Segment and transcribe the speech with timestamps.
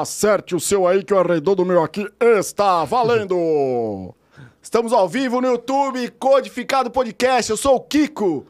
[0.00, 4.14] Acerte o seu aí que o arredor do meu aqui está valendo!
[4.62, 7.50] Estamos ao vivo no YouTube, Codificado Podcast.
[7.50, 8.46] Eu sou o Kiko.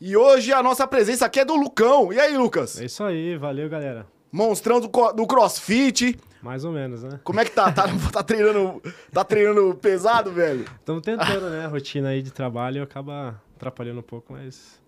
[0.00, 2.12] E hoje a nossa presença aqui é do Lucão.
[2.12, 2.80] E aí, Lucas?
[2.80, 4.06] É isso aí, valeu, galera.
[4.30, 6.16] Monstrão do, do CrossFit.
[6.40, 7.18] Mais ou menos, né?
[7.24, 7.72] Como é que tá?
[7.72, 8.80] Tá, tá treinando,
[9.12, 10.64] tá treinando pesado, velho?
[10.78, 11.64] Estamos tentando, né?
[11.64, 14.80] A rotina aí de trabalho acaba atrapalhando um pouco, mas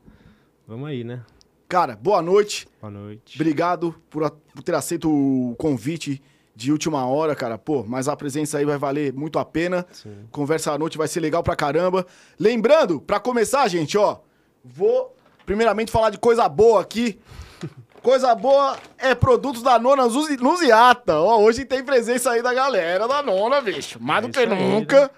[0.68, 1.20] vamos aí, né?
[1.70, 2.66] Cara, boa noite.
[2.80, 3.36] Boa noite.
[3.36, 6.20] Obrigado por, a- por ter aceito o convite
[6.54, 7.56] de última hora, cara.
[7.56, 9.86] Pô, mas a presença aí vai valer muito a pena.
[9.92, 10.12] Sim.
[10.32, 12.04] Conversa à noite vai ser legal pra caramba.
[12.38, 14.18] Lembrando, pra começar, gente, ó,
[14.64, 15.14] vou
[15.46, 17.18] primeiramente falar de coisa boa aqui.
[18.02, 21.20] Coisa boa é produtos da Nona Nuziata.
[21.20, 24.02] Ó, hoje tem presença aí da galera da Nona, bicho.
[24.02, 25.02] Mais É do que aí, nunca.
[25.02, 25.10] né?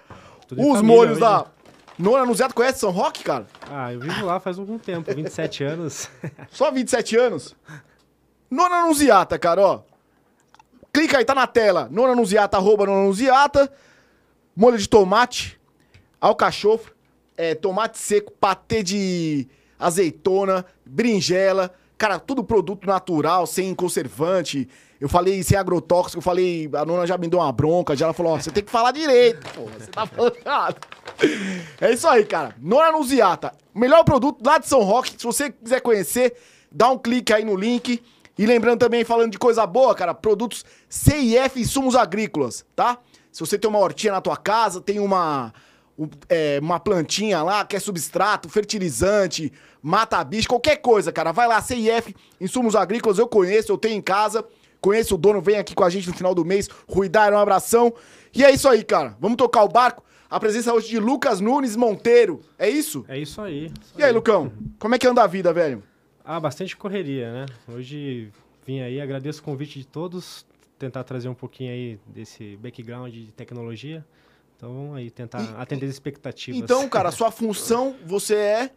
[0.69, 1.45] Os molhos da
[1.97, 2.53] Nona Nuziata.
[2.53, 3.47] Conhece São Roque, cara?
[3.69, 6.09] Ah, eu vivo lá faz algum tempo, 27 anos.
[6.51, 7.55] Só 27 anos.
[8.49, 9.81] Nona Nuziata, cara, ó.
[10.91, 11.87] Clica aí, tá na tela.
[11.91, 13.11] Nona Nuziata, arroba Nona.
[14.55, 15.59] Molho de tomate,
[16.21, 16.93] alcachofra,
[17.35, 19.47] é, tomate seco, patê de
[19.79, 21.73] azeitona, berinjela.
[21.97, 24.69] Cara, tudo produto natural, sem conservante.
[25.03, 28.13] Eu falei sem agrotóxico, eu falei, a nona já me deu uma bronca, já ela
[28.13, 30.33] falou, ó, você tem que falar direito, pô, você tá falando.
[31.81, 32.55] É isso aí, cara.
[32.57, 35.11] Nona Nuziata, melhor produto lá de São Roque.
[35.17, 36.33] Se você quiser conhecer,
[36.71, 38.01] dá um clique aí no link.
[38.37, 42.97] E lembrando também, falando de coisa boa, cara, produtos CIF Insumos Agrícolas, tá?
[43.29, 45.53] Se você tem uma hortinha na tua casa, tem uma,
[45.99, 49.51] um- é, uma plantinha lá, quer substrato, fertilizante,
[49.81, 54.01] mata bicho, qualquer coisa, cara, vai lá, CIF Insumos Agrícolas, eu conheço, eu tenho em
[54.01, 54.43] casa,
[54.83, 57.93] conheço o dono, vem aqui com a gente no final do mês, Ruidar, um abração.
[58.35, 60.03] E é isso aí, cara, vamos tocar o barco.
[60.29, 63.05] A presença hoje de Lucas Nunes Monteiro, é isso?
[63.07, 63.71] É isso aí.
[63.81, 65.81] isso E aí, Lucão, como é que anda a vida, velho?
[66.25, 67.45] Ah, bastante correria, né?
[67.67, 68.29] Hoje
[68.65, 70.45] vim aí, agradeço o convite de todos,
[70.77, 74.03] tentar trazer um pouquinho aí desse background de tecnologia.
[74.57, 76.59] Então vamos aí tentar atender as expectativas.
[76.59, 78.71] Então, cara, a sua função, você é...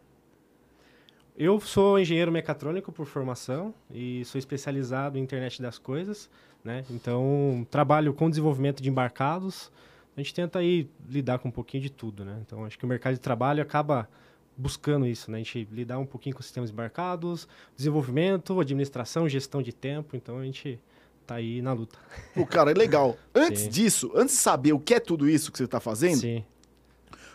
[1.39, 6.27] Eu sou engenheiro mecatrônico por formação e sou especializado em internet das coisas,
[6.63, 6.83] né?
[6.89, 9.71] Então, trabalho com desenvolvimento de embarcados.
[10.15, 12.39] A gente tenta aí lidar com um pouquinho de tudo, né?
[12.43, 14.09] Então, acho que o mercado de trabalho acaba
[14.57, 15.37] buscando isso, né?
[15.37, 20.15] A gente lidar um pouquinho com sistemas embarcados, desenvolvimento, administração, gestão de tempo.
[20.15, 20.79] Então, a gente
[21.27, 21.99] tá aí na luta.
[22.33, 23.15] Pô, cara, é legal.
[23.35, 23.69] Antes Sim.
[23.69, 26.43] disso, antes de saber o que é tudo isso que você tá fazendo, Sim.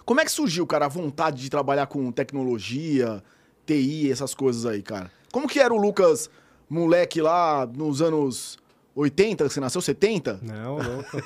[0.05, 3.23] como é que surgiu, cara, a vontade de trabalhar com tecnologia,
[3.67, 5.11] TI, essas coisas aí, cara?
[5.33, 6.29] Como que era o Lucas,
[6.69, 8.59] moleque lá nos anos
[8.95, 10.41] 80, que você nasceu, 70?
[10.43, 11.23] Não, louco.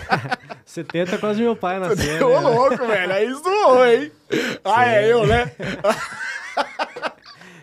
[0.64, 2.28] 70 quase meu pai nasceu.
[2.28, 2.48] Ô, né?
[2.48, 4.12] louco, velho, aí zoou, hein?
[4.64, 5.52] Ah, é eu, né?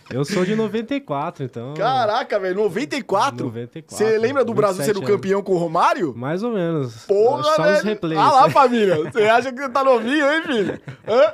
[0.09, 1.73] Eu sou de 94, então.
[1.73, 3.45] Caraca, velho, 94?
[3.45, 5.15] 94, Você lembra do Brasil 27 sendo anos.
[5.15, 6.13] campeão com o Romário?
[6.15, 7.05] Mais ou menos.
[7.05, 7.77] Porra, Só velho.
[7.77, 8.19] os replays.
[8.19, 8.95] Ah lá, família.
[9.11, 10.81] Você acha que você tá novinho, hein, filho?
[11.07, 11.33] Hã?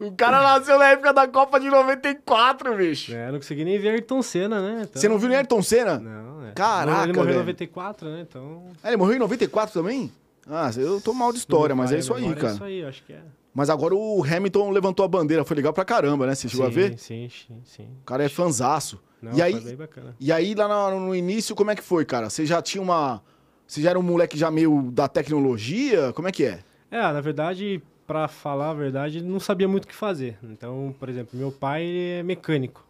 [0.00, 3.12] O cara nasceu na época da Copa de 94, bicho.
[3.12, 4.82] É, não consegui nem ver Ayrton Senna, né?
[4.88, 5.98] Então- Você não viu nem Ayrton Senna?
[5.98, 6.52] Não, é.
[6.52, 7.36] Caraca, Ele morreu velho.
[7.36, 8.20] em 94, né?
[8.28, 8.62] Então.
[8.82, 10.12] Ah, ele morreu em 94 também?
[10.48, 12.52] Ah, eu tô mal de história, mas é isso aí, memória cara.
[12.52, 13.20] É isso aí, acho que é.
[13.52, 16.34] Mas agora o Hamilton levantou a bandeira, foi legal pra caramba, né?
[16.34, 16.98] Você chegou a sim, ver?
[16.98, 17.88] Sim, sim, sim.
[18.02, 19.00] O cara é fanzaço.
[19.20, 20.14] Não, e aí, bem bacana.
[20.20, 22.30] e aí lá no, no início, como é que foi, cara?
[22.30, 23.20] Você já tinha uma...
[23.66, 26.12] Você já era um moleque já meio da tecnologia?
[26.12, 26.60] Como é que é?
[26.90, 30.38] É, na verdade, pra falar a verdade, não sabia muito o que fazer.
[30.42, 32.84] Então, por exemplo, meu pai é mecânico.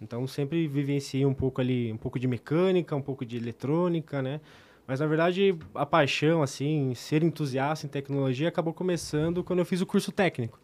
[0.00, 4.40] Então, sempre vivenciei um pouco ali, um pouco de mecânica, um pouco de eletrônica, né?
[4.86, 9.80] Mas, na verdade, a paixão, assim, ser entusiasta em tecnologia acabou começando quando eu fiz
[9.80, 10.60] o curso técnico.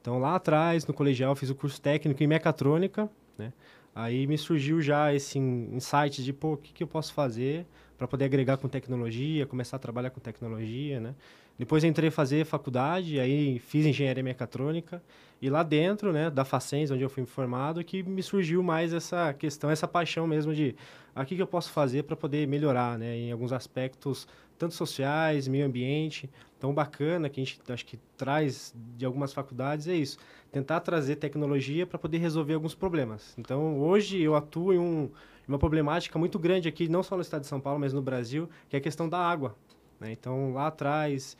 [0.00, 3.08] Então, lá atrás, no colegial, eu fiz o curso técnico em mecatrônica,
[3.38, 3.52] né?
[3.94, 7.66] Aí me surgiu já esse in- insight de, pô, o que, que eu posso fazer
[7.96, 11.14] para poder agregar com tecnologia, começar a trabalhar com tecnologia, né?
[11.58, 15.02] Depois entrei a fazer faculdade, aí fiz engenharia mecatrônica.
[15.40, 19.34] E lá dentro, né, da Facens, onde eu fui formado, que me surgiu mais essa
[19.34, 20.74] questão, essa paixão mesmo de
[21.14, 24.26] ah, o que, que eu posso fazer para poder melhorar, né, em alguns aspectos,
[24.58, 26.30] tanto sociais, meio ambiente.
[26.56, 30.18] Então, bacana que a gente acho que traz de algumas faculdades é isso,
[30.50, 33.34] tentar trazer tecnologia para poder resolver alguns problemas.
[33.38, 35.10] Então, hoje eu atuo em um,
[35.46, 38.48] uma problemática muito grande aqui, não só no estado de São Paulo, mas no Brasil,
[38.68, 39.54] que é a questão da água.
[40.00, 40.12] né?
[40.12, 41.36] Então, lá atrás,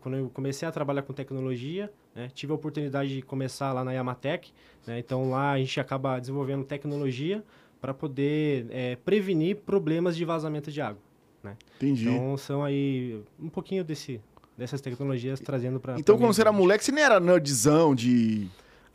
[0.00, 3.92] quando eu comecei a trabalhar com tecnologia, né, tive a oportunidade de começar lá na
[3.92, 4.52] Yamatec.
[4.86, 4.98] né?
[4.98, 7.44] Então, lá a gente acaba desenvolvendo tecnologia
[7.80, 11.00] para poder eh, prevenir problemas de vazamento de água.
[11.42, 11.56] né?
[11.76, 12.08] Entendi.
[12.08, 14.20] Então, são aí um pouquinho desse,
[14.56, 18.48] dessas tecnologias trazendo para Então, quando você era moleque, você nem era nerdzão de...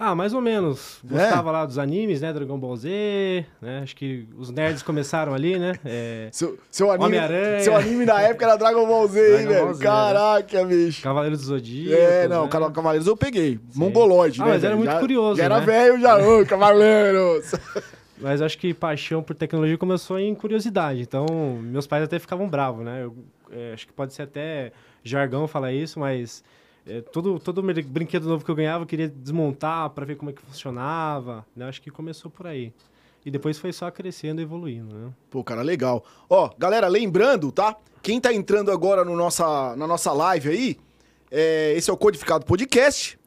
[0.06, 1.00] Ah, mais ou menos.
[1.06, 1.08] É?
[1.14, 2.34] Gostava lá dos animes, né?
[2.34, 3.80] Dragon Ball Z, né?
[3.84, 5.74] Acho que os nerds começaram ali, né?
[5.86, 7.18] É, Seu, seu, anime,
[7.62, 9.74] seu anime na época era Dragon Ball Z, hein, Dragon velho?
[9.76, 11.02] Z, Caraca, bicho.
[11.02, 12.02] Cavaleiros do Zodíaco.
[12.02, 12.50] É, não, né?
[12.50, 13.60] Cava- Cavaleiros eu peguei.
[13.74, 14.52] Mongoloide, Ah, né?
[14.52, 15.66] mas era muito Já- curioso, Já era né?
[15.66, 16.18] velho, já.
[16.18, 17.52] Ô, Cavaleiros!
[18.20, 21.02] Mas acho que paixão por tecnologia começou em curiosidade.
[21.02, 21.26] Então,
[21.62, 23.04] meus pais até ficavam bravos, né?
[23.04, 23.16] Eu,
[23.52, 24.72] é, acho que pode ser até
[25.04, 26.44] jargão falar isso, mas
[26.86, 30.32] é, todo, todo brin- brinquedo novo que eu ganhava eu queria desmontar para ver como
[30.32, 31.46] é que funcionava.
[31.56, 31.68] Né?
[31.68, 32.74] Acho que começou por aí.
[33.26, 35.10] E depois foi só crescendo e evoluindo, né?
[35.30, 36.04] Pô, cara, legal.
[36.30, 37.76] Ó, galera, lembrando, tá?
[38.02, 40.78] Quem tá entrando agora no nossa, na nossa live aí,
[41.32, 43.18] é, esse é o Codificado Podcast.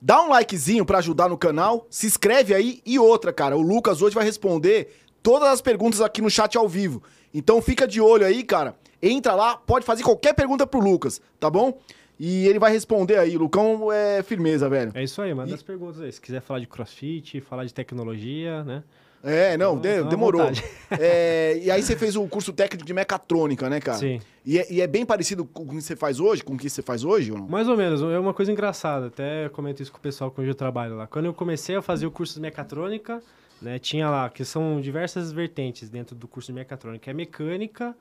[0.00, 3.56] Dá um likezinho pra ajudar no canal, se inscreve aí e outra, cara.
[3.56, 7.02] O Lucas hoje vai responder todas as perguntas aqui no chat ao vivo.
[7.34, 8.76] Então fica de olho aí, cara.
[9.02, 11.76] Entra lá, pode fazer qualquer pergunta pro Lucas, tá bom?
[12.24, 13.36] E ele vai responder aí.
[13.36, 14.92] Lucão é firmeza, velho.
[14.94, 16.12] É isso aí, manda E- as perguntas aí.
[16.12, 18.84] Se quiser falar de crossfit, falar de tecnologia, né?
[19.24, 20.40] É, não, à de- demorou.
[20.42, 20.62] vontade.
[21.00, 23.98] É, e aí você fez o curso técnico de mecatrônica, né, cara?
[23.98, 24.20] Sim.
[24.46, 26.70] E é, e é bem parecido com o que você faz hoje, com o que
[26.70, 27.48] você faz hoje ou não?
[27.48, 30.46] Mais ou menos, é uma coisa engraçada, até comento isso com o pessoal com quem
[30.46, 31.06] eu trabalho lá.
[31.08, 33.20] Quando eu comecei a fazer o curso de mecatrônica,
[33.60, 37.08] né, tinha lá, que são diversas vertentes dentro do curso de mecatrônica.
[37.10, 37.96] É mecânica,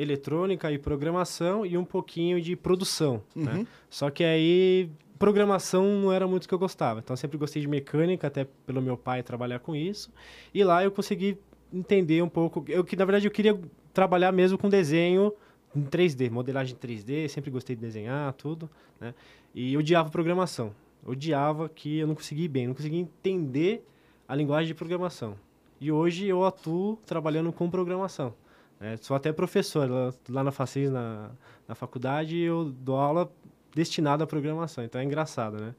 [0.00, 3.54] eletrônica e programação e um pouquinho de produção, né?
[3.54, 3.66] Uhum.
[3.88, 4.88] Só que aí,
[5.18, 7.00] programação não era muito o que eu gostava.
[7.00, 10.10] Então, eu sempre gostei de mecânica, até pelo meu pai trabalhar com isso.
[10.54, 11.38] E lá eu consegui
[11.72, 12.64] entender um pouco.
[12.68, 13.58] Eu que, na verdade, eu queria
[13.92, 15.32] trabalhar mesmo com desenho
[15.74, 18.68] em 3D, modelagem 3D, sempre gostei de desenhar, tudo,
[19.00, 19.14] né?
[19.54, 20.72] E eu odiava programação.
[21.04, 23.84] Odiava que eu não conseguia bem, não conseguia entender
[24.26, 25.36] a linguagem de programação.
[25.80, 28.34] E hoje eu atuo trabalhando com programação.
[28.80, 28.96] Né?
[29.00, 31.30] Sou até professor lá, lá na Facis, na,
[31.68, 33.30] na faculdade, eu dou aula
[33.74, 34.82] destinada à programação.
[34.82, 35.74] Então é engraçado, né?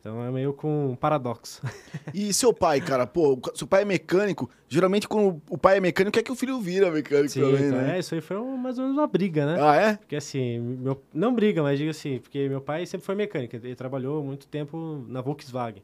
[0.00, 1.62] Então é meio com um paradoxo.
[2.12, 4.50] E seu pai, cara, pô, seu pai é mecânico.
[4.68, 7.78] Geralmente, quando o pai é mecânico, quer que o filho vira mecânico Sim, também, então,
[7.78, 7.96] né?
[7.96, 9.56] é, isso aí foi um- mais ou menos uma briga, né?
[9.58, 9.96] Ah, é?
[9.96, 13.74] Porque assim, meu, não briga, mas digo assim, porque meu pai sempre foi mecânico, ele
[13.74, 15.82] trabalhou muito tempo na Volkswagen.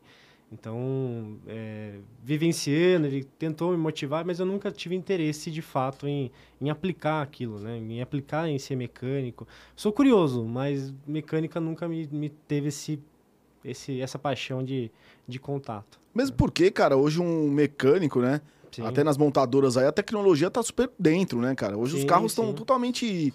[0.52, 1.94] Então, é,
[2.25, 6.31] vivenciando, ele tentou me motivar, mas eu nunca tive interesse de fato em,
[6.61, 7.79] em aplicar aquilo, né?
[7.79, 9.47] Em aplicar em ser mecânico.
[9.76, 12.99] Sou curioso, mas mecânica nunca me, me teve esse,
[13.64, 14.91] esse, essa paixão de,
[15.26, 16.00] de contato.
[16.12, 18.41] Mesmo porque, cara, hoje um mecânico, né?
[18.73, 18.82] Sim.
[18.85, 21.79] Até nas montadoras aí, a tecnologia tá super dentro, né, cara?
[21.79, 23.32] Hoje os Sim, carros estão totalmente,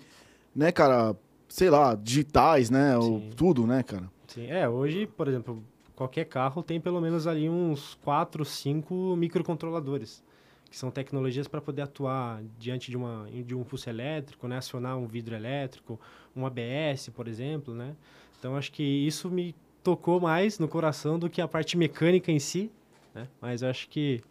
[0.54, 1.16] né, cara,
[1.48, 2.98] sei lá, digitais, né?
[2.98, 3.30] o- Sim.
[3.38, 4.12] tudo, né, cara?
[4.28, 5.64] Sim, é, hoje, por exemplo,
[5.96, 10.24] qualquer carro tem pelo menos ali uns 4, 5 microcontroladores,
[10.70, 14.98] que são tecnologias para poder atuar diante de, uma, de um pulso elétrico, né, acionar
[14.98, 16.00] um vidro elétrico,
[16.36, 17.96] um ABS, por exemplo, né?
[18.40, 22.40] Então, acho que isso me tocou mais no coração do que a parte mecânica em
[22.40, 22.70] si,
[23.14, 23.28] né?
[23.42, 24.22] Mas acho que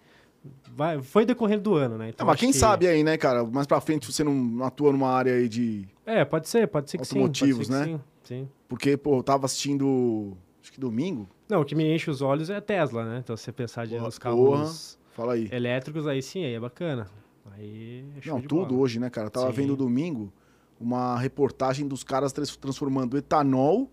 [0.76, 2.10] vai, foi decorrendo do ano, né?
[2.10, 3.44] Então, mas acho quem que- sabe aí, né, cara?
[3.44, 5.88] Mais pra frente você não atua numa área aí de.
[6.04, 7.14] É, pode ser, pode ser que sim.
[7.20, 7.84] pode ser Automotivos, que né?
[7.84, 8.48] Sim, sim.
[8.68, 10.36] Porque, pô, eu tava assistindo.
[10.64, 11.28] Acho que domingo.
[11.46, 13.18] Não, o que me enche os olhos é a Tesla, né?
[13.22, 15.46] Então, se você pensar de, Porra, nos carros Fala aí.
[15.52, 17.06] elétricos, aí sim, aí é bacana.
[17.52, 18.80] Aí é Não, tudo bola.
[18.80, 19.26] hoje, né, cara?
[19.26, 19.52] Eu tava Sim.
[19.52, 20.32] vendo domingo
[20.80, 23.90] uma reportagem dos caras trans- transformando etanol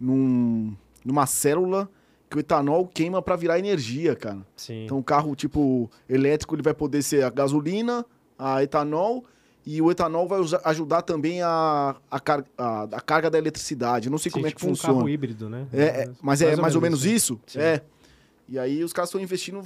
[0.00, 0.74] num,
[1.04, 1.90] numa célula
[2.30, 4.40] que o etanol queima pra virar energia, cara.
[4.56, 4.84] Sim.
[4.86, 8.02] Então o carro, tipo, elétrico, ele vai poder ser a gasolina,
[8.38, 9.26] a etanol,
[9.70, 14.08] e o etanol vai ajudar também a, a, car- a- a carga da eletricidade.
[14.08, 14.94] Não sei Sim, como é tipo que um funciona.
[14.94, 15.66] carro híbrido, né?
[15.72, 17.38] É, é, mas é mais ou menos isso?
[17.46, 17.58] Sim.
[17.60, 17.82] É.
[18.48, 19.62] E aí os caras estão investindo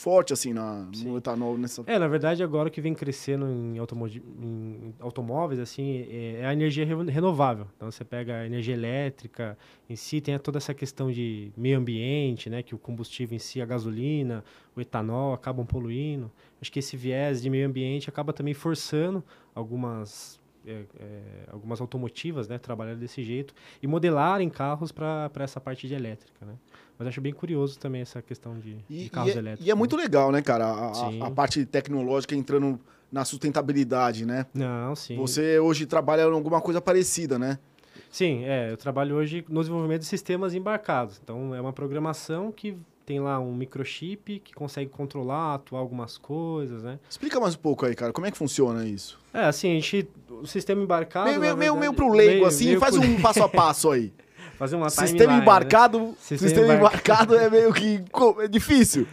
[0.00, 1.82] forte, assim, na, no etanol nessa.
[1.86, 6.52] É, na verdade, agora que vem crescendo em, automogi- em automóveis, assim, é, é a
[6.52, 7.66] energia re- renovável.
[7.76, 9.56] Então, você pega a energia elétrica
[9.88, 12.62] em si, tem toda essa questão de meio ambiente, né?
[12.62, 14.42] Que o combustível em si, a gasolina,
[14.74, 16.30] o etanol acabam poluindo.
[16.60, 19.22] Acho que esse viés de meio ambiente acaba também forçando
[19.54, 20.40] algumas...
[20.66, 25.94] é, é, algumas automotivas, né, trabalhar desse jeito e modelarem carros para essa parte de
[25.94, 26.54] elétrica, né?
[27.00, 29.66] Mas acho bem curioso também essa questão de, E, de carros e é, elétricos.
[29.66, 29.78] e é né?
[29.78, 30.66] muito legal, né, cara?
[30.66, 30.92] A-
[31.22, 32.78] A, a parte tecnológica entrando
[33.10, 34.44] na sustentabilidade, né?
[34.52, 35.16] Não, sim.
[35.16, 37.58] Você hoje trabalha em alguma coisa parecida, né?
[38.10, 41.18] Sim, é, eu trabalho hoje no desenvolvimento de sistemas embarcados.
[41.24, 42.76] Então, é uma programação que
[43.06, 46.98] tem lá um microchip que consegue controlar, atuar algumas coisas, né?
[47.08, 48.12] Explica mais um pouco aí, cara.
[48.12, 49.18] Como é que funciona isso?
[49.32, 50.06] É, assim, a gente...
[50.28, 51.28] O sistema embarcado...
[51.28, 53.90] meio, meio, verdade, meio pro leigo, meio- assim, meio faz pro- um passo a passo
[53.90, 54.12] aí.
[54.60, 55.42] Fazer uma Sistema timeline, né?
[55.42, 58.04] embarcado, Sistema sistema embar- embarcado é meio que
[58.40, 59.06] é difícil.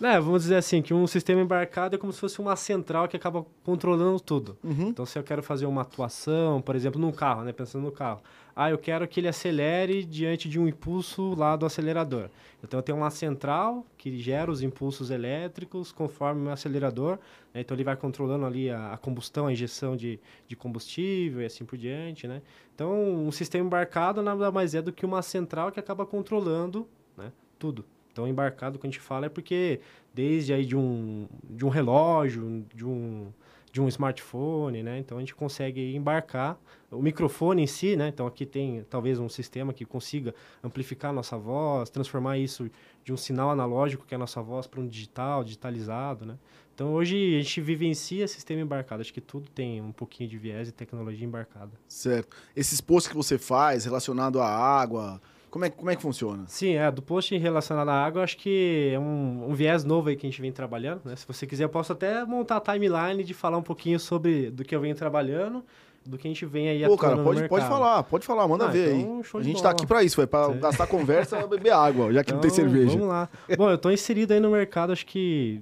[0.00, 3.16] É, vamos dizer assim, que um sistema embarcado é como se fosse uma central que
[3.16, 4.56] acaba controlando tudo.
[4.62, 4.88] Uhum.
[4.90, 7.52] Então, se eu quero fazer uma atuação, por exemplo, num carro, né?
[7.52, 8.20] Pensando no carro.
[8.54, 12.28] Ah, eu quero que ele acelere diante de um impulso lá do acelerador.
[12.62, 17.18] Então eu tenho uma central que gera os impulsos elétricos conforme o meu acelerador.
[17.52, 17.62] Né?
[17.62, 21.64] Então ele vai controlando ali a, a, combustão, a injeção de, de combustível e assim
[21.64, 22.28] por diante.
[22.28, 22.42] Né?
[22.74, 22.92] Então
[23.26, 27.84] um sistema embarcado nada mais é do que uma central que acaba controlando né, tudo.
[28.12, 29.80] Então embarcado, quando a gente fala, é porque
[30.14, 33.32] desde aí de um, de um relógio, de um
[33.72, 34.98] de um smartphone, né?
[34.98, 36.58] Então a gente consegue embarcar
[36.90, 38.08] o microfone em si, né?
[38.08, 42.70] Então aqui tem talvez um sistema que consiga amplificar a nossa voz, transformar isso
[43.02, 46.36] de um sinal analógico que é a nossa voz para um digital, digitalizado, né?
[46.74, 49.00] Então hoje a gente vivencia sistema embarcado.
[49.00, 51.72] Acho que tudo tem um pouquinho de viés e tecnologia embarcada.
[51.88, 52.36] Certo.
[52.54, 55.20] Esses posts que você faz relacionado à água,
[55.52, 56.44] como é, como é que funciona?
[56.46, 60.16] Sim, é, do post relacionado à água, acho que é um, um, viés novo aí
[60.16, 61.14] que a gente vem trabalhando, né?
[61.14, 64.64] Se você quiser, eu posso até montar a timeline de falar um pouquinho sobre do
[64.64, 65.62] que eu venho trabalhando,
[66.06, 68.68] do que a gente vem aí Pô, cara, pode, pode falar, pode falar, manda ah,
[68.68, 69.40] ver então, aí.
[69.40, 72.36] A gente tá aqui para isso, foi para gastar conversa, beber água, já que então,
[72.36, 72.92] não tem então, cerveja.
[72.92, 73.28] Vamos lá.
[73.54, 75.60] Bom, eu tô inserido aí no mercado, acho que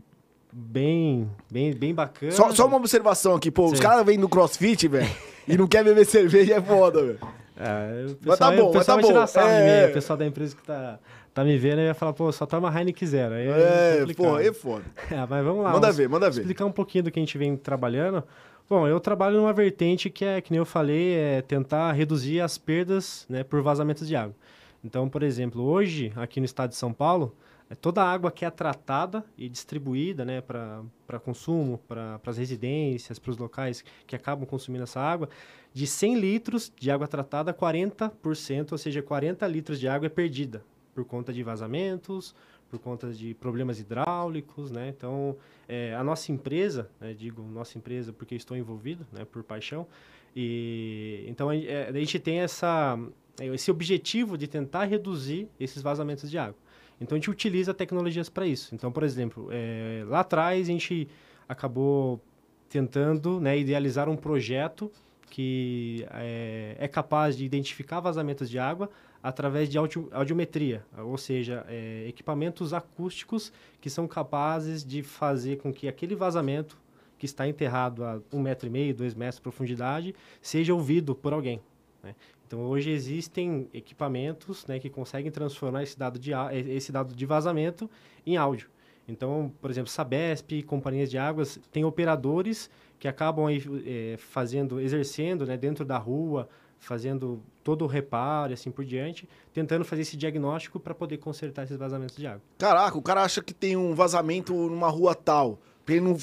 [0.53, 2.31] bem, bem, bem bacana.
[2.31, 3.75] Só, só uma observação aqui, pô, Sim.
[3.75, 5.11] os caras vêm no CrossFit, velho,
[5.49, 7.40] e não quer beber cerveja, é foda, velho.
[7.61, 9.95] É, o pessoal, mas tá bom, o pessoal mas tá sarro é, de mim, o
[9.95, 10.99] pessoal da empresa que tá,
[11.35, 13.35] tá me vendo vai falar, pô, só toma Heineken Zero.
[13.35, 14.85] Aí é, é pô, é foda.
[15.11, 15.73] É, mas vamos lá.
[15.73, 16.41] Manda ver, manda ver.
[16.41, 18.25] Explicar um pouquinho do que a gente vem trabalhando.
[18.69, 22.57] Bom, eu trabalho numa vertente que é, que nem eu falei, é tentar reduzir as
[22.57, 24.35] perdas né, por vazamentos de água.
[24.83, 28.45] Então, por exemplo, hoje, aqui no estado de São Paulo, é toda a água que
[28.45, 34.47] é tratada e distribuída né, para consumo, para as residências, para os locais que acabam
[34.47, 35.29] consumindo essa água,
[35.73, 40.65] de 100 litros de água tratada, 40%, ou seja, 40 litros de água é perdida
[40.95, 42.35] por conta de vazamentos,
[42.69, 44.89] por conta de problemas hidráulicos, né?
[44.89, 45.37] Então,
[45.69, 49.87] é, a nossa empresa, né, digo nossa empresa porque estou envolvido, né, por paixão,
[50.35, 52.99] e então a, é, a gente tem essa,
[53.41, 56.59] esse objetivo de tentar reduzir esses vazamentos de água.
[57.01, 58.75] Então a gente utiliza tecnologias para isso.
[58.75, 61.09] Então, por exemplo, é, lá atrás a gente
[61.49, 62.21] acabou
[62.69, 64.91] tentando né, idealizar um projeto
[65.31, 68.91] que é, é, capaz de identificar vazamentos de água
[69.23, 75.73] através de audio, audiometria, ou seja, é, equipamentos acústicos que são capazes de fazer com
[75.73, 76.77] que aquele vazamento
[77.19, 81.33] que está enterrado a um metro e meio, dois metros de profundidade, seja ouvido por
[81.33, 81.61] alguém.
[82.03, 82.15] Né?
[82.51, 86.33] Então, hoje existem equipamentos né, que conseguem transformar esse dado, de,
[86.69, 87.89] esse dado de vazamento
[88.27, 88.69] em áudio.
[89.07, 95.47] Então, por exemplo, Sabesp, companhias de águas, tem operadores que acabam aí, é, fazendo, exercendo
[95.47, 96.49] né, dentro da rua,
[96.81, 101.63] fazendo todo o reparo e assim por diante, tentando fazer esse diagnóstico para poder consertar
[101.63, 102.43] esses vazamentos de água.
[102.59, 105.61] Caraca, o cara acha que tem um vazamento numa rua tal.
[105.91, 106.17] Pra ele não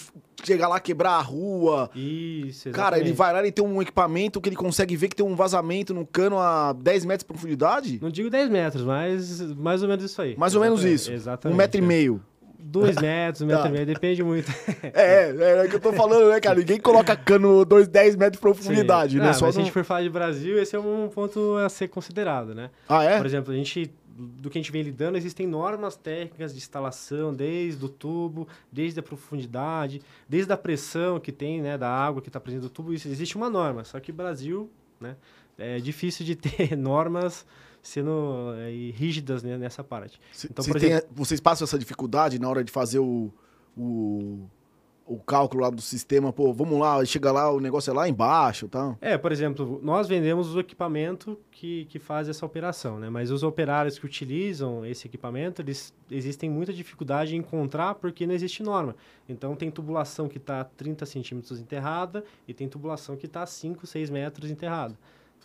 [0.44, 1.90] chegar lá quebrar a rua.
[1.94, 2.76] Isso, exatamente.
[2.76, 5.36] Cara, ele vai lá e tem um equipamento que ele consegue ver que tem um
[5.36, 8.00] vazamento no cano a 10 metros de profundidade?
[8.02, 10.36] Não digo 10 metros, mas mais ou menos isso aí.
[10.38, 11.12] Mais ou menos isso.
[11.12, 11.54] Exatamente.
[11.54, 12.22] Um metro e meio.
[12.60, 13.70] Dois metros, um metro tá.
[13.70, 14.52] e meio, depende muito.
[14.94, 16.58] É, é, é o que eu tô falando, né, cara?
[16.58, 19.20] Ninguém coloca cano dois, 10 metros de profundidade, Sim.
[19.20, 19.30] né?
[19.30, 19.60] Ah, Só mas no...
[19.60, 22.70] se a gente for falar de Brasil, esse é um ponto a ser considerado, né?
[22.88, 23.18] Ah, é?
[23.18, 27.34] Por exemplo, a gente do que a gente vem lidando, existem normas técnicas de instalação,
[27.34, 32.30] desde o tubo, desde a profundidade, desde a pressão que tem, né, da água que
[32.30, 33.84] está presente no tubo, isso existe uma norma.
[33.84, 34.70] Só que o Brasil,
[35.00, 35.16] né,
[35.58, 37.46] é difícil de ter normas
[37.82, 40.20] sendo é, rígidas né, nessa parte.
[40.44, 43.32] Então, por exemplo, tem, vocês passam essa dificuldade na hora de fazer o,
[43.78, 44.48] o
[45.08, 48.68] o cálculo lá do sistema, pô, vamos lá, chega lá, o negócio é lá embaixo
[48.68, 48.96] tá?
[49.00, 53.10] É, por exemplo, nós vendemos o equipamento que, que faz essa operação, né?
[53.10, 58.34] Mas os operários que utilizam esse equipamento, eles existem muita dificuldade em encontrar porque não
[58.34, 58.96] existe norma.
[59.28, 64.10] Então, tem tubulação que está 30 centímetros enterrada e tem tubulação que está 5, 6
[64.10, 64.98] metros enterrada.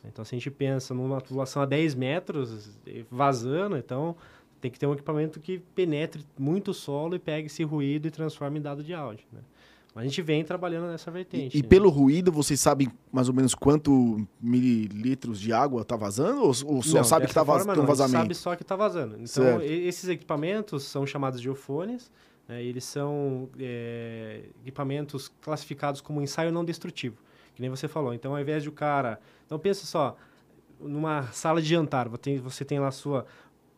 [0.04, 2.70] Então, se a gente pensa numa tubulação a 10 metros
[3.10, 4.16] vazando, então
[4.60, 8.10] tem que ter um equipamento que penetre muito o solo e pegue esse ruído e
[8.10, 9.26] transforme em dado de áudio.
[9.32, 9.40] Né?
[9.94, 11.54] A gente vem trabalhando nessa vertente.
[11.54, 11.68] E, e né?
[11.68, 16.40] pelo ruído, vocês sabem mais ou menos quanto mililitros de água está vazando?
[16.40, 18.18] Ou, ou só não, sabe que está vaz, tem um vazamento?
[18.18, 19.16] sabe só que está vazando.
[19.16, 19.62] Então, certo.
[19.62, 22.10] esses equipamentos são chamados de geofones.
[22.48, 22.62] Né?
[22.62, 27.18] Eles são é, equipamentos classificados como ensaio não destrutivo.
[27.54, 28.14] Que nem você falou.
[28.14, 29.20] Então, ao invés de o cara...
[29.44, 30.16] Então, pensa só.
[30.80, 33.26] Numa sala de jantar, você tem, lá a sua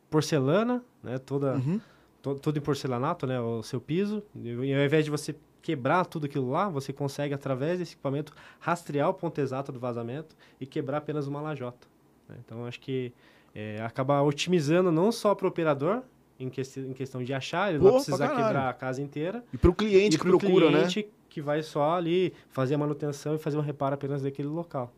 [0.08, 1.18] porcelana, né?
[1.18, 1.80] Toda, uhum.
[2.22, 3.40] to, tudo em porcelanato, né?
[3.40, 4.22] O seu piso.
[4.34, 9.08] E ao invés de você quebrar tudo aquilo lá, você consegue, através desse equipamento, rastrear
[9.08, 11.88] o ponto exato do vazamento e quebrar apenas uma lajota.
[12.28, 12.36] Né?
[12.44, 13.14] Então, acho que
[13.54, 16.02] é, acaba otimizando não só para o operador,
[16.38, 19.42] em, que, em, questão de achar, ele Pô, não vai precisar quebrar a casa inteira.
[19.54, 21.08] E para o cliente que procura, cliente né?
[21.30, 24.92] que vai só ali fazer a manutenção e fazer um reparo apenas daquele local.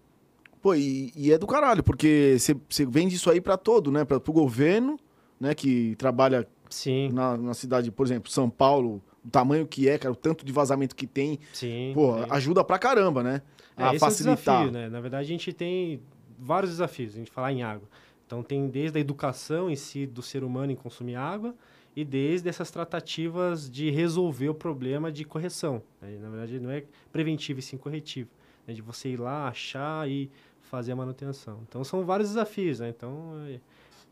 [0.61, 2.37] Pô, e, e é do caralho, porque
[2.69, 4.05] você vende isso aí pra todo, né?
[4.05, 4.99] Pra, pro governo,
[5.39, 5.55] né?
[5.55, 10.13] Que trabalha Sim, na, na cidade, por exemplo, São Paulo, o tamanho que é, cara,
[10.13, 11.91] o tanto de vazamento que tem, sim.
[11.95, 13.43] pô, ajuda pra caramba, né?
[13.77, 14.37] É, a é facilitar.
[14.63, 14.89] desafio, né?
[14.89, 16.01] Na verdade, a gente tem
[16.39, 17.89] vários desafios, a gente falar em água.
[18.27, 21.55] Então, tem desde a educação em si do ser humano em consumir água
[21.95, 25.83] e desde essas tratativas de resolver o problema de correção.
[26.01, 26.19] né?
[26.21, 28.31] Na verdade, não é preventivo e sim corretivo.
[28.67, 28.75] né?
[28.75, 30.31] De você ir lá, achar e
[30.63, 31.61] fazer a manutenção.
[31.69, 32.89] Então, são vários desafios, né?
[32.89, 33.13] Então,
[33.49, 33.61] é-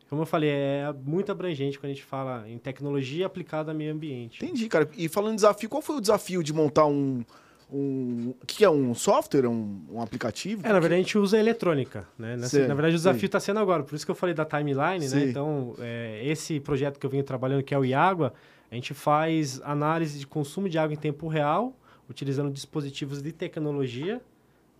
[0.08, 3.92] como eu falei, é muito abrangente quando a gente fala em tecnologia aplicada ao meio
[3.92, 4.44] ambiente.
[4.44, 4.88] Entendi, cara.
[4.96, 7.24] E falando em desafio, qual foi o desafio de montar um.
[7.72, 8.70] um o que é?
[8.70, 9.46] Um software?
[9.46, 10.60] Um, um aplicativo?
[10.64, 12.36] É, na verdade a gente usa a eletrônica, né?
[12.36, 15.08] Nessa- na verdade o desafio está sendo agora, por isso que eu falei da timeline,
[15.08, 15.24] né?
[15.24, 18.32] Então, é, esse projeto que eu venho trabalhando, que é o Iágua,
[18.70, 21.74] a gente faz análise de consumo de água em tempo real,
[22.08, 24.20] utilizando dispositivos de tecnologia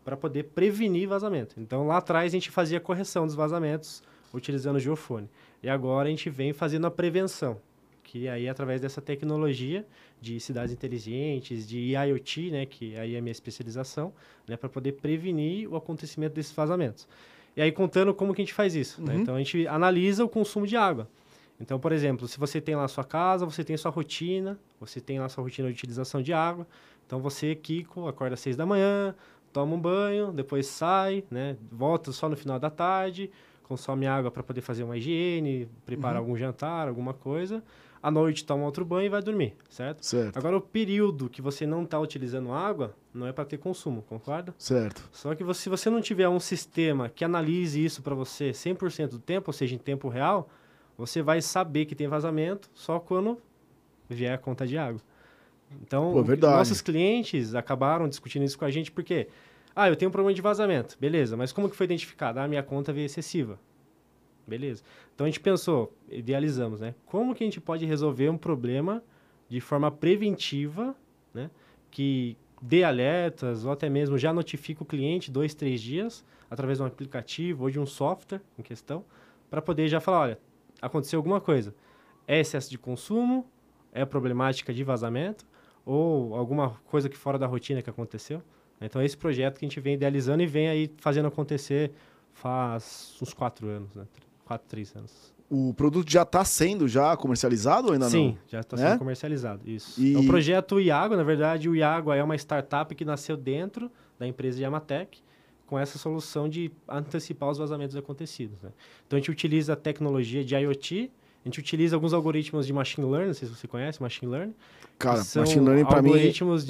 [0.05, 1.55] para poder prevenir vazamento.
[1.59, 4.03] Então, lá atrás a gente fazia correção dos vazamentos
[4.35, 5.29] utilizando o geofone.
[5.63, 7.59] E agora a gente vem fazendo a prevenção,
[8.03, 9.87] que aí é através dessa tecnologia
[10.21, 14.13] de cidades inteligentes, de IoT, né, que aí é a minha especialização,
[14.47, 17.09] né, para poder prevenir o acontecimento desses vazamentos.
[17.57, 19.15] E aí contando como que a gente faz isso, né?
[19.15, 19.21] Uhum.
[19.21, 21.09] Então a gente analisa o consumo de água.
[21.61, 24.59] Então, por exemplo, se você tem lá a sua casa, você tem a sua rotina,
[24.81, 26.67] você tem lá a sua rotina de utilização de água.
[27.07, 29.15] Então você, Kiko, acorda às seis da manhã,
[29.53, 31.57] toma um banho, depois sai, né?
[31.71, 33.31] Volta só no final da tarde,
[33.65, 37.63] consome água para poder fazer uma higiene, preparar algum jantar, alguma coisa.
[38.03, 40.05] À noite toma outro banho e vai dormir, certo?
[40.05, 44.03] Certo, Agora, o período que você não está utilizando água não é para ter consumo,
[44.03, 44.55] concorda?
[44.59, 45.09] certo.
[45.11, 49.13] Só que você- se você não tiver um sistema que analise isso para você 100%
[49.13, 50.51] do tempo, ou seja, em tempo real,
[50.99, 53.39] você vai saber que tem vazamento só quando
[54.09, 55.01] vier a conta de água.
[55.83, 59.29] Então, Pô, nossos clientes acabaram discutindo isso com a gente porque,
[59.75, 62.39] ah, eu tenho um problema de vazamento, beleza, mas como que foi identificado?
[62.39, 63.59] Ah, minha conta veio excessiva.
[64.47, 64.83] Beleza.
[65.15, 66.95] Então a gente pensou, idealizamos, né?
[67.07, 69.03] Como que a gente pode resolver um problema
[69.49, 70.95] de forma preventiva,
[71.33, 71.51] né?
[71.91, 76.85] Que dê alertas ou até mesmo já notifique o cliente dois, três dias através de
[76.85, 79.05] um aplicativo ou de um software em questão
[79.51, 80.39] para poder já falar, olha,
[80.81, 81.75] aconteceu alguma coisa.
[82.27, 83.47] É excesso de consumo?
[83.93, 85.47] É problemática de vazamento?
[85.85, 88.43] Ou alguma coisa que fora da rotina que aconteceu?
[88.81, 91.93] Então, é esse projeto que a gente vem idealizando e vem aí fazendo acontecer
[92.33, 94.05] faz uns quatro anos, né?
[94.45, 95.33] Quatro, três anos.
[95.51, 98.39] O produto já está sendo já comercializado ou ainda Sim, não?
[98.49, 98.99] já está sendo É?
[98.99, 100.01] comercializado, isso.
[100.03, 103.91] E- É o projeto Iago, na verdade, o Iago é uma startup que nasceu dentro
[104.19, 105.23] da empresa Yamatec,
[105.67, 108.61] com essa solução de antecipar os vazamentos acontecidos.
[108.63, 108.71] né?
[109.07, 111.11] Então, a gente utiliza a tecnologia de IoT,
[111.45, 114.55] a gente utiliza alguns algoritmos de machine learning, não sei se você conhece machine learning.
[114.99, 116.13] Cara, machine learning pra mim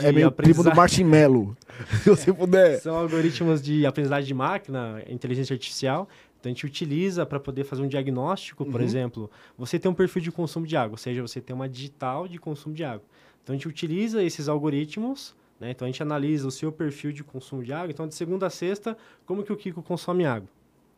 [0.03, 1.57] é meio primo do marshmallow.
[2.03, 2.81] Se você puder.
[2.83, 6.09] São algoritmos de aprendizagem de máquina, inteligência artificial.
[6.41, 8.87] Então, a gente utiliza para poder fazer um diagnóstico, por Uhum.
[8.87, 12.27] exemplo, você tem um perfil de consumo de água, ou seja, você tem uma digital
[12.27, 13.05] de consumo de água.
[13.43, 15.71] Então, a gente utiliza esses algoritmos, né?
[15.71, 17.91] Então, a gente analisa o seu perfil de consumo de água.
[17.91, 20.49] Então, de segunda a sexta, como que o Kiko consome água?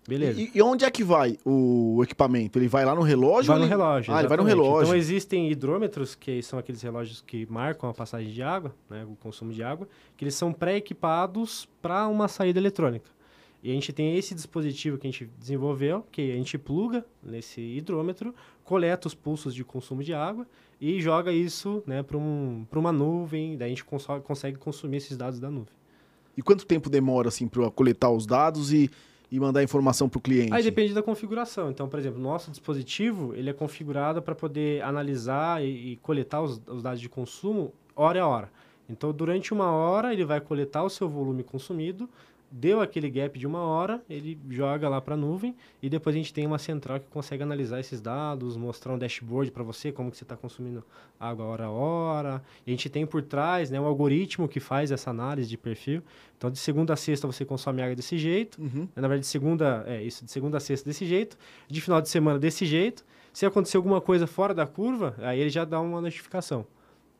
[0.08, 0.40] Beleza.
[0.40, 2.58] E, e onde é que vai o equipamento?
[2.58, 3.48] Ele vai lá no relógio?
[3.48, 4.14] Vai no ele- relógio.
[4.14, 4.84] Ah, ele vai no relógio.
[4.88, 9.16] Então existem hidrômetros, que são aqueles relógios que marcam a passagem de água, né, o
[9.16, 13.10] consumo de água, que eles são pré-equipados para uma saída eletrônica.
[13.62, 17.60] E a gente tem esse dispositivo que a gente desenvolveu, que a gente pluga nesse
[17.60, 20.46] hidrômetro, coleta os pulsos de consumo de água
[20.80, 25.16] e joga isso né, para um, pra uma nuvem, daí a gente consegue consumir esses
[25.16, 25.74] dados da nuvem.
[26.36, 28.90] E quanto tempo demora, assim, pra coletar os dados e,
[29.30, 30.52] e mandar informação pro cliente?
[30.52, 31.70] Aí depende da configuração.
[31.70, 36.60] Então, por exemplo, nosso dispositivo ele é configurado para poder analisar e, e coletar os,
[36.66, 38.50] os dados de consumo hora a hora.
[38.88, 42.08] Então, durante uma hora ele vai coletar o seu volume consumido,
[42.50, 46.18] deu aquele gap de uma hora, ele joga lá para a nuvem e depois a
[46.18, 50.10] gente tem uma central que consegue analisar esses dados, mostrar um dashboard para você como
[50.10, 50.84] que você está consumindo
[51.18, 52.42] água hora a hora.
[52.66, 56.02] E a gente tem por trás né, um algoritmo que faz essa análise de perfil.
[56.36, 58.60] Então, de segunda a sexta você consome água desse jeito.
[58.60, 58.88] Uhum.
[58.94, 61.36] Na verdade, de segunda, é isso, de segunda a sexta desse jeito,
[61.68, 63.04] de final de semana desse jeito.
[63.32, 66.66] Se acontecer alguma coisa fora da curva, aí ele já dá uma notificação.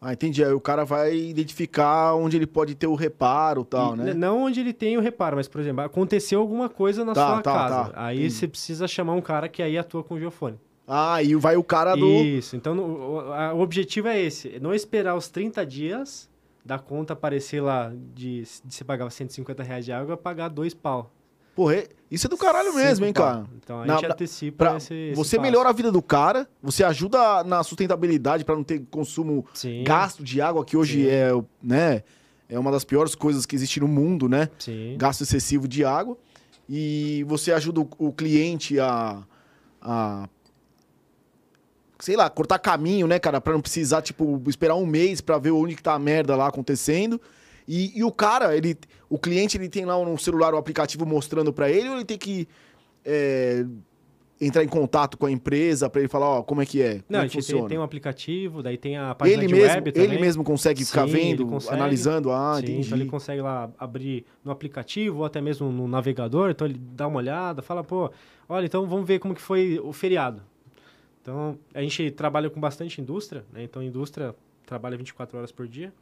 [0.00, 0.44] Ah, entendi.
[0.44, 4.04] Aí o cara vai identificar onde ele pode ter o reparo e tal, E né?
[4.10, 7.26] n- Não onde ele tem o reparo, mas, por exemplo, aconteceu alguma coisa na Tá,
[7.26, 7.90] sua tá, casa.
[7.90, 8.04] tá.
[8.04, 8.30] Aí Entendi.
[8.34, 10.58] você precisa chamar um cara que aí atua com o geofone.
[10.86, 12.06] Ah, e vai o cara do.
[12.06, 12.54] Isso.
[12.56, 16.28] Então, o, o objetivo é esse: não esperar os 30 dias
[16.64, 21.10] da conta aparecer lá de, de você pagava 150 reais de água, pagar dois pau.
[21.56, 23.44] Porra, é- isso é do caralho mesmo, hein, cara?
[23.56, 25.42] Então, a gente na- antecipa Pra- esse, esse você passo.
[25.42, 29.82] melhora a vida do cara, você ajuda na sustentabilidade para não ter consumo Sim.
[29.82, 31.08] gasto de água, que hoje Sim.
[31.08, 32.02] é, né,
[32.48, 34.48] é uma das piores coisas que existe no mundo, né?
[34.58, 34.94] Sim.
[34.96, 36.16] Gasto excessivo de água.
[36.68, 39.22] e você ajuda o, o cliente a,
[39.80, 40.28] a.
[41.98, 43.40] Sei lá, cortar caminho, né, cara?
[43.40, 46.48] Pra não precisar, tipo, esperar um mês pra ver onde que tá a merda lá
[46.48, 47.20] acontecendo.
[47.68, 48.76] E, e o cara, ele.
[49.08, 52.18] O cliente, ele tem lá no celular o aplicativo mostrando pra ele, ou ele tem
[52.18, 52.48] que.
[53.04, 53.64] é,
[54.38, 56.90] entrar em contato com a empresa pra ele falar, ó, como é que é?
[56.96, 57.62] Como Não, é a que gente funciona?
[57.62, 60.10] tem, tem um aplicativo, daí tem a página ele de mesmo, web também.
[60.10, 61.74] ele mesmo consegue ficar Sim, vendo, consegue.
[61.74, 62.86] analisando, ah, Sim, entendi.
[62.86, 67.06] então ele consegue lá abrir no aplicativo ou até mesmo no navegador, então ele dá
[67.06, 68.10] uma olhada, fala, pô,
[68.46, 70.42] olha, então vamos ver como que foi o feriado.
[71.22, 73.62] Então, a gente trabalha com bastante indústria, né?
[73.62, 74.34] Então, a indústria
[74.66, 75.92] trabalha 24 horas por dia.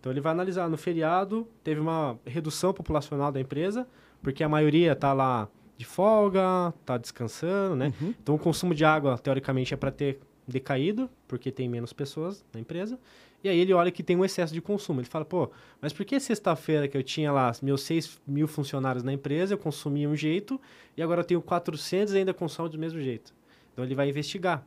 [0.00, 3.86] Então, ele vai analisar, no feriado, teve uma redução populacional da empresa,
[4.22, 7.92] porque a maioria está lá de folga, está descansando, né?
[8.00, 8.14] Uhum.
[8.22, 12.60] Então, o consumo de água, teoricamente, é para ter decaído, porque tem menos pessoas na
[12.60, 12.98] empresa.
[13.42, 15.00] E aí ele olha que tem um excesso de consumo.
[15.00, 19.02] Ele fala, pô, mas por que sexta-feira que eu tinha lá meus 6 mil funcionários
[19.02, 20.60] na empresa, eu consumia um jeito,
[20.96, 23.32] e agora eu tenho 400 e ainda consumo do mesmo jeito?
[23.72, 24.66] Então ele vai investigar.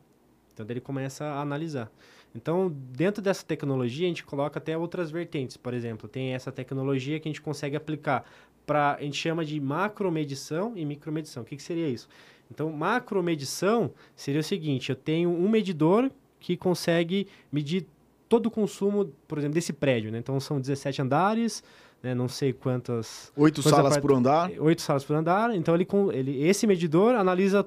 [0.54, 1.90] Então daí ele começa a analisar.
[2.34, 5.56] Então, dentro dessa tecnologia, a gente coloca até outras vertentes.
[5.56, 8.24] Por exemplo, tem essa tecnologia que a gente consegue aplicar
[8.66, 11.42] para, a gente chama de macromedição e micromedição.
[11.42, 12.08] O que, que seria isso?
[12.50, 17.86] Então, macromedição seria o seguinte: eu tenho um medidor que consegue medir
[18.28, 20.10] todo o consumo, por exemplo, desse prédio.
[20.10, 20.18] Né?
[20.18, 21.62] Então, são 17 andares,
[22.02, 22.14] né?
[22.14, 23.32] não sei quantas.
[23.36, 24.50] Oito salas parte- por andar.
[24.58, 25.54] Oito salas por andar.
[25.54, 27.64] Então, ele, ele, esse medidor analisa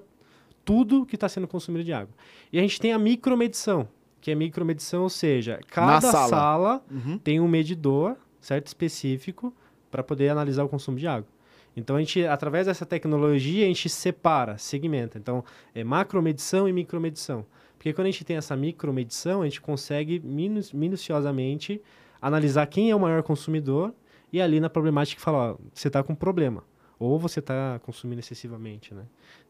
[0.67, 2.13] tudo que está sendo consumido de água.
[2.51, 3.87] E a gente tem a micromedição,
[4.19, 6.27] que é micromedição, ou seja, cada sala.
[6.27, 7.17] sala Uhum.
[7.17, 9.53] tem um medidor certo específico
[9.89, 11.29] para poder analisar o consumo de água.
[11.73, 15.17] Então a gente, através dessa tecnologia, a gente separa, segmenta.
[15.17, 15.41] Então
[15.73, 17.45] é macromedição e micromedição.
[17.77, 21.81] Porque quando a gente tem essa micromedição, a gente consegue minu minuciosamente
[22.21, 23.93] analisar quem é o maior consumidor
[24.33, 26.61] e ali na problemática fala, ó, você está com problema
[26.99, 29.03] ou você está consumindo excessivamente, né?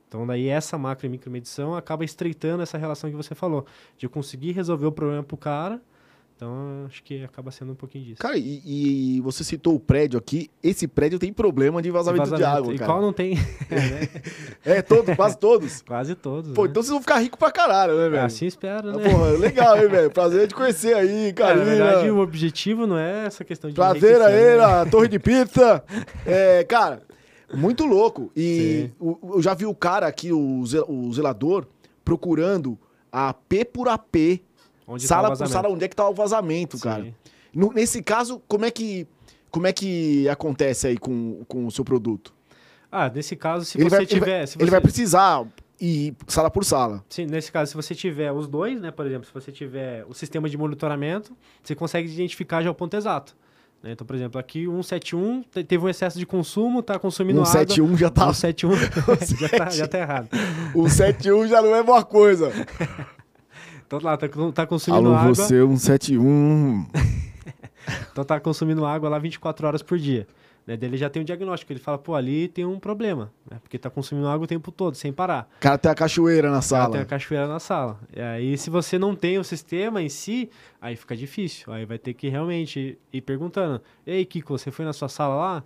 [0.08, 3.65] Então daí essa macro e micromedição acaba estreitando essa relação que você falou,
[3.98, 5.82] de eu conseguir resolver o problema pro cara.
[6.38, 8.22] Então acho que acaba sendo um pouquinho disso.
[8.22, 8.62] Cara, e,
[9.17, 10.52] e você citou o prédio aqui.
[10.62, 12.91] Esse prédio tem problema de vazamento, de água, E cara.
[12.91, 13.34] qual não tem?
[14.63, 15.82] É, todos, quase todos.
[15.88, 16.52] Quase todos.
[16.52, 16.70] Pô, né?
[16.70, 18.24] então vocês vão ficar ricos pra caralho, né, velho?
[18.24, 19.10] assim espero, né?
[19.10, 20.12] Porra, legal, hein, velho?
[20.12, 21.86] Prazer de conhecer aí, Cara, na Carolina.
[21.86, 24.58] verdade, o objetivo não é essa questão de Prazer aí né?
[24.58, 25.84] na Torre de Pizza.
[26.26, 27.02] É, cara,
[27.54, 28.32] muito louco.
[28.36, 31.66] E o- eu já vi o cara aqui, o, o zelador,
[32.04, 32.78] procurando
[33.12, 34.42] a AP por AP,
[34.88, 36.84] Onde tá sala o por sala, onde é que tá o vazamento, Sim.
[36.84, 37.16] cara.
[37.54, 39.08] No- nesse caso, como é que
[39.50, 42.34] como é que acontece aí com, com o seu produto?
[42.92, 44.40] Ah, nesse caso, se Ele você vai- ele tiver...
[44.42, 45.46] Ele você- vai precisar
[45.80, 47.04] ir sala por sala.
[47.10, 48.92] Sim, nesse caso, se você tiver os dois, né?
[48.92, 52.96] Por exemplo, se você tiver o sistema de monitoramento, você consegue identificar já o ponto
[52.96, 53.36] exato.
[53.84, 53.92] Né?
[53.92, 57.52] Então, por exemplo, aqui o 171 te- teve um excesso de consumo, está consumindo água.
[57.52, 58.34] 171 já tá.
[58.34, 58.72] 171
[59.40, 60.30] já, tá, já tá errado.
[60.74, 62.52] O 71 já não é boa coisa.
[63.88, 65.34] Então lá, tá, tá consumindo Alô, água.
[65.34, 66.86] você, 171.
[68.12, 70.28] Então tá consumindo água lá 24 horas por dia.
[70.68, 70.76] Né?
[70.78, 71.72] Daí ele já tem um diagnóstico.
[71.72, 73.32] Ele fala, pô, ali tem um problema.
[73.50, 73.58] Né?
[73.64, 75.50] Porque tá consumindo água o tempo todo, sem parar.
[75.58, 76.92] O cara tem a cachoeira na sala.
[76.92, 77.98] tem a cachoeira na sala.
[78.14, 80.50] E aí, se você não tem o sistema em si,
[80.82, 81.72] aí fica difícil.
[81.72, 83.82] Aí vai ter que realmente ir perguntando.
[84.06, 85.64] Ei, Kiko, você foi na sua sala lá?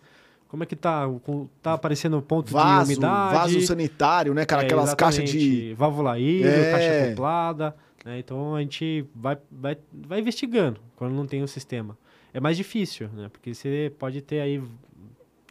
[0.48, 1.08] Como é que tá?
[1.08, 3.34] O- Tá aparecendo ponto Vaso, de umidade?
[3.36, 4.62] vaso sanitário, né, cara?
[4.64, 5.38] É, Aquelas caixas de.
[5.38, 5.74] exatamente.
[5.76, 6.72] Válvula hidro, É.
[6.72, 7.76] caixa acoplada.
[8.06, 8.20] né?
[8.20, 11.98] Então a gente vai, vai, vai investigando quando não tem o sistema.
[12.34, 13.30] É mais difícil, né?
[13.32, 14.62] Porque você pode ter aí,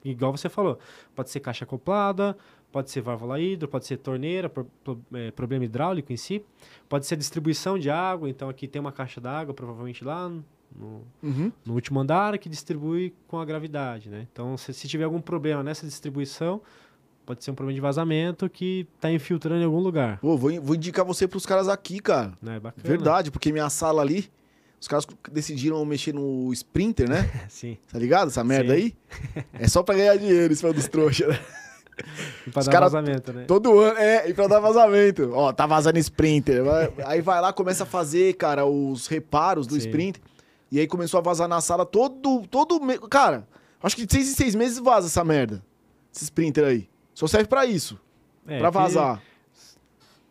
[0.05, 0.79] igual você falou,
[1.15, 2.37] pode ser caixa acoplada,
[2.73, 6.45] pode ser válvula hidro, pode ser torneira, pro- pro- é, problema hidráulico em si,
[6.89, 8.29] pode ser distribuição de água.
[8.31, 11.51] Então aqui tem uma caixa d'água, provavelmente lá no, Uhum.
[11.67, 14.27] no último andar que distribui com a gravidade, né?
[14.33, 16.61] Então, se, se tiver algum problema nessa distribuição,
[17.27, 20.77] pode ser um problema de vazamento que está infiltrando em algum lugar, Pô, vou, vou
[20.77, 22.33] indicar você pros caras aqui, cara.
[22.41, 22.61] né?
[22.61, 22.87] Bacana.
[22.89, 24.31] Verdade, porque minha sala ali,
[24.81, 27.31] os caras decidiram mexer no Sprinter, né?
[27.49, 27.77] Sim.
[27.93, 28.29] Tá ligado?
[28.29, 28.81] Essa merda Sim.
[28.81, 29.45] aí.
[29.53, 31.39] É só pra ganhar dinheiro, isso foi dos trouxas, né?
[32.47, 33.45] E para Os dar cara- vazamento, né?
[33.47, 35.33] Todo ano, é, e pra dar vazamento.
[35.35, 36.63] Ó, tá vazando Sprinter.
[37.05, 39.81] Aí vai lá, começa a fazer, cara, os reparos do Sim.
[39.81, 40.23] Sprinter.
[40.73, 42.81] E aí começou a vazar na sala todo, todo.
[43.11, 43.47] Cara,
[43.83, 45.63] acho que de seis em seis meses vaza essa merda.
[46.15, 46.89] Esse Sprinter aí.
[47.13, 48.01] Só serve pra isso,
[48.47, 49.23] É, pra que- vazar.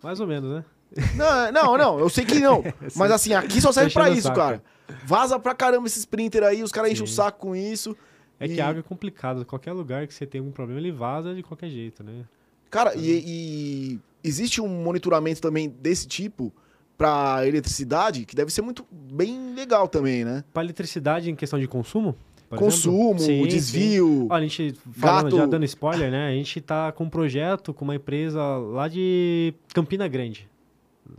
[0.01, 0.65] Mais ou menos, né?
[1.15, 2.63] Não, não, não, eu sei que não.
[2.95, 4.61] Mas assim, aqui só serve pra isso, cara.
[5.05, 7.95] Vaza pra caramba esse Sprinter aí, os caras enchem o saco com isso.
[8.39, 9.45] É que E- a água é complicada.
[9.45, 12.23] Qualquer lugar que você tem algum problema, ele vaza de qualquer jeito, né?
[12.71, 16.51] Cara, e, e existe um monitoramento também desse tipo
[16.97, 20.43] pra eletricidade, que deve ser muito bem legal também, né?
[20.53, 22.15] Para eletricidade em questão de consumo,
[22.55, 23.19] Consumo.
[23.19, 24.21] Sim, desvio.
[24.21, 24.27] sim.
[24.29, 26.29] Olha, a gente falando, gato- já dando spoiler, né?
[26.29, 30.49] A gente tá com um projeto com uma empresa lá de Campina Grande,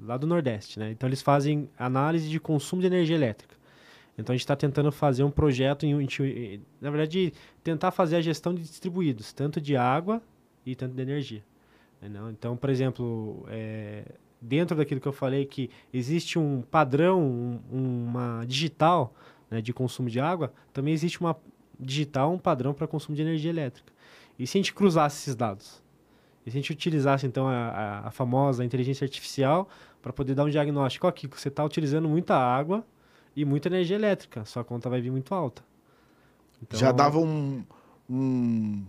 [0.02, 0.90] lá do Nordeste, né?
[0.90, 3.56] Então eles fazem análise de consumo de energia elétrica.
[4.16, 7.32] Então a gente está tentando fazer um projeto, em, na verdade,
[7.64, 10.22] tentar fazer a gestão de distribuídos, tanto de água
[10.66, 11.42] e tanto de energia.
[12.30, 14.04] Então, por exemplo, é,
[14.40, 19.14] dentro daquilo que eu falei que existe um padrão, um- uma digital
[19.50, 21.36] né, de consumo de água, também existe uma
[21.78, 23.92] digital, um padrão para consumo de energia elétrica.
[24.38, 25.82] E se a gente cruzasse esses dados?
[26.46, 29.68] E se a gente utilizasse, então, a, a- a famosa inteligência artificial
[30.00, 31.06] para poder dar um diagnóstico?
[31.06, 32.84] Ó, Kiko, você está utilizando muita água
[33.36, 35.62] e muita energia elétrica, sua conta vai vir muito alta.
[36.62, 37.62] Então, Já dava um.
[38.08, 38.84] um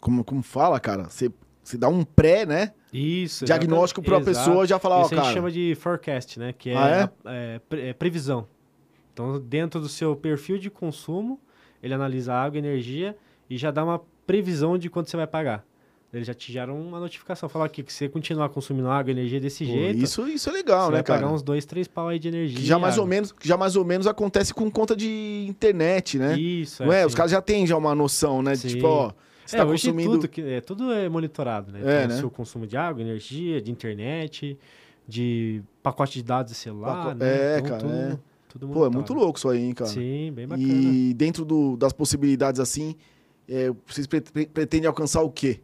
[0.00, 1.04] como, como fala, cara?
[1.10, 1.30] Você,
[1.62, 2.72] você dá um pré, né?
[2.92, 3.44] Isso.
[3.44, 4.38] Diagnóstico pra exatamente.
[4.46, 5.34] pessoa já falar, ó, Isso a gente cara.
[5.34, 6.52] chama de forecast, né?
[6.52, 7.02] Que é, Ah, é?
[7.02, 8.46] a- é é previsão.
[9.12, 11.40] Então, dentro do seu perfil de consumo,
[11.82, 13.16] ele analisa água energia
[13.50, 15.64] e já dá uma previsão de quanto você vai pagar.
[16.12, 17.48] Eles já te geram uma notificação.
[17.50, 20.52] Falar que se você continuar consumindo água e energia desse Pô, jeito, isso, isso é
[20.52, 21.20] legal, você né, vai cara?
[21.20, 22.58] pagar uns dois, três pau aí de energia.
[22.58, 26.38] Que já mais ou menos, já mais ou menos acontece com conta de internet, né?
[26.38, 26.98] Isso, Não é?
[27.00, 27.06] assim.
[27.08, 28.54] Os caras já têm já uma noção, né?
[28.54, 29.12] De, tipo, ó,
[29.44, 30.12] você É, tá hoje consumindo.
[30.12, 31.80] tudo, que- é, tudo é monitorado, né?
[31.84, 32.14] É, né?
[32.14, 34.58] O seu consumo de água, energia, de internet,
[35.06, 37.26] de pacote de dados de celular, Paco- né?
[37.56, 38.18] é, Então, cara, tudo, é.
[38.48, 39.90] tudo Pô, é muito louco isso aí, hein, cara?
[39.90, 40.66] Sim, bem bacana.
[40.66, 42.94] E dentro do- das possibilidades assim,
[43.46, 45.60] é, vocês pre- pretendem alcançar o quê?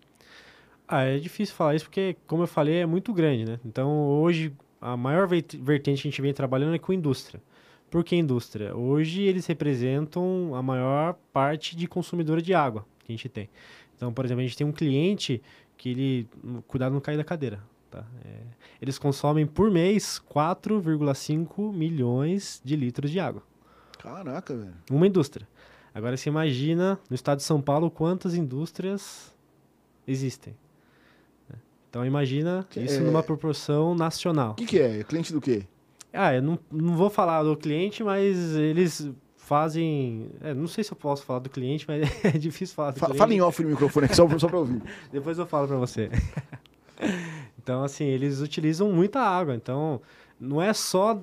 [0.87, 3.59] Ah, é difícil falar isso porque, como eu falei, é muito grande, né?
[3.65, 7.43] Então, hoje, a maior vert- vertente que a gente vem trabalhando é com indústria.
[7.91, 8.77] Por que indústria?
[8.77, 13.49] Hoje, eles representam a maior parte de consumidora de água que a gente tem.
[13.97, 15.41] Então, por exemplo, a gente tem um cliente
[15.77, 16.29] que ele...
[16.67, 18.05] Cuidado não cair da cadeira, tá?
[18.25, 18.41] É,
[18.83, 23.43] eles consomem por mês 4,5 milhões de litros de água.
[23.99, 24.75] Caraca, velho.
[24.91, 25.47] Uma indústria.
[25.95, 29.35] Agora, você imagina, no estado de São Paulo, quantas indústrias
[30.07, 30.55] existem.
[31.95, 34.51] Então, imagina Que isso é- numa proporção nacional.
[34.51, 35.05] O que, que é?
[35.05, 35.63] Cliente do quê?
[36.13, 40.29] Ah, eu não, não vou falar do cliente, mas eles fazem...
[40.41, 43.07] é, não sei se eu posso falar do cliente, mas é difícil falar do Fa-
[43.07, 43.19] cliente.
[43.21, 44.83] Fala em off no microfone só, só pra ouvir.
[45.13, 46.11] Depois eu falo pra você.
[47.63, 49.55] então, assim, eles utilizam muita água.
[49.55, 50.01] Então,
[50.41, 51.23] não é só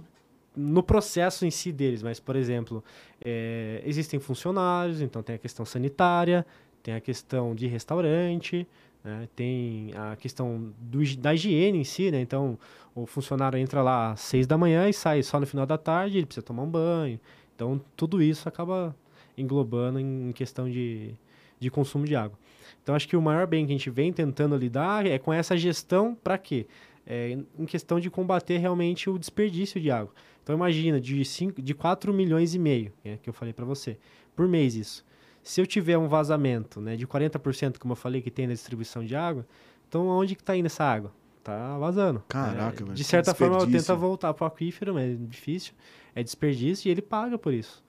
[0.55, 2.81] no processo em si deles, mas, por exemplo,
[3.23, 6.45] é, existem funcionários, então tem a questão sanitária,
[6.81, 8.65] tem a questão de restaurante,
[9.03, 12.21] né, tem a questão do da higiene em si, né?
[12.21, 12.57] Então,
[12.95, 16.17] o funcionário entra lá às seis da manhã e sai só no final da tarde,
[16.17, 17.19] ele precisa tomar um banho.
[17.55, 18.95] Então, tudo isso acaba
[19.37, 21.13] englobando em questão de,
[21.59, 22.37] de consumo de água.
[22.83, 25.55] Então, acho que o maior bem que a gente vem tentando lidar é com essa
[25.57, 26.65] gestão para quê?
[27.05, 30.13] É, em- em questão de combater realmente o desperdício de água.
[30.43, 33.97] Então, imagina, de, cinco, de 4 milhões e meio, né, que eu falei para você,
[34.35, 35.05] por mês isso.
[35.43, 39.03] Se eu tiver um vazamento né, de 40%, como eu falei, que tem na distribuição
[39.03, 39.45] de água,
[39.87, 41.11] então aonde que está indo essa água?
[41.43, 42.23] Tá vazando.
[42.27, 43.93] Caraca, É, velho, De certa forma, eu desperdício.
[43.93, 45.73] tento voltar para o aquífero, mas é difícil.
[46.15, 47.83] É desperdício e ele paga por isso.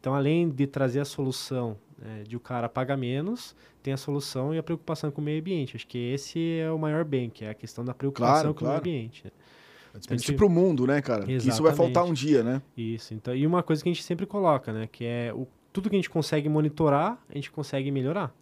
[0.00, 4.54] Então, além de trazer a solução né, de o cara pagar menos, tem a solução
[4.54, 5.74] e a preocupação com o meio ambiente.
[5.76, 8.64] Acho que esse é o maior bem, que é a questão da preocupação Claro, com
[8.64, 8.80] claro.
[8.80, 9.24] o meio ambiente.
[9.24, 9.30] né?
[9.94, 11.30] Desperdício gente- pro mundo, né, cara?
[11.30, 12.62] Isso vai faltar um dia, né?
[12.76, 13.12] Isso.
[13.14, 15.96] Então, e uma coisa que a gente sempre coloca, né, que é o, tudo que
[15.96, 18.34] a gente consegue monitorar, a gente consegue melhorar.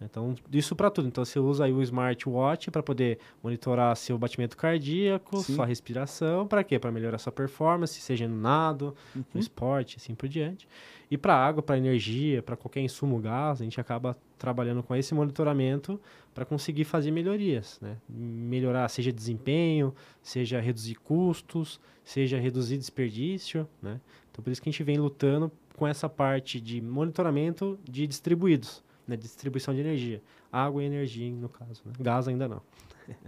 [0.00, 1.08] Então, isso para tudo.
[1.08, 5.56] Então, você usa aí o smartwatch para poder monitorar seu batimento cardíaco, Sim.
[5.56, 6.78] sua respiração, para quê?
[6.78, 9.24] Para melhorar sua performance, seja no nado, Uhum.
[9.34, 10.68] no esporte, assim por diante.
[11.10, 15.12] E para água, para energia, para qualquer insumo gás, a gente acaba trabalhando com esse
[15.14, 16.00] monitoramento
[16.32, 17.96] para conseguir fazer melhorias, né?
[18.08, 24.00] Melhorar, seja desempenho, seja reduzir custos, seja reduzir desperdício, né?
[24.30, 28.82] Então, por isso que a gente vem lutando com essa parte de monitoramento de distribuídos,
[29.06, 29.16] né?
[29.16, 30.20] Distribuição de energia.
[30.52, 31.82] Água e energia, no caso.
[31.84, 31.92] Né?
[32.00, 32.60] Gás ainda não.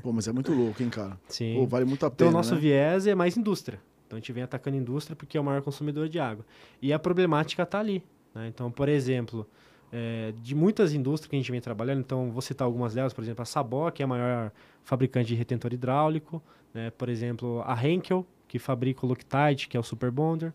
[0.03, 1.19] Pô, mas é muito louco, hein, cara?
[1.29, 1.55] Sim.
[1.57, 2.61] Pô, vale muito a Então, pena, o nosso né?
[2.61, 3.81] viés é mais indústria.
[4.07, 6.45] Então, a gente vem atacando a indústria porque é o maior consumidor de água.
[6.83, 8.03] E a problemática está ali.
[8.35, 8.49] né?
[8.49, 9.47] Então, por exemplo,
[9.93, 13.23] é, de muitas indústrias que a gente vem trabalhando, então, vou citar algumas delas, por
[13.23, 14.51] exemplo, a Sabó, que é a maior
[14.83, 16.43] fabricante de retentor hidráulico.
[16.75, 16.91] né?
[16.91, 20.53] Por exemplo, a Henkel, que fabrica o Loctite, que é o Super Bonder.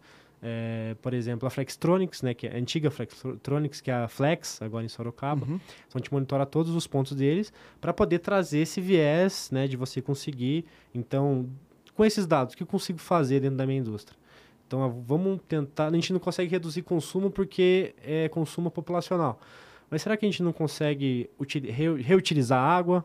[0.47, 4.61] É, por exemplo, a Flextronics, né, que é a antiga Flextronics, que é a Flex,
[4.61, 5.43] agora em Sorocaba.
[5.43, 5.55] Uhum.
[5.55, 9.75] Então a gente monitora todos os pontos deles para poder trazer esse viés, né, de
[9.75, 10.63] você conseguir.
[10.93, 11.49] Então,
[11.95, 14.15] com esses dados, o que eu consigo fazer dentro da minha indústria?
[14.67, 15.87] Então, ah, vamos tentar.
[15.87, 19.39] A gente não consegue reduzir consumo porque é consumo populacional.
[19.89, 23.03] Mas será que a gente não consegue util- reu- reutilizar água,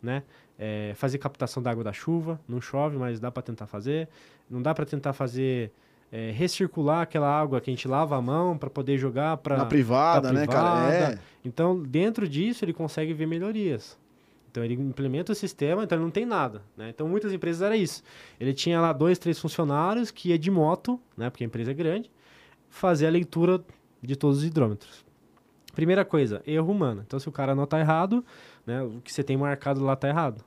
[0.00, 0.22] né?
[0.58, 2.40] É, fazer captação da água da chuva?
[2.46, 4.08] Não chove, mas dá para tentar fazer.
[4.48, 5.72] Não dá para tentar fazer
[6.12, 9.64] é, recircular aquela água que a gente lava a mão para poder jogar para Na
[9.64, 10.94] privada, né, cara?
[10.94, 11.18] É.
[11.42, 13.98] Então, dentro disso, ele consegue ver melhorias.
[14.50, 16.60] Então, ele implementa o sistema, então ele não tem nada.
[16.76, 16.90] Né?
[16.90, 18.02] Então, muitas empresas era isso.
[18.38, 21.74] Ele tinha lá dois, três funcionários que ia de moto, né, porque a empresa é
[21.74, 22.10] grande,
[22.68, 23.64] fazer a leitura
[24.02, 25.06] de todos os hidrômetros.
[25.74, 27.02] Primeira coisa, erro humano.
[27.06, 28.22] Então, se o cara anotar errado,
[28.66, 30.44] né, o que você tem marcado lá está errado.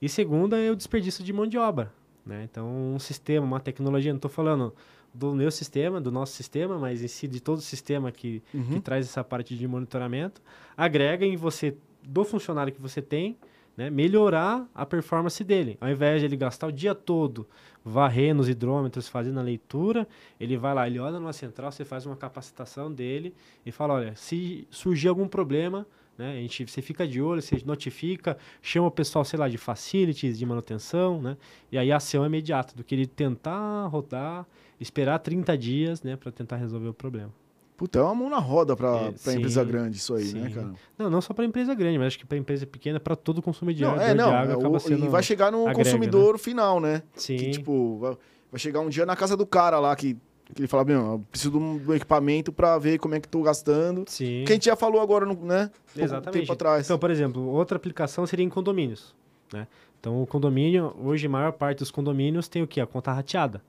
[0.00, 1.92] E segunda é o desperdício de mão de obra.
[2.24, 2.46] Né?
[2.50, 4.74] Então, um sistema, uma tecnologia, não estou falando
[5.12, 8.64] do meu sistema, do nosso sistema, mas em si de todo o sistema que, uhum.
[8.64, 10.40] que traz essa parte de monitoramento,
[10.76, 13.36] agrega em você, do funcionário que você tem,
[13.76, 15.76] né, melhorar a performance dele.
[15.80, 17.46] Ao invés de ele gastar o dia todo
[17.84, 20.06] varrendo os hidrômetros, fazendo a leitura,
[20.38, 23.34] ele vai lá, ele olha numa central, você faz uma capacitação dele
[23.66, 26.32] e fala, olha, se surgir algum problema, né?
[26.32, 30.38] A gente, você fica de olho, você notifica, chama o pessoal, sei lá, de facilities,
[30.38, 31.36] de manutenção, né?
[31.70, 34.46] E aí a ação é imediata, do que ele tentar rodar,
[34.78, 37.30] esperar 30 dias, né, para tentar resolver o problema.
[37.76, 40.40] Puta, é uma mão na roda para é, empresa grande isso aí, né, sim.
[40.40, 40.72] né, cara?
[40.96, 43.96] Não, não só para empresa grande, mas acho que para empresa pequena, para todo consumidor
[43.96, 46.38] não, é, não, de água, acaba sendo E vai chegar no agrega, consumidor né?
[46.38, 47.02] final, né?
[47.14, 47.36] Sim.
[47.36, 48.16] Que, tipo, vai,
[48.52, 50.16] vai chegar um dia na casa do cara lá que
[50.58, 54.04] ele fala, meu, eu preciso um, um equipamento para ver como é que estou gastando.
[54.06, 54.44] Sim.
[54.46, 55.70] Que a gente já falou agora, né?
[55.96, 56.40] Exatamente.
[56.40, 56.86] tempo atrás.
[56.86, 59.14] Então, por exemplo, outra aplicação seria em condomínios,
[59.52, 59.66] né?
[59.98, 62.80] Então, o condomínio, hoje a maior parte dos condomínios tem o quê?
[62.80, 63.62] A conta rateada.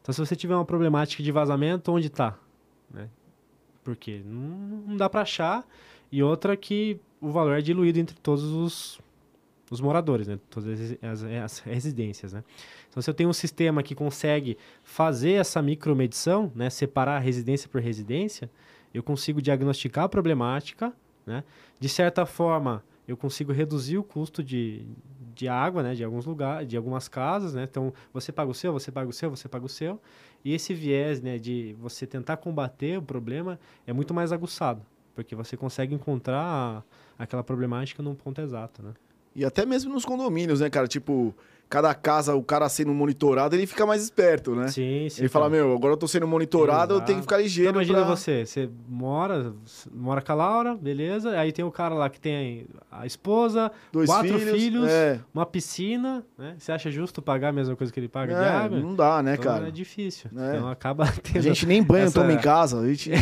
[0.00, 2.38] Então, se você tiver uma problemática de vazamento, onde está?
[2.90, 3.08] Né?
[3.82, 5.66] Porque não, não dá para achar.
[6.10, 8.98] E outra que o valor é diluído entre todos os,
[9.70, 10.38] os moradores, né?
[10.50, 12.44] Todas as, as, residências, né?
[12.88, 16.68] Então, se eu tenho um sistema que consegue fazer essa micromedição, né?
[16.70, 18.50] Separar residência por residência,
[18.92, 20.92] eu consigo diagnosticar a problemática,
[21.26, 21.44] né?
[21.80, 24.86] De certa forma, eu consigo reduzir o custo de,
[25.34, 25.94] de água, né?
[25.94, 27.64] De alguns lugares, de algumas casas, né?
[27.64, 30.00] Então, você paga o seu, você paga o seu, você paga o seu.
[30.44, 31.38] E esse viés, né?
[31.38, 34.82] De você tentar combater o problema é muito mais aguçado,
[35.14, 36.84] porque você consegue encontrar
[37.18, 38.92] aquela problemática num ponto exato, né?
[39.34, 40.86] E até mesmo nos condomínios, né, cara?
[40.86, 41.34] Tipo,
[41.68, 44.68] cada casa, o cara sendo monitorado, ele fica mais esperto, né?
[44.68, 45.22] Sim, sim.
[45.22, 47.02] Ele fala, meu, agora eu tô sendo monitorado, Exato.
[47.02, 47.70] eu tenho que ficar ligeiro.
[47.70, 48.16] Então, imagina pra...
[48.16, 49.52] você, você mora,
[49.92, 51.30] mora com a Laura, beleza?
[51.38, 55.18] Aí tem o cara lá que tem a esposa, Dois quatro filhos, filhos é.
[55.34, 56.54] uma piscina, né?
[56.58, 58.78] Você acha justo pagar a mesma coisa que ele paga é, de água?
[58.78, 59.66] Não dá, né, então, cara?
[59.66, 60.30] É difícil.
[60.36, 60.56] É.
[60.56, 61.38] Então acaba tendo...
[61.38, 62.20] A gente nem banho essa...
[62.20, 63.10] toma em casa, a gente...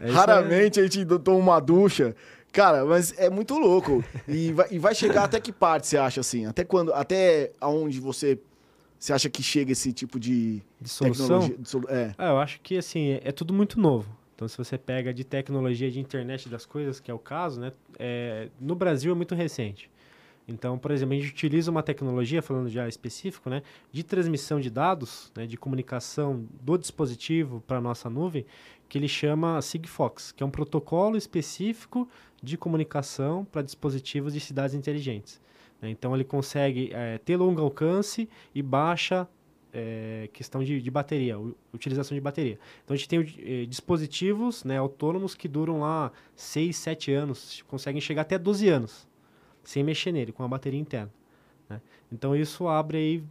[0.00, 2.14] É Raramente a gente toma uma ducha.
[2.52, 4.04] Cara, mas é muito louco.
[4.28, 6.44] E vai, e vai chegar até que parte você acha assim?
[6.46, 6.92] Até quando?
[6.92, 8.38] Até aonde você
[8.98, 11.40] você acha que chega esse tipo de, de solução?
[11.40, 12.14] De solu é.
[12.16, 14.08] Ah, eu acho que assim, é tudo muito novo.
[14.36, 17.72] Então, se você pega de tecnologia de internet das coisas, que é o caso, né?
[17.98, 19.90] É, no Brasil é muito recente.
[20.46, 23.62] Então, por exemplo, a gente utiliza uma tecnologia, falando já específico, né,
[23.92, 28.44] de transmissão de dados, né, de comunicação do dispositivo para a nossa nuvem,
[28.92, 32.06] que ele chama Sigfox, que é um protocolo específico
[32.42, 35.40] de comunicação para dispositivos de cidades inteligentes.
[35.80, 35.88] Né?
[35.88, 39.26] Então, ele consegue é, ter longo alcance e baixa
[39.72, 41.38] é, questão de, de, bateria,
[41.72, 42.58] utilização de bateria.
[42.84, 47.98] Então, a gente tem é, dispositivos né, autônomos que duram lá 6, 7 anos, conseguem
[47.98, 49.08] chegar até 12 anos,
[49.64, 51.10] sem mexer nele, com a bateria interna.
[51.66, 51.80] Né?
[52.12, 53.24] Então, isso abre aí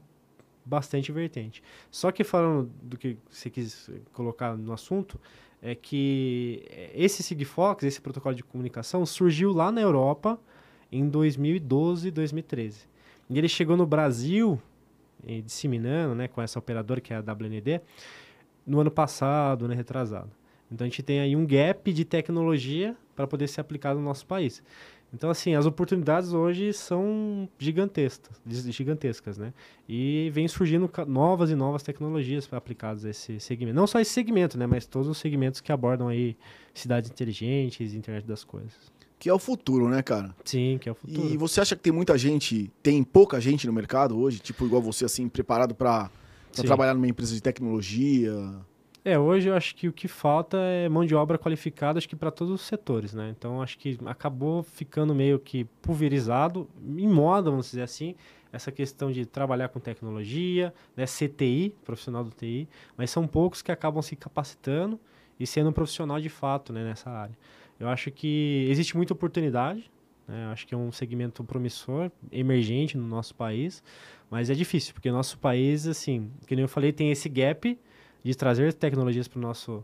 [0.65, 1.62] bastante vertente.
[1.89, 5.19] Só que falando do que você quis colocar no assunto,
[5.62, 6.63] é que
[6.95, 10.39] esse Sigfox, esse protocolo de comunicação, surgiu lá na Europa
[10.91, 12.89] em 2012, 2013.
[13.30, 14.60] E ele chegou no Brasil,
[15.45, 17.80] disseminando, né, com essa operadora que é a WND,
[18.65, 20.32] no ano passado, né, retrasado.
[20.71, 24.26] Então a gente tem aí um gap de tecnologia para poder ser aplicado no nosso
[24.26, 24.63] país.
[25.13, 29.54] Então, assim, as oportunidades hoje são gigantescas, gigantescas, né?
[29.88, 33.76] E vem surgindo novas e novas tecnologias aplicadas a esse segmento.
[33.76, 34.65] Não só esse segmento, né?
[34.65, 36.38] Mas todos os segmentos que abordam aí
[36.74, 38.74] cidades inteligentes, internet das coisas.
[39.19, 40.34] Que é o futuro, né, cara?
[40.45, 41.28] Sim, que é o futuro.
[41.28, 44.82] E você acha que tem muita gente, tem pouca gente no mercado hoje, tipo igual
[44.82, 46.10] você, assim, preparado para
[46.54, 48.34] trabalhar numa empresa de tecnologia?
[49.04, 52.16] É, hoje eu acho que o que falta é mão de obra qualificada, acho que
[52.16, 53.34] para todos os setores, né?
[53.36, 58.16] Então acho que acabou ficando meio que pulverizado, em moda, vamos dizer assim,
[58.54, 61.06] essa questão de trabalhar com tecnologia, né?
[61.08, 64.99] CTI, profissional do TI, mas são poucos que acabam se capacitando
[65.39, 67.36] e sendo um profissional de fato né, nessa área.
[67.80, 69.89] Eu acho que existe muita oportunidade,
[70.28, 70.45] né?
[70.52, 73.82] acho que é um segmento promissor, emergente no nosso país,
[74.30, 77.76] mas é difícil, porque nosso país, assim, que nem eu falei, tem esse gap
[78.24, 79.84] de trazer tecnologias para o nosso,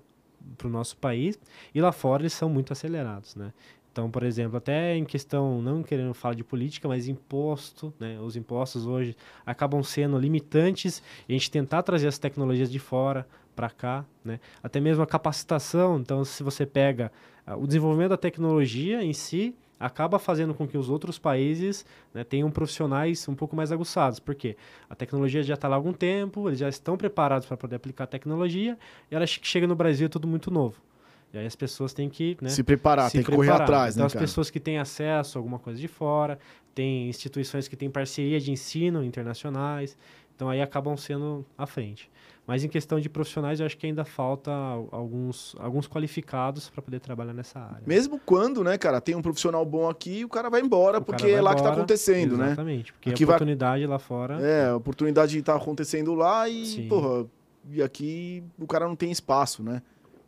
[0.63, 1.39] nosso país.
[1.73, 3.53] E lá fora eles são muito acelerados, né?
[3.91, 8.19] Então, por exemplo, até em questão, não querendo falar de política, mas imposto, né?
[8.19, 13.27] Os impostos hoje acabam sendo limitantes e a gente tentar trazer as tecnologias de fora
[13.55, 14.39] para cá, né?
[14.61, 17.11] Até mesmo a capacitação, então se você pega
[17.47, 22.23] uh, o desenvolvimento da tecnologia em si, acaba fazendo com que os outros países né,
[22.23, 24.19] tenham profissionais um pouco mais aguçados.
[24.19, 24.55] Por quê?
[24.89, 28.05] A tecnologia já está lá há algum tempo, eles já estão preparados para poder aplicar
[28.05, 28.78] a tecnologia,
[29.09, 30.82] e ela chega no Brasil é tudo muito novo.
[31.34, 33.45] E aí as pessoas têm que né, se preparar, se tem preparar.
[33.45, 33.95] que correr atrás.
[33.95, 34.25] Então né, as cara?
[34.25, 36.39] pessoas que têm acesso a alguma coisa de fora,
[36.73, 39.97] tem instituições que têm parceria de ensino internacionais,
[40.36, 42.09] então aí acabam sendo à frente.
[42.47, 44.49] Mas em questão de profissionais, eu acho que ainda falta
[44.89, 47.83] alguns, alguns qualificados para poder trabalhar nessa área.
[47.85, 51.23] Mesmo quando, né, cara, tem um profissional bom aqui, o cara vai embora o porque
[51.23, 52.47] vai é lá embora, que está acontecendo, exatamente, né?
[52.47, 53.91] Exatamente, porque aqui a oportunidade vai...
[53.91, 54.41] lá fora.
[54.41, 56.87] É, a oportunidade está acontecendo lá e, Sim.
[56.87, 57.25] porra,
[57.69, 59.81] e aqui o cara não tem espaço, né?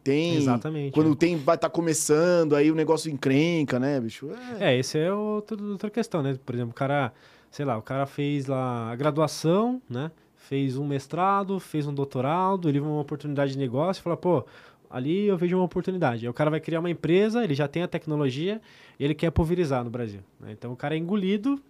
[0.03, 0.36] Tem.
[0.36, 0.91] Exatamente.
[0.91, 1.15] Quando é.
[1.15, 4.30] tem, vai estar tá começando, aí o negócio encrenca, né, bicho?
[4.59, 6.38] É, é esse é outro, outra questão, né?
[6.45, 7.13] Por exemplo, o cara,
[7.49, 10.11] sei lá, o cara fez lá a graduação, né?
[10.50, 14.43] Fez um mestrado, fez um doutorado, ele viu uma oportunidade de negócio e fala, pô,
[14.89, 16.26] ali eu vejo uma oportunidade.
[16.26, 18.60] Aí o cara vai criar uma empresa, ele já tem a tecnologia,
[19.00, 20.22] ele quer pulverizar no Brasil.
[20.39, 20.54] Né?
[20.54, 21.62] Então o cara é engolido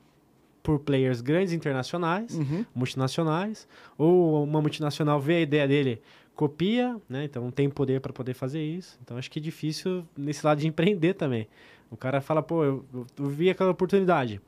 [0.64, 2.66] por players grandes internacionais, uhum.
[2.74, 3.68] multinacionais,
[3.98, 6.02] ou uma multinacional vê a ideia dele,
[6.34, 7.26] copia, né?
[7.26, 8.98] Então tem poder para poder fazer isso.
[9.04, 11.50] Então acho que é difícil nesse lado de empreender também.
[11.92, 14.40] O cara fala, pô, eu, eu vi aquela oportunidade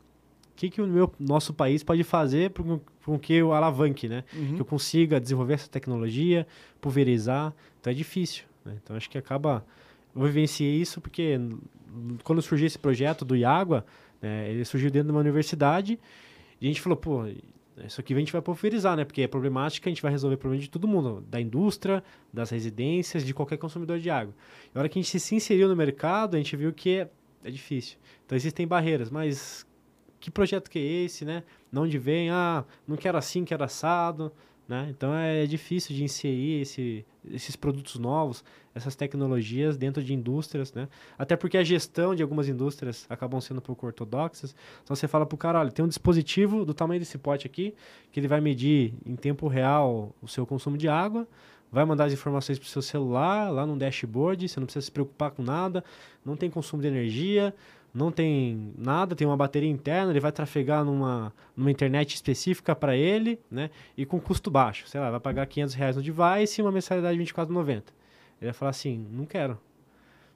[0.56, 2.52] que, que o meu, nosso país pode fazer
[3.04, 4.24] com que eu alavanque, né?
[4.34, 4.56] Uhum.
[4.56, 6.46] Que eu consiga desenvolver essa tecnologia,
[6.80, 7.54] pulverizar.
[7.80, 8.46] Então é difícil.
[8.64, 8.78] Né?
[8.82, 9.66] Então acho que acaba.
[10.16, 11.40] Eu vivenciei isso porque
[12.24, 13.86] quando surgiu esse projeto do Iagua,
[14.22, 16.00] né, ele surgiu dentro de uma universidade
[16.60, 17.26] e a gente falou, pô,
[17.86, 19.06] isso aqui a gente vai pulverizar, né?
[19.06, 22.50] Porque é problemática, a gente vai resolver o problema de todo mundo, da indústria, das
[22.50, 24.34] residências, de qualquer consumidor de água.
[24.74, 27.10] E a hora que a gente se inseriu no mercado, a gente viu que é,
[27.44, 27.98] é difícil.
[28.26, 29.66] Então existem barreiras, mas
[30.22, 31.44] que projeto que é esse, né?
[31.72, 32.30] De onde vem?
[32.30, 34.32] Ah, não quero assim, quero assado,
[34.68, 34.88] né?
[34.90, 38.44] Então é difícil de inserir esse, esses produtos novos,
[38.74, 40.88] essas tecnologias dentro de indústrias, né?
[41.18, 44.56] Até porque a gestão de algumas indústrias acabam sendo pouco ortodoxas.
[44.84, 47.74] Então você fala para o cara, olha, tem um dispositivo do tamanho desse pote aqui,
[48.12, 51.28] que ele vai medir em tempo real o seu consumo de água,
[51.72, 54.92] vai mandar as informações para o seu celular, lá no dashboard, você não precisa se
[54.92, 55.84] preocupar com nada,
[56.24, 57.54] não tem consumo de energia,
[57.94, 62.96] não tem nada, tem uma bateria interna, ele vai trafegar numa, numa internet específica para
[62.96, 63.70] ele, né?
[63.98, 67.18] E com custo baixo, sei lá, vai pagar 500 reais no device e uma mensalidade
[67.18, 67.68] de 24,90.
[67.68, 67.84] Ele
[68.42, 69.60] vai falar assim, não quero.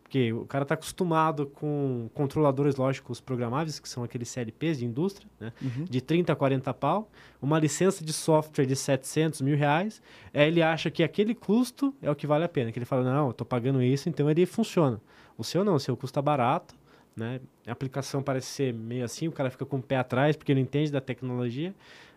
[0.04, 5.28] Porque o cara está acostumado com controladores lógicos programáveis, que são aqueles CLPs de indústria,
[5.40, 5.52] né?
[5.60, 5.86] Uhum.
[5.86, 7.10] De 30 a 40 pau.
[7.42, 10.02] Uma licença de software de 700 mil reais.
[10.32, 12.72] Aí ele acha que aquele custo é o que vale a pena.
[12.72, 15.02] Que ele fala, não, eu estou pagando isso, então ele funciona.
[15.36, 16.76] O seu não, o seu custa barato
[17.16, 17.40] né?
[17.66, 20.62] A aplicação parece ser meio assim, o cara fica com o pé atrás porque não
[20.62, 21.74] entende da tecnologia.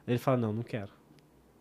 [0.07, 0.91] Aí ele fala, não, não quero.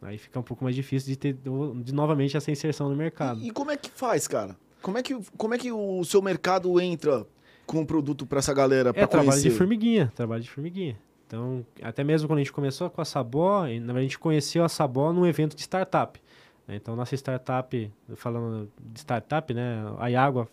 [0.02, 3.40] Aí fica um pouco mais difícil de ter de novamente essa inserção no mercado.
[3.40, 4.56] E, e como é que faz, cara?
[4.82, 7.26] Como é que, como é que o seu mercado entra
[7.66, 8.92] com o produto para essa galera?
[8.96, 10.98] É trabalho de formiguinha, trabalho de formiguinha.
[11.26, 15.12] Então, até mesmo quando a gente começou com a Sabó, a gente conheceu a Sabó
[15.12, 16.22] num evento de startup.
[16.66, 16.76] Né?
[16.76, 19.84] Então, nossa startup, falando de startup, né?
[20.00, 20.48] A Iagua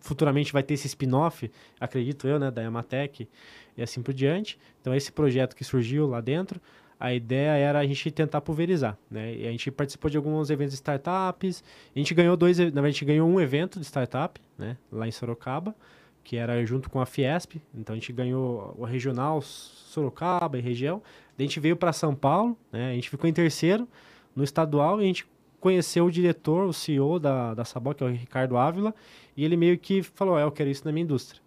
[0.00, 1.50] futuramente vai ter esse spin-off,
[1.80, 3.28] acredito eu, né, da Yamatec
[3.76, 4.58] e assim por diante.
[4.80, 6.60] Então esse projeto que surgiu lá dentro,
[7.00, 9.32] a ideia era a gente tentar pulverizar, né?
[9.34, 11.62] E a gente participou de alguns eventos de startups.
[11.94, 15.06] A gente ganhou dois, na verdade, a gente ganhou um evento de startup, né, lá
[15.06, 15.76] em Sorocaba,
[16.24, 17.62] que era junto com a Fiesp.
[17.72, 21.00] Então a gente ganhou o regional Sorocaba e região.
[21.36, 22.90] Daí a gente veio para São Paulo, né?
[22.90, 23.88] A gente ficou em terceiro
[24.34, 25.24] no estadual e a gente
[25.60, 28.94] conheceu o diretor, o CEO da, da Sabó, que é o Ricardo Ávila,
[29.36, 31.40] e ele meio que falou, é, eu quero isso na minha indústria.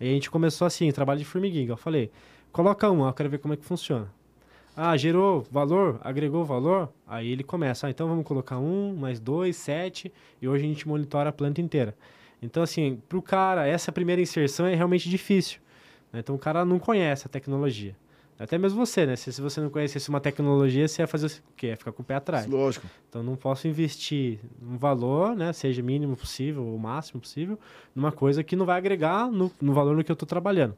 [0.00, 1.68] E a gente começou assim, trabalho de formiguinha.
[1.68, 2.10] Eu falei,
[2.52, 4.10] coloca um, eu quero ver como é que funciona.
[4.76, 9.56] Ah, gerou valor, agregou valor, aí ele começa, ah, então vamos colocar um, mais dois,
[9.56, 10.12] sete,
[10.42, 11.94] e hoje a gente monitora a planta inteira.
[12.42, 15.60] Então, assim, para o cara, essa primeira inserção é realmente difícil.
[16.12, 16.20] Né?
[16.20, 17.94] Então, o cara não conhece a tecnologia.
[18.38, 19.14] Até mesmo você, né?
[19.14, 21.68] Se, se você não conhecesse uma tecnologia, você ia fazer o quê?
[21.68, 22.46] Ia ficar com o pé atrás.
[22.46, 22.86] Lógico.
[23.08, 25.52] Então não posso investir um valor, né?
[25.52, 27.58] Seja mínimo possível ou máximo possível,
[27.94, 30.76] numa coisa que não vai agregar no, no valor no que eu estou trabalhando.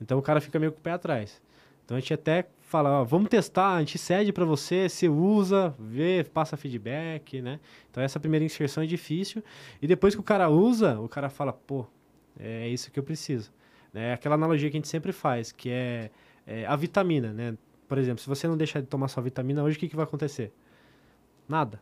[0.00, 1.42] Então o cara fica meio com o pé atrás.
[1.84, 5.74] Então a gente até fala, ó, vamos testar, a gente cede para você, você usa,
[5.78, 7.60] vê, passa feedback, né?
[7.90, 9.42] Então essa primeira inserção é difícil.
[9.80, 11.86] E depois que o cara usa, o cara fala, pô,
[12.38, 13.50] é isso que eu preciso.
[13.94, 16.10] É aquela analogia que a gente sempre faz, que é
[16.48, 17.56] é, a vitamina, né?
[17.86, 20.04] Por exemplo, se você não deixar de tomar sua vitamina hoje, o que, que vai
[20.04, 20.50] acontecer?
[21.46, 21.80] Nada.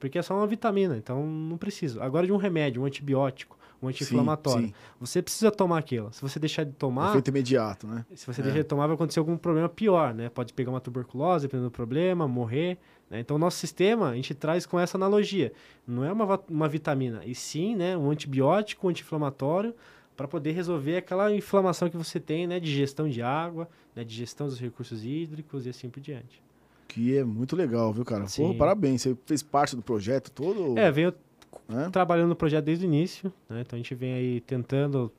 [0.00, 2.02] Porque é só uma vitamina, então não precisa.
[2.02, 4.72] Agora de um remédio, um antibiótico, um anti-inflamatório.
[4.98, 6.12] Você precisa tomar aquilo.
[6.12, 7.10] Se você deixar de tomar.
[7.10, 8.04] Efeito imediato, né?
[8.14, 8.44] Se você é.
[8.44, 10.28] deixar de tomar, vai acontecer algum problema pior, né?
[10.28, 12.78] Pode pegar uma tuberculose, dependendo do problema, morrer.
[13.10, 13.20] Né?
[13.20, 15.52] Então, o nosso sistema, a gente traz com essa analogia.
[15.86, 19.74] Não é uma, uma vitamina, e sim né, um antibiótico, um anti-inflamatório,
[20.16, 22.58] para poder resolver aquela inflamação que você tem, né?
[22.58, 26.42] De gestão de água, né, de gestão dos recursos hídricos e assim por diante.
[26.88, 28.24] Que é muito legal, viu, cara?
[28.36, 29.02] Pô, parabéns.
[29.02, 30.78] Você fez parte do projeto todo?
[30.78, 31.12] É, venho
[31.68, 31.90] é?
[31.90, 33.60] trabalhando no projeto desde o início, né?
[33.60, 35.12] Então a gente vem aí tentando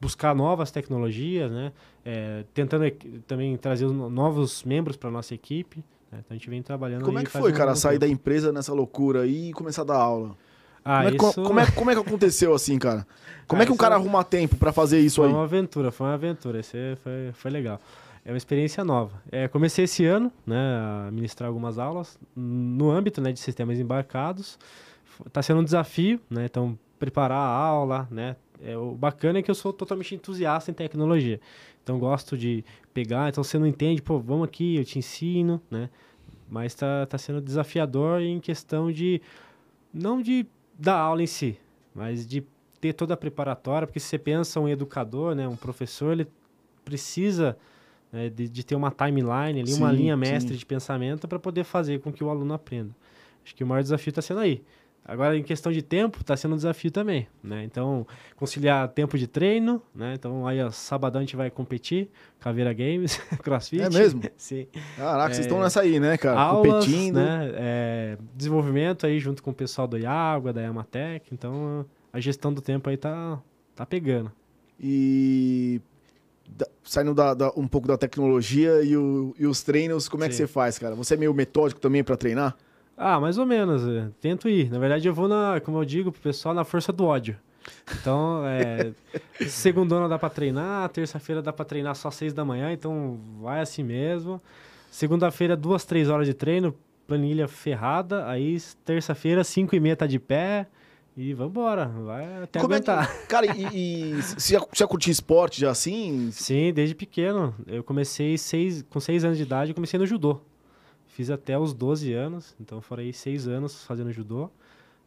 [0.00, 1.72] buscar novas tecnologias, né?
[2.04, 2.90] É, tentando
[3.26, 5.84] também trazer novos membros para nossa equipe.
[6.10, 6.20] Né?
[6.24, 7.04] Então a gente vem trabalhando.
[7.04, 8.00] Como é que foi, cara, sair tempo.
[8.00, 10.36] da empresa nessa loucura aí e começar a dar aula?
[10.84, 11.42] Ah, como, é, isso...
[11.42, 13.06] como, é, como é que aconteceu assim, cara?
[13.46, 15.30] Como ah, é que um cara arruma tempo para fazer isso foi aí?
[15.30, 16.60] Foi uma aventura, foi uma aventura.
[16.60, 17.80] Isso foi, foi legal.
[18.24, 19.22] É uma experiência nova.
[19.32, 24.58] É, comecei esse ano né, a ministrar algumas aulas no âmbito né, de sistemas embarcados.
[25.26, 26.44] Está sendo um desafio, né?
[26.44, 28.36] Então, preparar a aula, né?
[28.62, 31.40] É, o bacana é que eu sou totalmente entusiasta em tecnologia.
[31.82, 32.62] Então, gosto de
[32.92, 33.30] pegar.
[33.30, 35.88] Então, você não entende, pô, vamos aqui, eu te ensino, né?
[36.50, 39.22] Mas está tá sendo desafiador em questão de...
[39.92, 40.46] Não de
[40.78, 41.58] dar aula em si,
[41.94, 42.44] mas de
[42.80, 46.28] ter toda a preparatória, porque se você pensa um educador, né, um professor, ele
[46.84, 47.58] precisa
[48.12, 50.58] né, de, de, ter uma timeline ali, sim, uma linha mestre sim.
[50.58, 52.94] de pensamento para poder fazer com que o aluno aprenda.
[53.44, 54.62] Acho que o maior desafio está sendo aí.
[55.08, 57.64] Agora, em questão de tempo, está sendo um desafio também, né?
[57.64, 58.06] Então,
[58.36, 60.12] conciliar tempo de treino, né?
[60.12, 63.80] Então, aí, ó, sabadão a gente vai competir, Caveira Games, CrossFit.
[63.84, 64.20] É mesmo?
[64.36, 64.66] Sim.
[64.98, 66.38] Caraca, é, vocês estão nessa aí, né, cara?
[66.38, 67.14] Aulas, Competindo.
[67.14, 67.52] Né?
[67.54, 71.32] É, desenvolvimento aí junto com o pessoal do Iagua, da Yamatec.
[71.32, 73.40] Então, a gestão do tempo aí tá,
[73.74, 74.30] tá pegando.
[74.78, 75.80] E
[76.46, 80.26] da, saindo da, da, um pouco da tecnologia e, o, e os treinos, como é
[80.26, 80.30] Sim.
[80.30, 80.94] que você faz, cara?
[80.94, 82.54] Você é meio metódico também para treinar?
[82.98, 83.86] Ah, mais ou menos.
[83.86, 84.08] É.
[84.20, 84.68] Tento ir.
[84.70, 87.36] Na verdade, eu vou na, como eu digo pro pessoal, na força do ódio.
[88.00, 88.92] Então, é,
[89.46, 93.82] segundona dá para treinar, terça-feira dá para treinar só seis da manhã, então vai assim
[93.82, 94.42] mesmo.
[94.90, 96.74] Segunda-feira, duas, três horas de treino,
[97.06, 98.26] planilha ferrada.
[98.28, 100.66] Aí, terça-feira, cinco e meia tá de pé.
[101.16, 103.04] E vambora, vai até Como aguentar.
[103.04, 106.30] É que, cara, e, e você já, já curtiu esporte já assim?
[106.30, 107.54] Sim, desde pequeno.
[107.66, 110.40] Eu comecei seis, com seis anos de idade, eu comecei no judô.
[111.18, 114.48] Fiz até os 12 anos, então foram aí seis anos fazendo judô.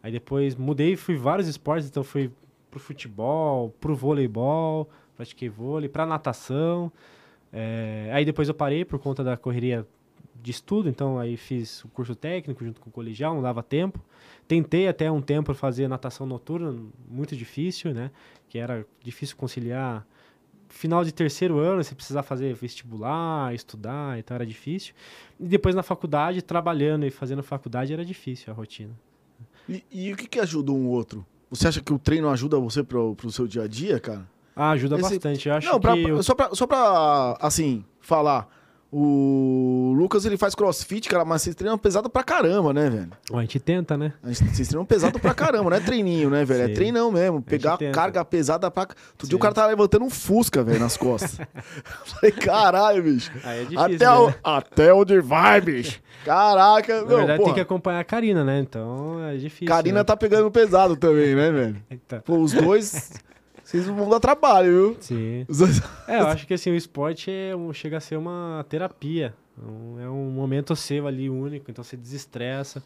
[0.03, 2.30] Aí depois mudei, fui vários esportes, então fui
[2.70, 6.91] pro futebol, pro voleibol, pratiquei vôlei, pra natação.
[7.49, 9.88] É, aí depois eu parei por conta da correria
[10.36, 14.03] de estudo, então aí fiz o curso técnico junto com o colegial, não dava tempo.
[14.49, 16.76] Tentei até um tempo fazer natação noturna,
[17.09, 18.12] muito difícil, né?
[18.49, 20.05] Que era difícil conciliar.
[20.72, 24.94] Final de terceiro ano, você precisava fazer vestibular, estudar, então era difícil.
[25.40, 28.98] E depois na faculdade, trabalhando e fazendo faculdade, era difícil a rotina.
[29.68, 31.26] E, e o que, que ajuda um outro?
[31.50, 34.26] Você acha que o treino ajuda você pro, pro seu dia a dia, cara?
[34.56, 35.16] Ah, ajuda Esse...
[35.16, 35.50] bastante.
[35.50, 36.24] Eu acho não, pra, eu...
[36.24, 38.48] só, pra, só pra, assim, falar
[38.94, 43.10] o Lucas, ele faz crossfit, cara, mas vocês treinam pesado pra caramba, né, velho?
[43.34, 44.12] A gente tenta, né?
[44.22, 46.64] A gente, vocês treinam pesado pra caramba, não é treininho, né, velho?
[46.64, 46.72] É Sim.
[46.72, 47.42] É treinão mesmo.
[47.42, 48.88] Pegar carga pesada pra.
[49.18, 51.39] Todo dia o cara tá levantando um Fusca, velho, nas costas.
[52.04, 53.32] Falei, caralho, bicho.
[53.46, 54.12] Aí é difícil, até, né?
[54.12, 54.34] o...
[54.44, 56.02] até onde vai, bicho.
[56.26, 57.46] Caraca, Na verdade, porra.
[57.46, 58.60] tem que acompanhar a Karina, né?
[58.60, 59.68] Então é difícil.
[59.68, 60.04] Karina né?
[60.04, 61.84] tá pegando pesado também, né, velho?
[61.89, 62.20] Então.
[62.26, 63.14] Pô, os dois.
[63.72, 64.98] Vocês vão dar trabalho, viu?
[65.00, 65.46] Sim.
[66.06, 69.34] É, eu acho que assim, o esporte é chega a ser uma terapia.
[70.02, 72.84] É um momento seu ali único, então você desestressa.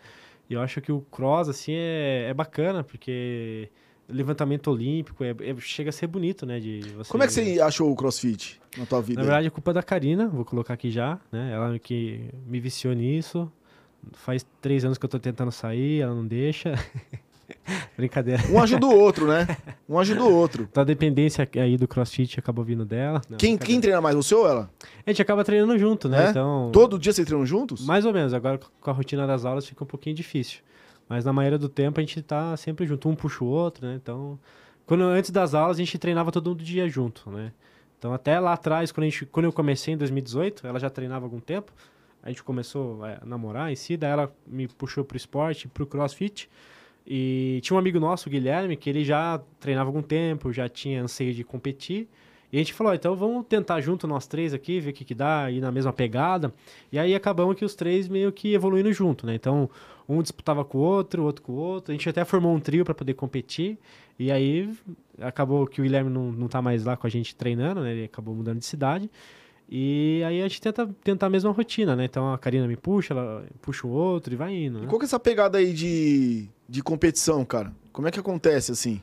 [0.47, 3.67] E eu acho que o cross, assim, é, é bacana, porque
[4.07, 6.59] levantamento olímpico é, é, chega a ser bonito, né?
[6.59, 7.11] De você...
[7.11, 9.21] Como é que você achou o crossfit na tua vida?
[9.21, 11.51] Na verdade, é culpa da Karina, vou colocar aqui já, né?
[11.51, 13.51] Ela que me viciou nisso.
[14.13, 16.75] Faz três anos que eu tô tentando sair, ela não deixa.
[17.95, 18.43] Brincadeira.
[18.49, 19.47] Um ajuda o outro, né?
[19.87, 20.67] Um ajuda o outro.
[20.69, 23.21] Então a dependência aí do crossfit acabou vindo dela.
[23.29, 24.69] Não, quem, quem treina mais, você ou ela?
[25.05, 26.27] A gente acaba treinando junto, né?
[26.27, 26.29] É?
[26.29, 27.85] Então, Todo dia vocês treinam juntos?
[27.85, 28.33] Mais ou menos.
[28.33, 30.59] Agora com a rotina das aulas fica um pouquinho difícil.
[31.07, 33.07] Mas na maioria do tempo a gente tá sempre junto.
[33.07, 33.95] Um puxa o outro, né?
[34.01, 34.39] Então,
[34.85, 37.51] quando, antes das aulas a gente treinava todo dia junto, né?
[37.97, 41.25] Então até lá atrás, quando, a gente, quando eu comecei em 2018, ela já treinava
[41.25, 41.71] algum tempo.
[42.21, 46.49] A gente começou a namorar em si, daí ela me puxou pro esporte, pro crossfit.
[47.07, 51.03] E tinha um amigo nosso, o Guilherme, que ele já treinava algum tempo, já tinha
[51.03, 52.07] anseio de competir.
[52.51, 55.13] E a gente falou, então vamos tentar junto nós três aqui, ver o que, que
[55.13, 56.53] dá, ir na mesma pegada.
[56.91, 59.35] E aí acabamos que os três meio que evoluindo junto, né?
[59.35, 59.69] Então,
[60.07, 61.91] um disputava com o outro, o outro com o outro.
[61.91, 63.77] A gente até formou um trio para poder competir.
[64.17, 64.73] E aí
[65.19, 67.91] acabou que o Guilherme não, não tá mais lá com a gente treinando, né?
[67.91, 69.09] Ele acabou mudando de cidade.
[69.69, 72.05] E aí a gente tenta tentar a mesma rotina, né?
[72.05, 74.77] Então a Karina me puxa, ela puxa o outro e vai indo.
[74.79, 74.87] E Né?
[74.87, 77.73] qual que é essa pegada aí de, de competição, cara?
[77.91, 79.01] Como é que acontece, assim?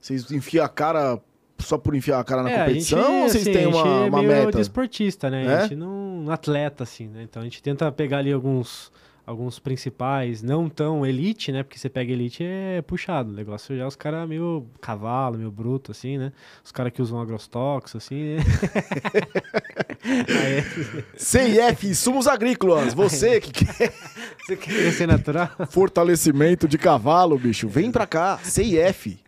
[0.00, 1.18] Vocês enfiam a cara
[1.58, 3.76] só por enfiar a cara na É, competição gente, ou vocês assim, têm a gente
[3.76, 4.58] uma, é uma meio meta?
[4.58, 5.44] desportista, né?
[5.46, 5.54] É?
[5.54, 7.22] A gente não atleta, assim, né?
[7.22, 8.90] Então a gente tenta pegar ali alguns,
[9.24, 11.62] alguns principais, não tão elite, né?
[11.62, 13.30] Porque você pega elite é puxado.
[13.30, 16.32] O negócio já é os caras meio cavalo, meio bruto, assim, né?
[16.64, 18.36] Os caras que usam agrostox, assim, né?
[21.16, 23.92] CIF, Sumos Agrícolas, você que quer
[24.46, 25.50] você quer ser natural?
[25.70, 29.18] fortalecimento de cavalo, bicho, vem pra cá, CIF.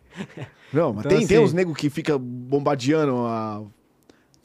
[0.73, 3.63] Não, mas Então, tem, tem assim- uns negros que fica bombardeando a...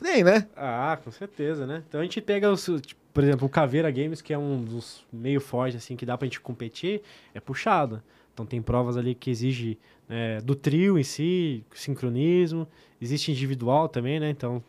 [0.03, 0.47] Tem, né?
[0.57, 1.83] Ah, com certeza, né?
[1.89, 5.05] Então a gente pega, os, tipo, por exemplo, o Caveira Games, que é um dos
[5.13, 7.03] meio fortes, assim, que dá pra gente competir,
[7.35, 8.03] é puxado.
[8.33, 9.77] Então tem provas ali que exige
[10.09, 12.67] né, do trio em si, sincronismo,
[13.03, 14.31] existe individual também, né?
[14.31, 14.63] Então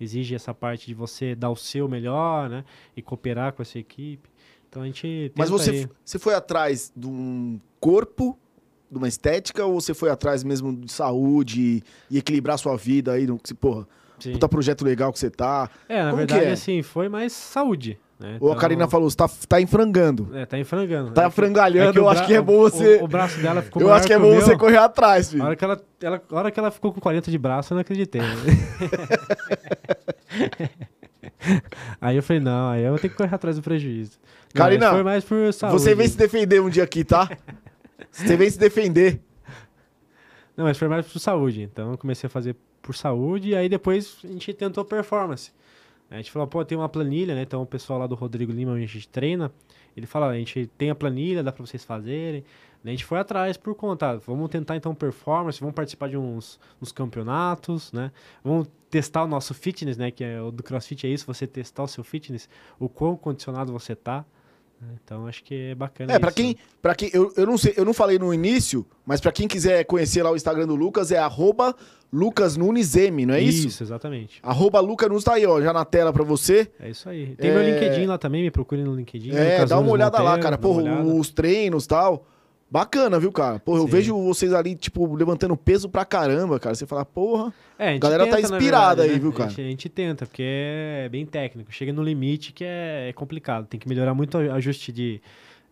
[0.00, 2.64] exige essa parte de você dar o seu melhor, né?
[2.96, 4.28] E cooperar com essa equipe.
[4.68, 8.38] Então a gente Mas você, aí- você foi atrás de um corpo,
[8.90, 13.12] de uma estética, ou você foi atrás mesmo de saúde e equilibrar a sua vida
[13.12, 13.26] aí?
[13.58, 13.86] Porra,
[14.18, 14.32] Sim.
[14.32, 15.70] puta projeto legal que você tá.
[15.88, 16.52] É, na como verdade, é?
[16.52, 17.98] assim, foi mais saúde.
[18.18, 18.32] Né?
[18.32, 20.28] A Então, Karina falou, você tá, tá enfrangando.
[20.36, 21.12] É, tá enfrangando.
[21.12, 22.96] Tá É frangalhando, é o eu acho que é bom o- você.
[22.96, 25.30] O, o braço dela ficou eu acho que é o bom você correr atrás, A
[25.30, 25.44] filho.
[25.44, 27.80] hora, que ela, ela, a hora que ela ficou com 40 de braço, eu não
[27.82, 28.20] acreditei.
[28.20, 28.28] né?
[32.00, 34.18] aí eu falei, não, aí eu vou ter que correr atrás do prejuízo.
[34.54, 35.80] Karina, foi mais por saúde.
[35.80, 37.28] Você vem se defender um dia aqui, tá?
[38.10, 39.20] Você vem se defender.
[40.56, 41.62] Não, mas foi mais por saúde.
[41.62, 45.52] Então eu comecei a fazer por saúde e aí depois a gente tentou performance.
[46.10, 47.42] A gente falou, pô, tem uma planilha, né?
[47.42, 49.52] Então o pessoal lá do Rodrigo Lima, a gente treina.
[49.96, 52.44] Ele fala, a gente tem a planilha, dá pra vocês fazerem.
[52.84, 54.10] A gente foi atrás por conta.
[54.10, 58.12] ah, Vamos tentar então performance, vamos participar de uns, uns campeonatos, né?
[58.42, 60.10] Vamos testar o nosso fitness, né?
[60.10, 62.48] Que é o do CrossFit é isso, você testar o seu fitness,
[62.78, 64.24] o quão condicionado você tá.
[65.04, 66.12] Então acho que é bacana.
[66.12, 66.54] É, pra isso, quem, né?
[66.80, 69.84] pra quem eu, eu não sei, eu não falei no início, mas pra quem quiser
[69.84, 71.74] conhecer lá o Instagram do Lucas é arroba
[72.12, 73.66] Lucas Nunes M, não é isso?
[73.68, 74.38] Isso, exatamente.
[74.42, 76.70] Arroba Lucas Nunes tá aí, ó, já na tela pra você.
[76.80, 77.34] É isso aí.
[77.36, 77.54] Tem É.
[77.54, 79.30] meu LinkedIn lá também, me procurem no LinkedIn.
[79.32, 80.56] É, Lucas dá uma Nunes olhada lá, Monteiro, cara.
[80.56, 82.26] dá uma Porra, os treinos e tal.
[82.70, 83.58] Bacana, viu, cara?
[83.58, 83.90] Porra, eu Sim.
[83.90, 86.74] vejo vocês ali, tipo, levantando peso pra caramba, cara.
[86.74, 87.52] Você fala, porra.
[87.78, 89.18] É, a galera tá tenta, na inspirada verdade, aí, né?
[89.18, 89.46] viu, cara?
[89.46, 91.72] A gente, a gente tenta, porque é bem técnico.
[91.72, 93.66] Chega no limite que é, é complicado.
[93.66, 95.18] Tem que melhorar muito o ajuste de,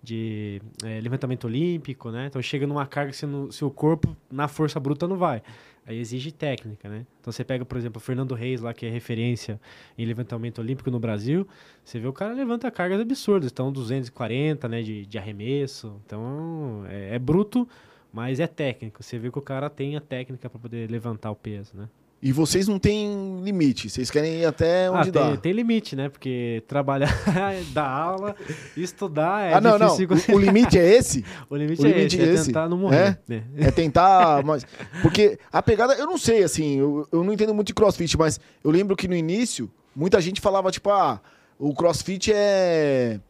[0.03, 2.29] de é, levantamento olímpico, né?
[2.29, 5.43] Então chega numa carga que não- seu corpo, na força bruta, não vai.
[5.87, 7.07] Aí exige técnica, né?
[7.21, 9.61] Então você pega, por exemplo, o Fernando Reis lá, que é referência
[9.97, 11.47] em levantamento olímpico no Brasil.
[11.85, 13.53] Você vê o cara levanta cargas absurdas.
[13.53, 16.01] Então 240, né, de, de arremesso.
[16.05, 17.69] Então é, é bruto,
[18.13, 19.03] mas é técnico.
[19.03, 21.89] Você vê que o cara tem a técnica para poder levantar o peso, né?
[22.23, 23.91] E vocês não têm limite.
[23.91, 25.37] Vocês querem ir até Ah, onde tem, dá.
[25.37, 26.09] tem limite, né?
[26.09, 27.13] Porque trabalhar,
[27.75, 28.35] dar aula,
[28.77, 29.95] estudar é ah, não, não.
[29.97, 30.35] difícil.
[30.35, 31.25] O, o limite é esse?
[31.49, 32.47] O limite, o é, limite esse, é é esse?
[32.47, 33.21] tentar não morrer.
[33.29, 33.45] né?
[33.59, 34.43] É tentar.
[34.47, 34.67] Mas,
[35.03, 38.41] porque a pegada, eu não sei, assim, eu, eu não entendo muito de crossfit, mas
[38.65, 41.21] eu lembro que no início, muita gente falava, tipo, ah,
[41.59, 43.21] o crossfit é.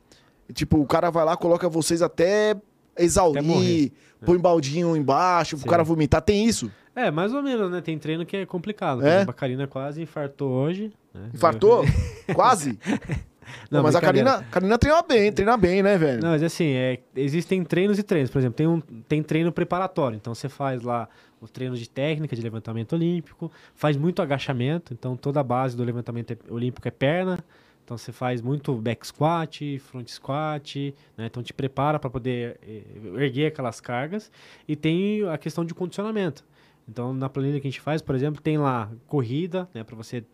[0.54, 2.56] Tipo, o cara vai lá, coloca vocês até
[2.96, 5.62] exaurir, Até põe baldinho embaixo, Sim.
[5.62, 6.22] pro cara vomitar.
[6.22, 6.70] Tem isso?
[6.96, 7.82] É, mais ou menos, né?
[7.82, 9.06] Tem treino que é complicado.
[9.06, 9.20] É?
[9.22, 10.90] A Karina quase infartou hoje.
[11.12, 11.28] né?
[11.34, 11.84] Infartou?
[12.34, 12.78] Quase?
[13.70, 14.00] Não, mas a.
[14.00, 16.20] Karina, Karina treina bem, treina bem, né, velho?
[16.20, 18.30] Não, mas assim, é, existem treinos e treinos.
[18.30, 20.16] Por exemplo, tem, um, tem treino preparatório.
[20.16, 21.08] Então você faz lá
[21.40, 24.92] o treino de técnica de levantamento olímpico, faz muito agachamento.
[24.92, 27.38] Então toda a base do levantamento é- olímpico é perna.
[27.84, 31.26] Então você faz muito back squat, front squat, né?
[31.26, 32.82] Então te prepara para poder eh,
[33.22, 34.28] erguer aquelas cargas.
[34.66, 36.42] E tem a questão de condicionamento.
[36.88, 39.82] Então na planilha que a gente faz, por exemplo, tem lá corrida, né?
[39.84, 40.24] Para você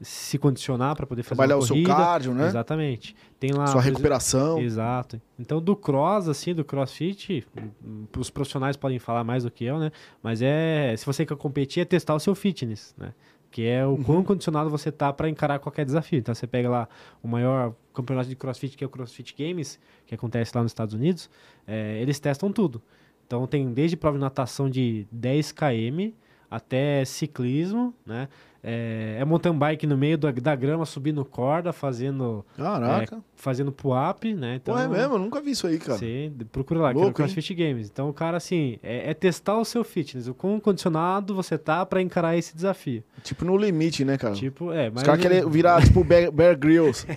[0.00, 1.94] se condicionar para poder fazer Trabalhar uma o seu corrida.
[1.94, 2.46] cardio, né?
[2.46, 3.14] Exatamente.
[3.38, 4.60] Tem lá Sua recuperação.
[4.60, 5.20] Exato.
[5.38, 7.46] Então, do cross, assim, do crossfit,
[7.82, 9.92] hum, os profissionais podem falar mais do que eu, né?
[10.22, 13.14] Mas é, se você quer competir, é testar o seu fitness, né?
[13.50, 16.18] Que é o quão condicionado você tá para encarar qualquer desafio.
[16.18, 16.88] Então, você pega lá
[17.22, 20.92] o maior campeonato de crossfit, que é o CrossFit Games, que acontece lá nos Estados
[20.92, 21.30] Unidos,
[21.66, 22.82] é, eles testam tudo.
[23.26, 26.12] Então, tem desde prova de natação de 10 km
[26.50, 28.28] até ciclismo, né?
[28.66, 33.18] É, é mountain bike no meio da, da grama, subindo corda, fazendo Caraca.
[33.36, 34.54] fazendo pull-up, né?
[34.54, 35.16] Então, Pô, é mesmo?
[35.16, 35.98] Eu nunca vi isso aí, cara.
[35.98, 37.90] Você procura lá, que é Louco, o CrossFit Games.
[37.90, 41.84] Então, o cara, assim, é, é testar o seu fitness, o quão condicionado você tá
[41.84, 43.04] pra encarar esse desafio.
[43.22, 44.34] Tipo no limite, né, cara?
[44.34, 45.02] Tipo, é, mas...
[45.02, 47.06] Os caras querem virar, tipo, Bear, Bear Grylls.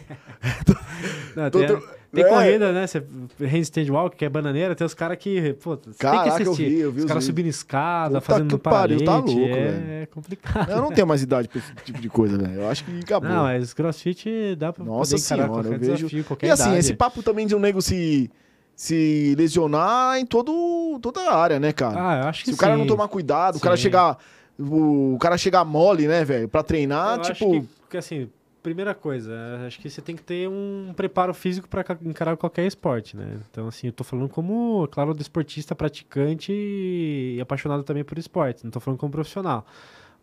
[1.35, 1.81] Não, Tô- tem, tô-
[2.23, 2.29] tem É.
[2.29, 2.87] corrida, né?
[2.87, 3.03] Você,
[3.41, 6.51] handstand walk, que é bananeira, tem os caras que, pô, você tem que Caraca, eu
[6.51, 6.69] assistir.
[6.69, 9.45] vi, eu vi os caras subindo escada, Puta fazendo que no pariu, tá louco, é,
[9.45, 9.91] velho.
[9.91, 10.69] é complicado.
[10.71, 12.53] Eu não tenho mais idade pra esse tipo de coisa, velho.
[12.61, 13.29] Eu acho que acabou.
[13.29, 16.63] Não, mas crossfit dá pra Nossa poder senhora, eu qualquer vejo- desafio, qualquer E assim,
[16.63, 16.79] idade.
[16.79, 18.29] esse papo também de um nego se,
[18.75, 21.95] se lesionar em todo, toda a área, né, cara?
[21.97, 22.79] Ah, eu acho que se o cara sim.
[22.79, 23.83] não tomar cuidado, o cara Sim.
[23.83, 24.17] chegar.
[24.59, 26.47] O, o cara chegar mole, né, velho?
[26.49, 27.51] Pra treinar, Eu tipo.
[27.51, 28.27] acho que, que, assim,
[28.67, 32.65] primeira coisa, é, acho que você tem que ter um preparo físico para encarar qualquer
[32.65, 33.39] esporte, né?
[33.49, 38.71] Então, assim, eu tô falando como, claro, desportista praticante e apaixonado também por esporte, não
[38.71, 39.65] tô falando como profissional.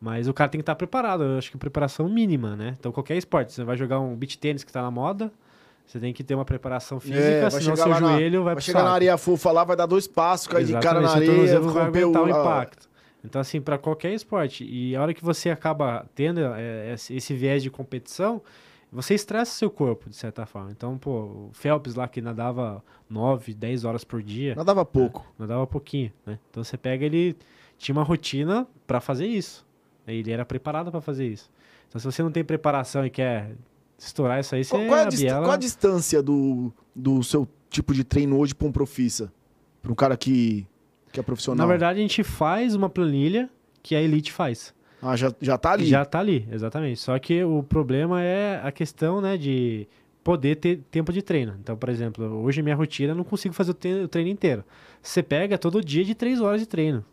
[0.00, 2.76] Mas o cara tem que estar preparado, eu acho que preparação mínima, né?
[2.78, 5.32] Então, qualquer esporte, você vai jogar um beach tênis que tá na moda,
[5.86, 8.62] você tem que ter uma preparação física, É, senão seu lá na- joelho vai Vai
[8.62, 11.60] chegar na areia fofa lá, vai dar dois passos, cair de cara na seu areia,
[11.60, 12.12] vai romper o.
[12.12, 12.88] o impacto.
[13.24, 14.64] Então, assim, para qualquer esporte.
[14.64, 18.42] E a hora que você acaba tendo é, esse viés de competição,
[18.92, 20.70] você estressa seu corpo, de certa forma.
[20.70, 25.26] Então, pô, o Phelps lá que nadava 9, 10 horas por dia, Nadava pouco.
[25.38, 26.38] nadava pouquinho, né?
[26.50, 27.34] Então você pega ele
[27.78, 29.66] tinha uma rotina para fazer isso.
[30.06, 30.14] né?
[30.14, 31.50] Ele era preparado para fazer isso.
[31.88, 33.52] Então, se você não tem preparação e quer
[33.98, 37.48] estourar isso aí, você Qual, qual é a biela- qual a distância do, do seu
[37.70, 39.32] tipo de treino hoje pra um profissa?
[39.82, 40.66] Pra um cara que,
[41.14, 41.66] que é profissional?
[41.66, 43.48] Na verdade, a gente faz uma planilha
[43.82, 44.74] que a Elite faz.
[45.00, 45.86] Ah, já, já tá ali.
[45.86, 46.98] Já tá ali, exatamente.
[47.00, 49.86] Só que o problema é a questão, né, de
[50.22, 51.54] poder ter tempo de treino.
[51.60, 54.64] Então, por exemplo, hoje minha rotina eu não consigo fazer o, tre- o treino inteiro.
[55.02, 57.04] Você pega todo dia de três horas de treino.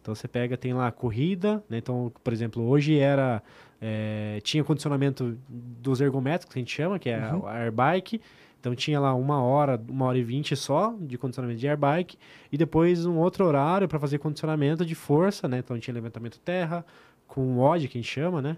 [0.00, 1.78] Então você pega, tem lá a corrida, né?
[1.78, 3.40] Então, por exemplo, hoje era.
[3.80, 7.46] é, tinha condicionamento dos ergométricos, que a gente chama, que é a- Uhum.
[7.46, 8.20] a airbike.
[8.62, 12.16] Então tinha lá uma hora, uma hora e vinte só de condicionamento de airbike.
[12.52, 15.58] E depois um outro horário para fazer condicionamento de força, né?
[15.58, 16.86] Então tinha levantamento terra,
[17.26, 18.56] com o OD, que a gente chama, né?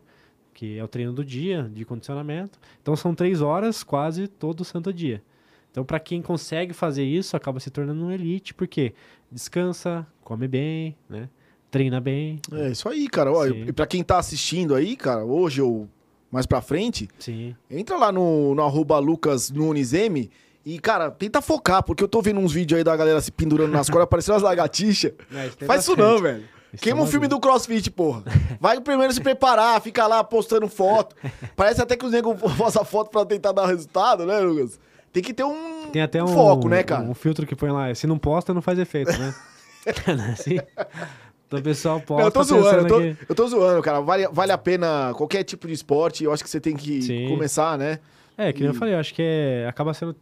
[0.52, 2.58] Que é o treino do dia de condicionamento.
[2.82, 5.22] Então são três horas quase todo santo dia.
[5.70, 8.92] Então, para quem consegue fazer isso, acaba se tornando um elite, porque
[9.32, 11.30] descansa, come bem, né?
[11.70, 12.40] Treina bem.
[12.52, 13.32] É isso aí, cara.
[13.32, 15.88] Ó, e pra quem tá assistindo aí, cara, hoje ou
[16.34, 17.54] mais pra frente, Sim.
[17.70, 20.28] entra lá no, no arroba Lucas Nunes M
[20.66, 23.70] e, cara, tenta focar, porque eu tô vendo uns vídeos aí da galera se pendurando
[23.70, 25.12] nas cordas, parecendo umas lagartixas.
[25.64, 26.42] Faz isso não, velho.
[26.80, 28.24] Queima é um filme do CrossFit, porra.
[28.60, 31.14] Vai primeiro se preparar, fica lá postando foto.
[31.54, 34.80] Parece até que os negros postam foto pra tentar dar resultado, né, Lucas?
[35.12, 37.04] Tem que ter um, Tem até um, foco, né, cara?
[37.04, 39.32] Um filtro que põe lá, se não posta, não faz efeito, né?
[39.86, 40.58] É assim?
[41.58, 42.86] Então o pessoal Não, eu tô zoando, eu
[43.16, 44.00] tô, eu tô zoando, cara.
[44.00, 46.24] Vale, vale a pena qualquer tipo de esporte.
[46.24, 47.28] Eu acho que você tem que Sim.
[47.28, 47.98] começar, né?
[48.36, 50.14] É, que nem eu E- falei, eu acho que é, acaba sendo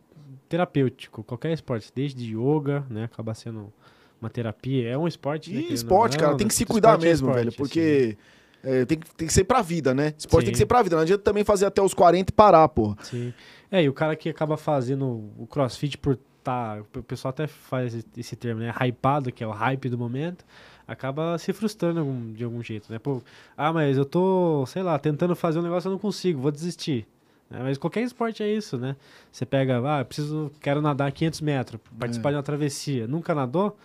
[0.48, 1.22] terapêutico.
[1.24, 3.04] Qualquer esporte, desde yoga, né?
[3.04, 3.72] Acaba sendo
[4.20, 4.88] uma terapia.
[4.90, 5.60] É um esporte, né?
[5.60, 7.56] E ou esporte, cara, não, tem que se cuidar é mesmo, esporte, velho.
[7.56, 8.16] Porque
[8.62, 10.14] é, tem, que, tem que ser pra vida, né?
[10.16, 10.62] Esporte tem que Sim.
[10.62, 10.96] ser pra vida.
[10.96, 12.96] Não adianta também fazer até os 40 e parar, porra.
[13.02, 13.32] Sim.
[13.70, 15.06] É, e o cara que acaba fazendo
[15.38, 16.82] o crossfit por tá.
[16.96, 18.72] O pessoal até faz esse termo, né?
[18.78, 20.44] Hypado, que é o hype do momento,
[20.92, 22.98] acaba se frustrando de algum jeito, né?
[22.98, 23.20] Pô,
[23.56, 26.50] ah, mas eu tô, sei lá, tentando fazer um negócio e eu não consigo, vou
[26.52, 27.06] desistir.
[27.50, 27.60] né?
[27.62, 28.96] Mas qualquer esporte é isso, né?
[29.30, 32.32] Você pega, ah, eu preciso, quero nadar 500 metros, participar É.
[32.32, 33.76] de uma travessia, nunca nadou,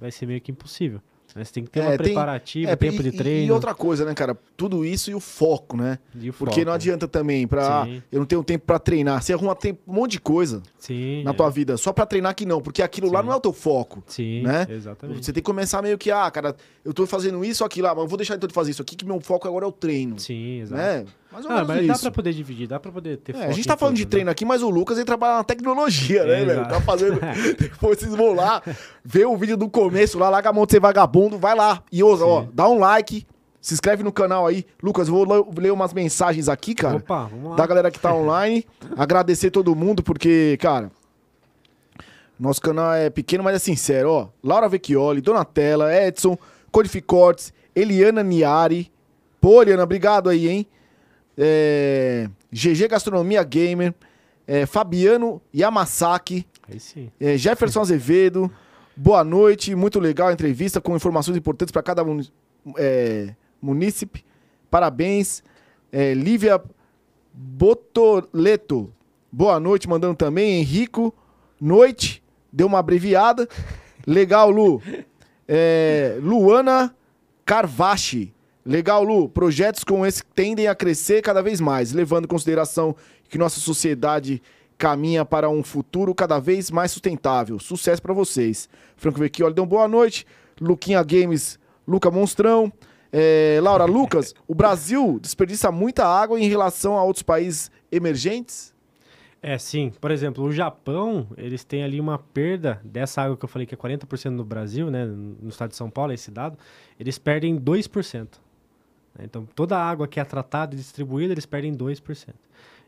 [0.00, 1.00] vai ser meio que impossível.
[1.34, 1.44] Né?
[1.44, 3.46] Você tem que ter É, uma preparativa, É, tempo e, de treino.
[3.48, 4.36] E outra coisa, né, cara?
[4.56, 5.98] Tudo isso e o foco, né?
[6.14, 6.66] o Porque foco.
[6.66, 8.02] não adianta também ah, Sim.
[8.12, 9.22] eu não tenho tempo pra treinar.
[9.22, 11.34] Você arruma tempo, um monte de coisa Sim, na é.
[11.34, 11.76] tua vida.
[11.76, 13.26] Só pra treinar que não, porque aquilo lá Sim.
[13.26, 14.02] não é o teu foco.
[14.06, 14.66] Sim, né?
[14.68, 15.24] exatamente.
[15.24, 16.54] Você tem que começar meio que, ah, cara,
[16.84, 18.94] eu tô fazendo isso, aquilo lá, mas eu vou deixar então de fazer isso aqui,
[18.96, 20.18] que meu foco agora é o treino.
[20.18, 20.80] Sim, exato.
[20.82, 21.04] Né?
[21.34, 22.02] Mais ou Ah, menos mas dá isso.
[22.02, 24.10] pra poder dividir, dá pra poder ter É, a gente tá falando de tudo, né?
[24.12, 26.50] treino aqui, mas o Lucas ele trabalha na tecnologia, né, É, velho?
[26.52, 26.68] exato.
[26.70, 27.18] Tá fazendo.
[27.58, 28.62] Depois vocês vão lá,
[29.04, 31.82] ver o vídeo do começo lá, larga a mão de ser vagabundo, vai lá.
[31.92, 33.26] E ouça, ó, dá um like,
[33.60, 34.64] se inscreve no canal aí.
[34.82, 37.56] Lucas, vou le- ler umas mensagens aqui, cara, Opa, vamos lá.
[37.56, 38.64] da galera que tá online.
[38.96, 40.90] Agradecer todo mundo, porque, cara.
[42.38, 44.28] Nosso canal é pequeno, mas é sincero, ó.
[44.42, 46.36] Laura Vecchioli, Donatella, Edson,
[46.70, 48.90] Codificortes, Eliana Niari.
[49.40, 50.66] Pô, Eliana, obrigado aí, hein?
[51.36, 53.94] É, GG Gastronomia Gamer,
[54.46, 56.46] é, Fabiano Yamasaki,
[57.20, 58.50] é, Jefferson Azevedo.
[58.96, 62.32] Boa noite, muito legal a entrevista com informações importantes para cada muni-
[62.78, 64.24] é, munícipe.
[64.70, 65.42] Parabéns.
[65.90, 66.60] É, Lívia
[67.32, 68.92] Botoleto,
[69.30, 70.60] boa noite, mandando também.
[70.60, 71.12] Henrico,
[71.60, 72.22] noite,
[72.52, 73.48] deu uma abreviada.
[74.06, 74.80] Legal, Lu.
[75.48, 76.94] É, Luana
[77.44, 78.32] Carvache.
[78.64, 79.28] Legal, Lu.
[79.28, 82.96] Projetos como esse tendem a crescer cada vez mais, levando em consideração
[83.28, 84.40] que nossa sociedade
[84.78, 87.58] caminha para um futuro cada vez mais sustentável.
[87.58, 88.68] Sucesso para vocês.
[88.96, 90.26] Franco Vecchioli deu uma boa noite.
[90.60, 92.72] Luquinha Games, Luca Monstrão.
[93.12, 98.74] É, Laura Lucas, o Brasil desperdiça muita água em relação a outros países emergentes?
[99.40, 99.92] É, sim.
[100.00, 103.74] Por exemplo, o Japão, eles têm ali uma perda dessa água que eu falei que
[103.74, 105.04] é 40% no Brasil, né?
[105.04, 106.58] No estado de São Paulo, esse dado.
[106.98, 108.26] Eles perdem 2%.
[109.20, 112.34] Então, toda a água que é tratada e distribuída, eles perdem 2%.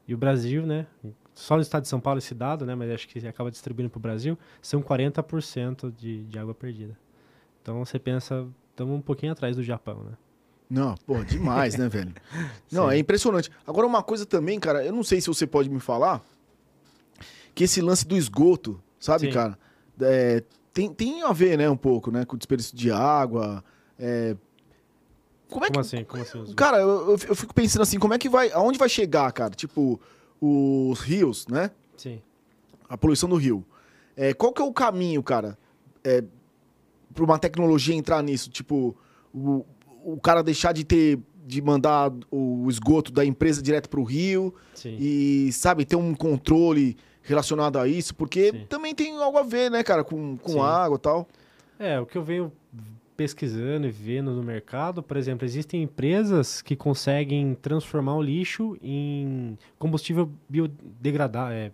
[0.09, 0.87] E o Brasil, né?
[1.35, 2.75] Só no estado de São Paulo esse dado, né?
[2.75, 6.97] Mas acho que acaba distribuindo para o Brasil, são 40% de, de água perdida.
[7.63, 10.13] Então, você pensa, estamos um pouquinho atrás do Japão, né?
[10.69, 12.13] Não, pô, demais, né, velho?
[12.73, 13.51] Não, é impressionante.
[13.65, 16.25] Agora, uma coisa também, cara, eu não sei se você pode me falar,
[17.55, 19.33] que esse lance do esgoto, sabe, Sim.
[19.33, 19.59] cara?
[20.01, 23.65] É, tem, tem a ver, né, um pouco, né, com o desperdício de água.
[23.99, 24.37] é,
[25.49, 25.79] Como é Como que.
[25.81, 26.05] assim?
[26.05, 26.55] Como assim?
[26.55, 28.51] Cara, eu, eu fico pensando assim, como é que vai.
[28.53, 29.55] Aonde vai chegar, cara?
[29.55, 30.01] Tipo,
[30.41, 31.71] os rios, né?
[31.97, 32.21] Sim.
[32.89, 33.65] A poluição do rio.
[34.17, 35.57] É, qual que é o caminho, cara?
[36.03, 36.23] É,
[37.15, 38.51] pra uma tecnologia entrar nisso?
[38.51, 38.97] Tipo,
[39.33, 39.65] o,
[40.05, 41.19] o cara deixar de ter.
[41.47, 44.97] de mandar o esgoto da empresa direto pro rio Sim.
[44.99, 48.67] e, sabe, ter um controle relacionado a isso, porque Sim.
[48.69, 50.61] também tem algo a ver, né, cara, com, com Sim.
[50.61, 51.29] água e tal.
[51.79, 52.53] É, o que eu venho
[53.17, 59.57] pesquisando e vendo no mercado, por exemplo, existem empresas que conseguem transformar o lixo em
[59.79, 61.73] combustível biodegradável, é,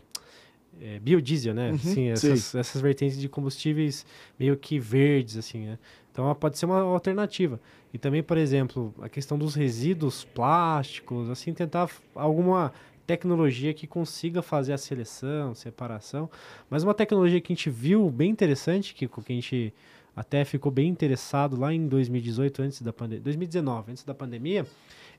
[0.80, 1.72] é, biodiesel, né?
[1.72, 4.06] Uhum, Sim, essas, essas vertentes de combustíveis
[4.38, 5.78] meio que verdes, assim, né?
[6.10, 7.60] Então pode ser uma alternativa.
[7.92, 12.72] E também, por exemplo, a questão dos resíduos plásticos, assim, tentar alguma
[13.06, 16.30] tecnologia que consiga fazer a seleção, separação.
[16.70, 19.74] Mas uma tecnologia que a gente viu bem interessante, que, que a gente
[20.14, 24.66] até ficou bem interessado lá em 2018, antes da pandemia, 2019, antes da pandemia,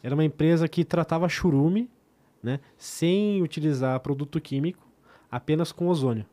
[0.01, 1.89] era uma empresa que tratava churume,
[2.41, 4.85] né, sem utilizar produto químico,
[5.31, 6.25] apenas com ozônio.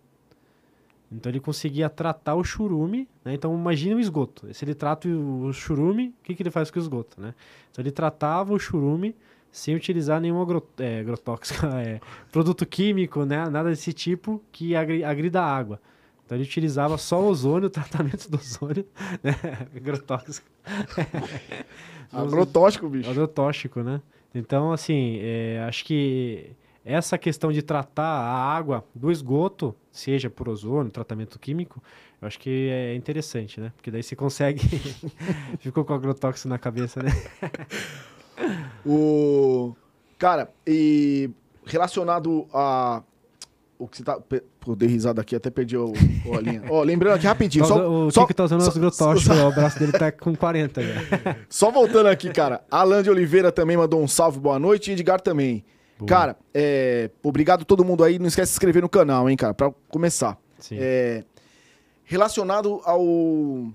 [1.11, 3.34] Então ele conseguia tratar o churume, né?
[3.34, 4.52] Então imagina o esgoto.
[4.54, 7.34] Se ele trata o churume, o que, que ele faz com o esgoto, né?
[7.70, 9.16] Então ele tratava o churume
[9.50, 12.00] sem utilizar nenhum agro, é, agrotóxico, é,
[12.30, 13.48] produto químico, né?
[13.48, 15.80] Nada desse tipo que agri, agrida a água.
[16.31, 18.87] Então ele utilizava só ozônio, o tratamento do ozônio,
[19.20, 19.35] né?
[19.74, 20.49] agrotóxico.
[22.12, 23.11] Agrotóxico, bicho.
[23.11, 24.01] Agrotóxico, né?
[24.33, 26.53] Então, assim, é, acho que
[26.85, 31.83] essa questão de tratar a água do esgoto, seja por ozônio, tratamento químico,
[32.22, 33.72] eu acho que é interessante, né?
[33.76, 34.61] Porque daí você consegue.
[35.59, 37.11] Ficou com agrotóxico na cabeça, né?
[38.87, 39.74] O.
[40.16, 41.31] Cara, e
[41.64, 43.03] relacionado a.
[43.78, 44.20] O que você tá.
[44.61, 45.92] Pô, dei risada aqui, até perdi o,
[46.26, 46.62] o a linha.
[46.68, 49.48] Ó, lembrando aqui rapidinho, Tá só, o só, Kiko tá usando só- os agrotóxicos, ó,
[49.48, 50.94] o braço dele tá com 40 já.
[51.48, 52.62] só voltando aqui, cara.
[52.70, 54.90] Alan de Oliveira também mandou um salve, boa noite.
[54.90, 55.64] E Edgar também.
[55.98, 56.06] Boa.
[56.08, 58.18] Cara, é, obrigado a todo mundo aí.
[58.18, 60.38] Não esquece de se inscrever no canal, hein, cara, pra começar.
[60.58, 60.76] Sim.
[60.78, 61.24] É,
[62.04, 63.68] relacionado ao,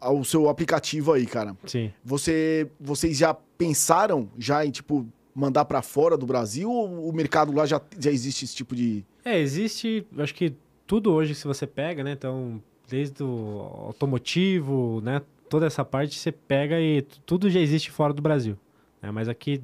[0.00, 1.56] ao seu aplicativo aí, cara.
[1.66, 1.92] Sim.
[2.04, 7.52] Você, vocês já pensaram já em, tipo, mandar pra fora do Brasil ou o mercado
[7.52, 9.04] lá já, já existe esse tipo de...
[9.24, 10.52] É, existe, acho que
[10.86, 12.12] tudo hoje se você pega, né?
[12.12, 15.22] Então, desde o automotivo, né?
[15.48, 18.56] Toda essa parte você pega e tudo já existe fora do Brasil.
[19.00, 19.10] né?
[19.10, 19.60] Mas aqui.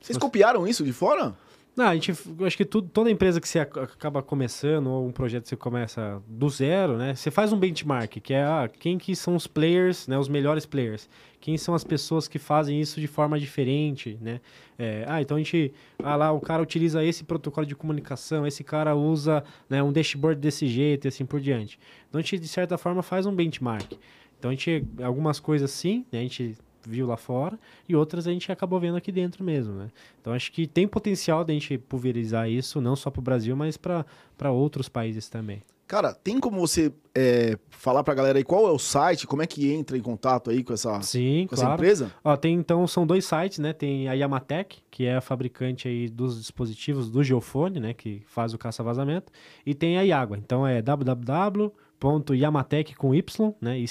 [0.00, 1.34] Vocês você- copiaram isso de fora?
[1.80, 2.12] Não, a gente,
[2.44, 5.56] acho que tudo, toda empresa que você ac- acaba começando, ou um projeto que você
[5.56, 7.14] começa do zero, né?
[7.14, 10.18] Você faz um benchmark, que é ah, quem que são os players, né?
[10.18, 11.08] Os melhores players.
[11.40, 14.42] Quem são as pessoas que fazem isso de forma diferente, né?
[14.78, 15.72] É, ah, então a gente...
[16.02, 20.38] Ah lá, o cara utiliza esse protocolo de comunicação, esse cara usa né, um dashboard
[20.38, 21.78] desse jeito e assim por diante.
[22.10, 23.90] Então a gente, de certa forma, faz um benchmark.
[24.38, 24.84] Então a gente...
[25.02, 26.18] Algumas coisas sim, né?
[26.18, 27.58] A gente viu lá fora
[27.88, 29.88] e outras a gente acabou vendo aqui dentro mesmo, né?
[30.20, 33.76] Então acho que tem potencial da gente pulverizar isso, não só para o Brasil, mas
[33.76, 35.62] para outros países também.
[35.90, 39.46] Cara, tem como você é, falar pra galera aí qual é o site, como é
[39.46, 41.82] que entra em contato aí com essa, Sim, com essa claro.
[41.82, 42.12] empresa?
[42.22, 43.72] Ó, tem então são dois sites, né?
[43.72, 48.54] Tem a Yamatec, que é a fabricante aí dos dispositivos do geofone, né, que faz
[48.54, 49.32] o caça-vazamento,
[49.66, 50.38] e tem a Iagua.
[50.38, 53.88] Então é www.yamatec com y, né, e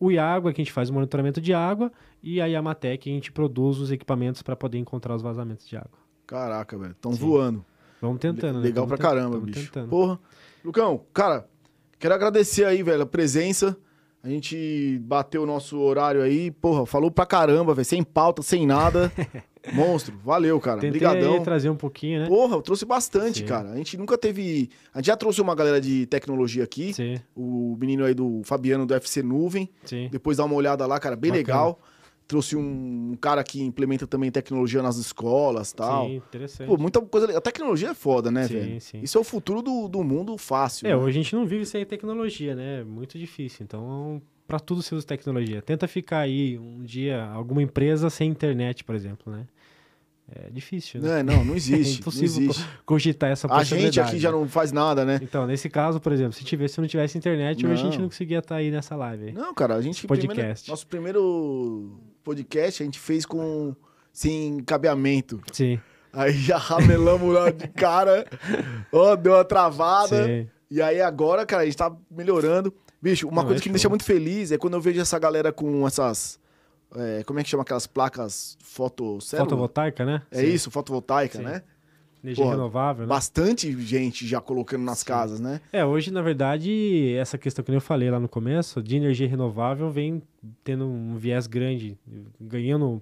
[0.00, 1.90] O Iagua, que a gente faz o monitoramento de água,
[2.22, 5.98] e a Yamatec, a gente produz os equipamentos para poder encontrar os vazamentos de água.
[6.26, 6.94] Caraca, velho.
[7.00, 7.18] Tão Sim.
[7.18, 7.64] voando.
[8.00, 8.64] Vamos tentando, né?
[8.66, 9.64] Legal Tamo pra caramba, bicho.
[9.64, 9.88] tentando.
[9.88, 10.20] Porra.
[10.64, 11.48] Lucão, cara,
[11.98, 13.76] quero agradecer aí, velho, a presença.
[14.22, 16.50] A gente bateu o nosso horário aí.
[16.50, 17.84] Porra, falou pra caramba, velho.
[17.84, 19.10] Sem pauta, sem nada.
[19.72, 20.14] Monstro.
[20.24, 20.80] Valeu, cara.
[20.80, 21.42] Tentei Obrigadão.
[21.42, 22.26] trazer um pouquinho, né?
[22.28, 23.44] Porra, eu trouxe bastante, Sim.
[23.46, 23.70] cara.
[23.70, 24.70] A gente nunca teve.
[24.92, 26.92] A gente já trouxe uma galera de tecnologia aqui.
[26.92, 29.68] Sim, O menino aí do Fabiano do FC Nuvem.
[29.84, 30.08] sim.
[30.10, 31.38] Depois dá uma olhada lá, cara, bem Bacana.
[31.46, 31.80] legal.
[32.26, 36.06] trouxe um, um cara que implementa também tecnologia nas escolas tal.
[36.06, 36.66] Sim, interessante.
[36.68, 37.38] Pô, muita coisa.
[37.38, 38.80] A tecnologia é foda, né, Sim, velho?
[38.82, 39.00] sim.
[39.02, 40.86] Isso é o futuro do, do mundo fácil.
[40.86, 40.96] É, né?
[40.96, 42.80] hoje a gente não vive sem tecnologia, né?
[42.80, 43.64] É muito difícil.
[43.64, 45.62] Então, para tudo se usa tecnologia.
[45.62, 49.46] Tenta ficar aí um dia, alguma empresa sem internet, por exemplo, né?
[50.34, 51.22] É difícil, né?
[51.22, 51.92] Não, não, não existe.
[51.92, 52.66] não impossível existe.
[52.84, 54.00] Cogitar essa A gente possibilidade.
[54.00, 55.18] aqui já não faz nada, né?
[55.22, 58.02] Então, nesse caso, por exemplo, se, tivesse, se não tivesse internet, hoje a gente Não.
[58.02, 59.32] não conseguia estar aí nessa live.
[59.32, 60.06] Não, cara, a gente.
[60.06, 60.34] Podcast.
[60.34, 63.74] primeiro- nosso primeiro podcast a gente fez com.
[64.12, 65.40] sem cabeamento.
[65.52, 65.78] Sim,
[66.12, 68.26] Aí já ramelamos lá de cara.
[68.92, 70.24] Ó, deu uma travada.
[70.26, 70.46] sim.
[70.70, 72.74] E aí agora, cara, a gente tá melhorando.
[73.00, 75.18] Bicho, uma Não, coisa é que me deixa muito feliz é quando eu vejo essa
[75.18, 76.38] galera com essas.
[76.96, 80.22] é, como é que chama aquelas placas foto Fotovoltaica, né?
[80.30, 80.46] É Sim.
[80.46, 81.44] isso, fotovoltaica, Sim.
[81.44, 81.62] né?
[82.24, 83.08] Energia Porra, renovável, né?
[83.08, 85.60] Bastante gente já colocando nas casas, né?
[85.72, 89.88] É, hoje, na verdade, essa questão que eu falei lá no começo, de energia renovável,
[89.88, 90.20] vem
[90.64, 91.96] tendo um viés grande,
[92.40, 93.00] ganhando,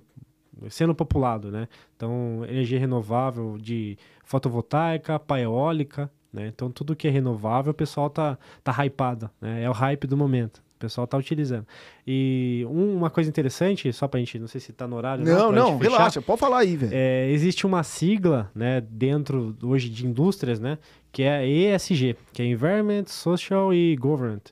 [0.69, 1.67] sendo populado, né?
[1.97, 6.47] Então, energia renovável de fotovoltaica, pá eólica, né?
[6.47, 9.63] Então, tudo que é renovável, o pessoal tá, tá hypado, né?
[9.65, 10.59] É o hype do momento.
[10.77, 11.67] O pessoal tá utilizando.
[12.07, 15.25] E um- uma coisa interessante, só pra gente, não sei se tá no horário.
[15.25, 16.93] Não, pra não, gente fechar, relaxa, pode falar aí, velho.
[16.95, 20.77] é, existe uma sigla, né, dentro hoje de indústrias, né,
[21.11, 24.43] que é ESG, que é Environment, Social e Government,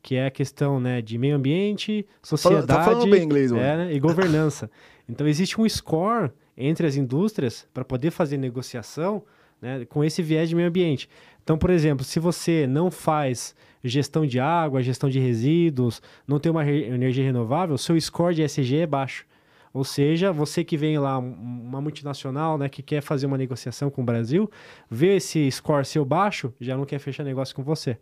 [0.00, 3.92] que é a questão, né, de meio ambiente, sociedade tá falando bem inglês, é, né,
[3.92, 4.70] e governança.
[5.08, 9.24] Então existe um score entre as indústrias para poder fazer negociação,
[9.62, 11.08] né, com esse viés de meio ambiente.
[11.42, 16.52] Então, por exemplo, se você não faz gestão de água, gestão de resíduos, não tem
[16.52, 19.24] uma re- energia renovável, seu score de ESG é baixo.
[19.72, 23.90] Ou seja, você que vem lá, um- uma multinacional, né, que quer fazer uma negociação
[23.90, 24.50] com o Brasil,
[24.90, 27.96] vê esse score seu baixo, já não quer fechar negócio com você.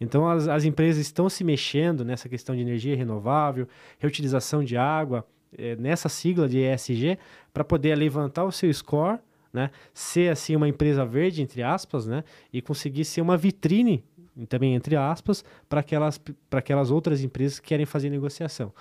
[0.00, 3.68] Então, as, as empresas estão se mexendo nessa questão de energia renovável,
[4.00, 5.24] reutilização de água,
[5.56, 7.18] eh, nessa sigla de ESG,
[7.52, 9.18] para poder levantar o seu score,
[9.52, 14.04] né, ser assim uma empresa verde, entre aspas, né, e conseguir ser uma vitrine,
[14.48, 18.72] também entre aspas, para aquelas, para aquelas outras empresas que querem fazer negociação.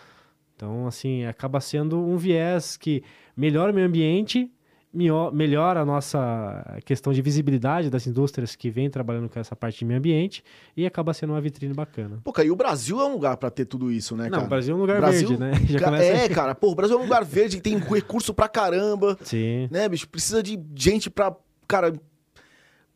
[0.55, 3.03] Então, assim, acaba sendo um viés que
[3.35, 4.51] melhora o meio ambiente,
[4.93, 9.85] melhora a nossa questão de visibilidade das indústrias que vêm trabalhando com essa parte de
[9.85, 10.43] meio ambiente
[10.75, 12.19] e acaba sendo uma vitrine bacana.
[12.23, 14.43] Pô, cara, e o Brasil é um lugar pra ter tudo isso, né, Não, cara?
[14.45, 15.51] o Brasil é um lugar Brasil- verde, né?
[15.67, 18.49] Já começa É, cara, pô, o Brasil é um lugar verde que tem recurso pra
[18.49, 19.67] caramba, Sim.
[19.71, 20.09] né, bicho?
[20.09, 21.33] Precisa de gente pra,
[21.67, 21.93] cara,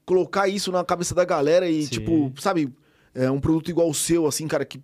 [0.06, 1.89] colocar isso na cabeça da galera e, Sim.
[1.91, 2.72] tipo, sabe,
[3.14, 4.82] é um produto igual o seu, assim, cara, que,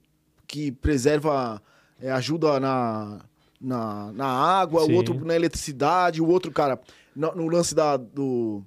[0.48, 1.62] que preserva,
[2.02, 3.20] é, ajuda na,
[3.60, 4.94] na, na água, Sim.
[4.94, 6.80] o outro na eletricidade, o outro, cara,
[7.16, 8.64] no, no lance da, do,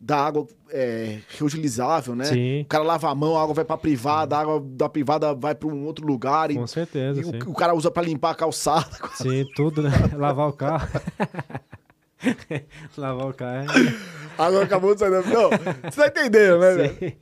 [0.00, 2.24] da água é, reutilizável, né?
[2.24, 5.34] Sim, O cara lava a mão, a água vai pra privada, a água da privada
[5.34, 8.30] vai pra um outro lugar e, com certeza, e o, o cara usa pra limpar
[8.30, 8.86] a calçada.
[9.20, 9.90] Sim, tudo, né?
[10.16, 10.88] Lavar o carro.
[12.96, 13.56] Lavar o carro.
[13.56, 13.66] é-
[14.38, 15.22] A água acabou de sair da...
[15.22, 15.50] Não,
[15.90, 16.98] você tá entendendo, né, velho?
[16.98, 17.12] Sim.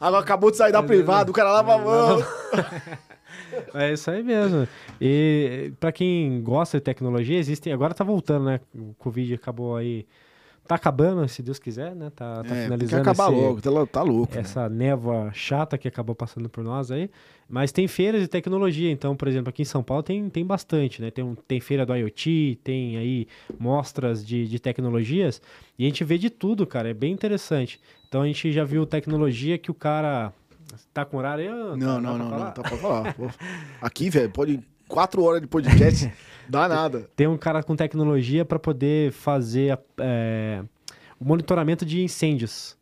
[0.00, 2.24] A água acabou de sair da privada, o cara lava a mão.
[3.74, 4.66] É isso aí mesmo.
[5.00, 7.72] E para quem gosta de tecnologia, existem.
[7.72, 8.60] Agora tá voltando, né?
[8.74, 10.06] O Covid acabou aí.
[10.66, 12.10] Tá acabando, se Deus quiser, né?
[12.14, 14.34] Tá, tá É, tem que finalizando acabar esse- logo, tá, tá louco.
[14.34, 14.40] né?
[14.40, 17.08] essa névoa chata que acabou passando por nós aí.
[17.48, 21.00] Mas tem feiras de tecnologia, então, por exemplo, aqui em São Paulo tem, tem bastante,
[21.00, 21.10] né?
[21.10, 23.26] Tem, um- tem feira do IoT, tem aí
[23.58, 25.40] mostras de, de tecnologias,
[25.78, 27.80] e a gente vê de tudo, cara, é bem interessante.
[28.06, 30.34] Então a gente já viu tecnologia que o cara.
[30.92, 31.50] Tá com horário aí?
[31.76, 32.44] Não, tá- não, não, falar?
[32.44, 33.14] não, tá pra falar.
[33.80, 34.60] Aqui, velho, pode...
[34.88, 36.10] Quatro horas de podcast,
[36.48, 37.10] dá nada.
[37.14, 40.64] Tem um cara com tecnologia para poder fazer é,
[41.20, 42.74] o monitoramento de incêndios.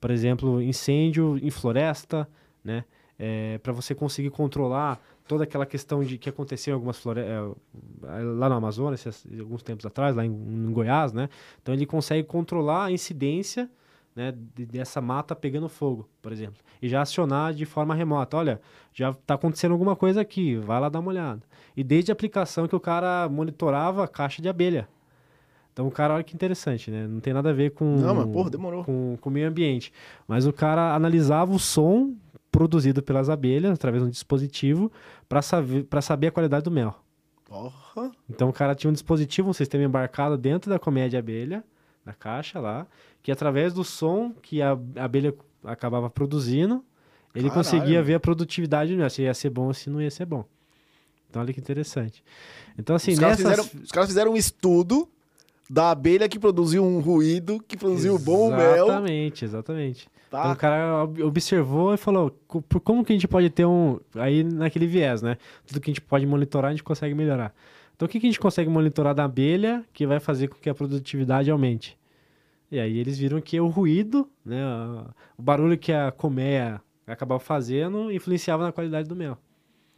[0.00, 2.26] Por exemplo, incêndio em floresta,
[2.64, 2.84] né?
[3.62, 7.56] para você conseguir controlar toda aquela questão de que aconteceu em algumas florestas
[8.02, 11.28] lá no Amazonas, alguns tempos atrás, lá em, em Goiás, né?
[11.62, 13.70] Então ele consegue controlar a incidência
[14.14, 18.36] né, de- dessa mata pegando fogo, por exemplo, e já acionar de forma remota.
[18.36, 18.60] Olha,
[18.92, 21.42] já está acontecendo alguma coisa aqui, vai lá dar uma olhada.
[21.76, 24.88] E desde a aplicação que o cara monitorava a caixa de abelha.
[25.72, 27.04] Então o cara, olha que interessante, né?
[27.08, 28.84] Não tem nada a ver com, Não, mas, porra, demorou.
[28.84, 29.92] com, com o meio ambiente.
[30.28, 32.14] Mas o cara analisava o som
[32.52, 34.92] produzido pelas abelhas através de um dispositivo
[35.28, 36.94] para saber, pra saber a qualidade do mel.
[37.44, 38.12] Porra.
[38.30, 41.64] Então o cara tinha um dispositivo, um sistema embarcado dentro da colmeia de abelha,
[42.04, 42.86] na caixa lá,
[43.22, 45.34] que através do som que a abelha
[45.64, 46.84] acabava produzindo,
[47.34, 47.52] ele Caralho.
[47.54, 50.44] conseguia ver a produtividade se ia ser bom ou se não ia ser bom.
[51.30, 52.22] Então olha que interessante.
[52.78, 53.58] Então assim, os, caras nessas...
[53.66, 55.08] fizeram, os caras fizeram um estudo
[55.68, 58.84] da abelha que produziu um ruído, que produziu bom mel.
[58.86, 60.08] Exatamente, exatamente.
[60.30, 60.40] Tá?
[60.40, 63.64] Então o cara ob- observou e falou, "Co- por- como que a gente pode ter
[63.64, 63.98] um...
[64.14, 65.38] Aí naquele viés, né?
[65.66, 67.54] Tudo que a gente pode monitorar, a gente consegue melhorar.
[67.94, 70.68] Então o que, que a gente consegue monitorar da abelha que vai fazer com que
[70.68, 71.96] a produtividade aumente?
[72.70, 74.64] E aí eles viram que o ruído, né?
[75.38, 79.38] O barulho que a colmeia acabava fazendo influenciava na qualidade do mel.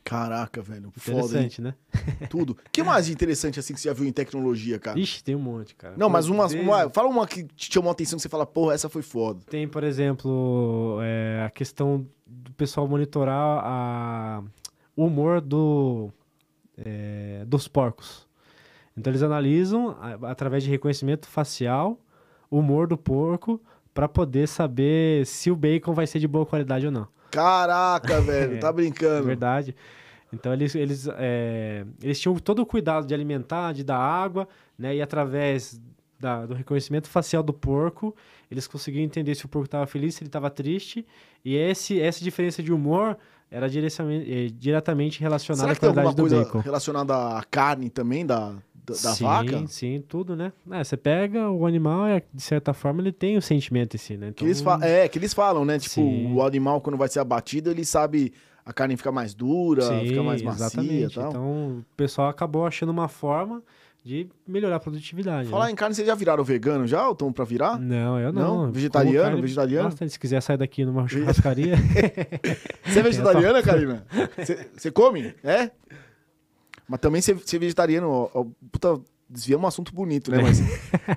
[0.07, 0.93] Caraca, velho.
[0.97, 1.19] Foda?
[1.19, 1.75] Interessante, né?
[2.31, 2.51] Tudo.
[2.53, 4.97] O que mais interessante assim que você já viu em tecnologia, cara?
[5.01, 5.97] Ixi, tem um monte, cara.
[5.97, 6.49] Não, mas uma,
[6.91, 9.41] Fala uma que te chamou a atenção que você fala, porra, essa foi foda.
[9.51, 14.45] Tem, por exemplo, é, a questão do pessoal monitorar a,
[14.95, 16.13] o humor do,
[16.79, 18.27] é, dos porcos.
[18.97, 21.99] Então eles analisam, através de reconhecimento facial,
[22.51, 23.61] o humor do porco
[23.93, 27.07] para poder saber se o bacon vai ser de boa qualidade ou não.
[27.31, 29.27] Caraca, velho, tá É brincando.
[29.27, 29.75] verdade.
[30.33, 34.49] Então eles, eles, é, eles tinham todo o cuidado de alimentar, de dar água,
[34.79, 34.97] né?
[34.97, 35.81] E através
[36.19, 38.15] da- do reconhecimento facial do porco,
[38.51, 41.07] eles conseguiam entender se o porco estava feliz, se ele estava triste.
[41.45, 43.17] E esse, essa diferença de humor
[43.51, 46.59] era diretamente, eh, diretamente relacionada à qualidade do coisa bacon.
[46.59, 49.67] relacionada à carne também da, da, da sim, vaca?
[49.69, 50.53] Sim, tudo, né?
[50.71, 54.17] É, você pega o animal, é, de certa forma, ele tem o sentimento em si,
[54.17, 54.33] né?
[54.35, 55.79] Que eles Então, É, que eles falam, né?
[55.79, 56.33] Tipo, Sim.
[56.35, 58.33] o animal, quando vai ser abatido, ele sabe
[58.65, 61.19] a carne fica mais dura, fica mais macia e exatamente.
[61.21, 63.63] Então, o pessoal acabou achando uma forma
[64.07, 65.49] de melhorar a produtividade.
[65.49, 65.73] Falar né?
[65.73, 67.05] em carne, vocês já viraram vegano já?
[67.07, 67.77] Ou estão pra virar?
[67.77, 68.67] Não, eu Não?
[68.67, 68.73] não.
[68.73, 69.27] Vegetariano?
[69.31, 69.89] carne Vegetariano?
[69.89, 70.13] Bastante.
[70.13, 71.75] Se quiser sair daqui numa churrascaria.
[72.87, 74.07] Você é vegetariana, Karina?
[74.39, 75.35] Você- Você come?
[75.43, 75.73] É?
[76.89, 80.39] Mas também ser, ser vegetariano, ó, ó, puta, desvia um assunto bonito, né?
[80.43, 80.61] Mas.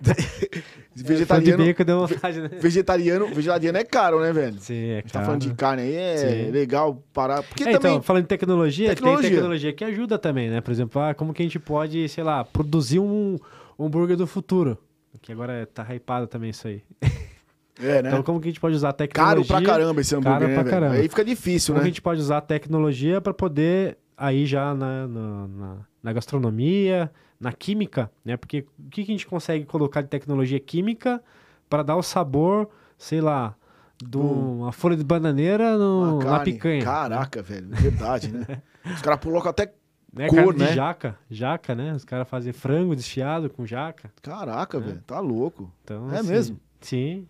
[0.10, 2.49] Falando de vegetariano, bacon deu vontade, né?
[2.60, 4.60] vegetariano, vegetariano é caro, né, velho?
[4.60, 5.57] Sim, é A gente tá falando de caro.
[5.57, 6.51] carne aí, é Sim.
[6.51, 7.43] legal parar.
[7.43, 7.91] Porque É, também.
[7.93, 9.22] Então, falando em tecnologia, Tecnologia.
[9.22, 10.60] tem tecnologia que ajuda também, né?
[10.62, 13.38] Por exemplo, ah, como que a gente pode, sei lá, produzir um
[13.78, 14.78] um hambúrguer do futuro.
[15.22, 16.84] Que agora tá hypado também isso aí.
[17.82, 18.10] é, né?
[18.10, 19.07] Então, como que a gente pode usar a Caro
[19.41, 19.45] tecnologia...
[19.45, 20.95] pra caramba esse hambúrguer, Caro né, pra caramba.
[20.95, 21.91] Aí fica difícil, Como que a né?
[21.91, 27.52] gente pode usar a tecnologia para poder aí já na, na, na- na gastronomia, na
[27.54, 28.38] química, né?
[28.38, 31.22] Porque o que, que a gente consegue colocar de tecnologia química
[31.70, 33.56] para dar o sabor, sei lá,
[33.97, 36.84] de Do- uma folha de bananeira no, Uma na picanha.
[36.84, 37.68] Caraca, velho.
[37.70, 38.62] Verdade, né?
[38.95, 39.74] Os caras colocam até.
[40.14, 40.28] né?
[40.28, 40.68] cor, Carne né?
[40.70, 41.93] de jaca, jaca, né?
[41.93, 44.12] Os caras fazem frango desfiado com jaca.
[44.22, 45.02] Caraca, velho.
[45.06, 45.72] Tá louco.
[45.84, 46.60] Então, É assim, mesmo?
[46.82, 47.28] Sim.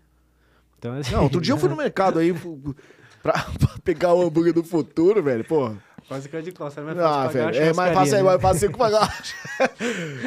[0.78, 2.32] Então, assim, Não, outro dia eu fui no mercado aí
[3.22, 5.43] pra, pra pegar o hambúrguer do futuro, velho.
[5.43, 5.76] Porra.
[6.10, 6.93] Quase que eu de costa, né?
[7.01, 7.55] Ah, velho.
[7.55, 8.28] É mais fácil aí, né?
[8.30, 9.24] mais fácil pagar.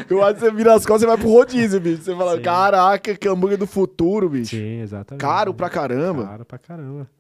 [0.09, 2.03] Eu acho que você vira as costas, você vai pro rodízio, bicho.
[2.03, 2.43] Você fala, Sim.
[2.43, 4.57] caraca, que hambúrguer do futuro, bicho.
[4.57, 5.21] Sim, exatamente.
[5.21, 6.25] Caro pra caramba.
[6.25, 7.11] Caro pra caramba.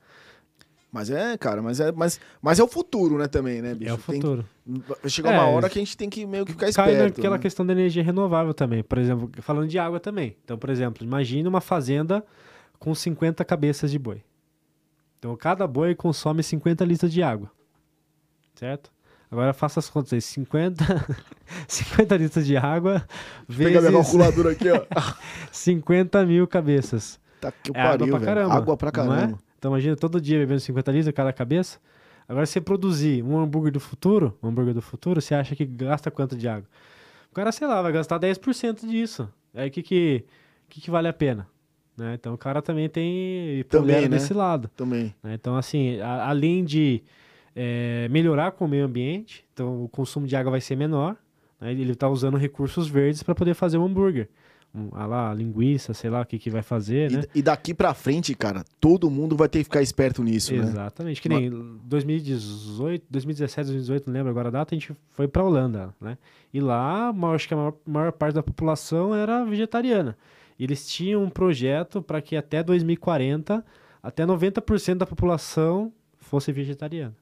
[0.93, 3.91] Mas é, cara, mas é, mas, mas é o futuro, né, também, né, bicho?
[3.91, 4.45] É o Tem- futuro.
[4.67, 7.17] vai chegar É, uma hora que a gente tem que meio que ficar Cai esperto.
[7.17, 7.43] naquela né?
[7.43, 8.83] questão da energia renovável também.
[8.85, 10.37] Por exemplo, falando de água também.
[10.45, 12.23] Então, por exemplo, imagine uma fazenda
[12.79, 14.23] com 50 cabeças de boi.
[15.19, 17.51] Então, cada boi consome 50 litros de água.
[18.63, 18.93] Certo?
[19.29, 20.21] Agora faça as contas aí.
[20.21, 20.85] 50,
[21.67, 23.05] 50 litros de água
[23.49, 24.85] pegar minha vezes calculadora aqui, ó.
[25.51, 27.19] 50 mil cabeças.
[27.41, 28.25] Tá que É água pariu, pra velho.
[28.35, 28.55] caramba.
[28.55, 28.93] Água pra é?
[28.93, 29.39] caramba.
[29.59, 31.81] Então imagina todo dia bebendo 50 litros cada cabeça.
[32.29, 36.09] Agora você produzir um hambúrguer do futuro, um hambúrguer do futuro, você acha que gasta
[36.11, 36.69] quanto de água?
[37.31, 39.29] O cara, sei lá, vai gastar 10% disso.
[39.53, 40.25] Aí o que que,
[40.69, 41.49] que que vale a pena?
[41.97, 42.15] Né?
[42.15, 44.09] Então o cara também tem Também, pondera né?
[44.09, 44.71] desse lado.
[44.77, 45.13] Também.
[45.23, 45.35] né?
[45.35, 47.03] Então assim, a- além de
[47.55, 51.17] é, melhorar com o meio ambiente, então o consumo de água vai ser menor.
[51.61, 51.73] né?
[51.73, 54.29] Ele está usando recursos verdes para poder fazer um hambúrguer.
[54.75, 57.25] Um, ah lá, linguiça, sei lá o que, que vai fazer, né?
[57.35, 60.63] E, e daqui pra frente, cara, todo mundo vai ter que ficar esperto nisso, né?
[60.63, 61.21] Exatamente.
[61.21, 61.51] Que nem
[61.85, 66.17] 2018, 2017, 2018, não lembro agora a data, a gente foi pra Holanda, né?
[66.55, 70.17] E lá, acho que a maior, maior parte da população era vegetariana.
[70.59, 73.63] E eles tinham um projeto para que até 2040,
[74.03, 77.15] até 90% da população fosse vegetariana.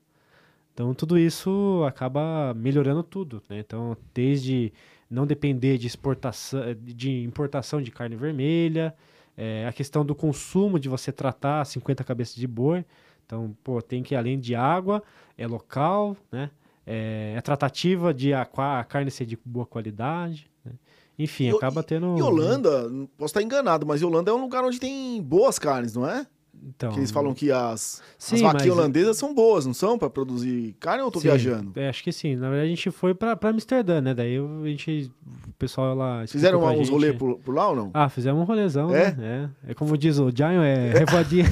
[0.73, 3.59] Então, tudo isso acaba melhorando tudo, né?
[3.59, 4.73] Então, desde
[5.11, 8.95] não depender de exportação, de importação de carne vermelha,
[9.37, 12.85] é, a questão do consumo de você tratar 50 cabeças de boi.
[13.27, 15.03] Então, pô, tem que além de água,
[15.37, 16.51] é local, né?
[16.87, 20.51] É, é tratativa de a, a carne ser de boa qualidade.
[20.64, 20.72] né?
[21.18, 22.17] Enfim, E acaba tendo.
[22.18, 26.09] E Holanda, posso estar enganado, mas Holanda é um lugar onde tem boas carnes, não
[26.09, 26.26] é?
[26.62, 29.99] Então, Que eles falam que as, Sim, as vaquinhas holandesas são boas, não são?
[29.99, 31.72] Pra produzir carne ou eu tô Sim, viajando?
[31.74, 32.37] é, acho que sim.
[32.37, 34.14] Na verdade, a gente foi pra, pra Amsterdã, né?
[34.14, 35.11] Daí a gente.
[35.49, 36.26] O pessoal lá.
[36.26, 37.91] Fizeram uns gente- rolês por, por lá ou não?
[37.95, 39.12] Ah, fizemos um rolezão, É?
[39.12, 39.50] né?
[39.66, 39.70] É.
[39.70, 41.45] É como diz o Giant, é revoadinha.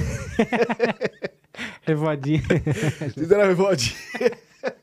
[1.82, 2.42] revoadinha.
[3.14, 3.96] Fizeram revoadinha.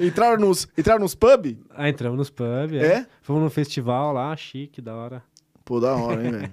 [0.00, 1.56] entraram nos, entraram nos pub?
[1.70, 2.86] Ah, entramos nos pub, é.
[2.86, 3.06] É?
[3.22, 5.22] Fomos num festival lá, chique, da hora.
[5.64, 6.50] Pô, da hora, hein, velho?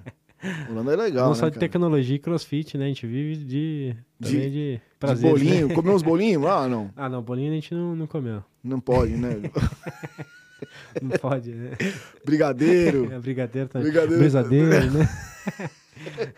[0.70, 1.60] Holanda é legal, Não né, só de cara?
[1.66, 2.84] tecnologia e crossfit, né?
[2.84, 3.96] A gente vive de...
[4.20, 5.30] De- de, De prazer.
[5.30, 5.68] bolinho.
[5.68, 5.74] Né?
[5.74, 6.68] Comeu uns bolinhos lá?
[6.68, 6.90] Não.
[6.96, 8.42] Ah, não, bolinho a gente não, não comeu.
[8.62, 9.30] Não pode, né?
[11.02, 11.72] Não pode, né?
[12.24, 13.12] Brigadeiro.
[13.12, 13.88] É brigadeiro também.
[13.90, 14.18] Brigadeiro.
[14.18, 15.08] Brisadeiro, né?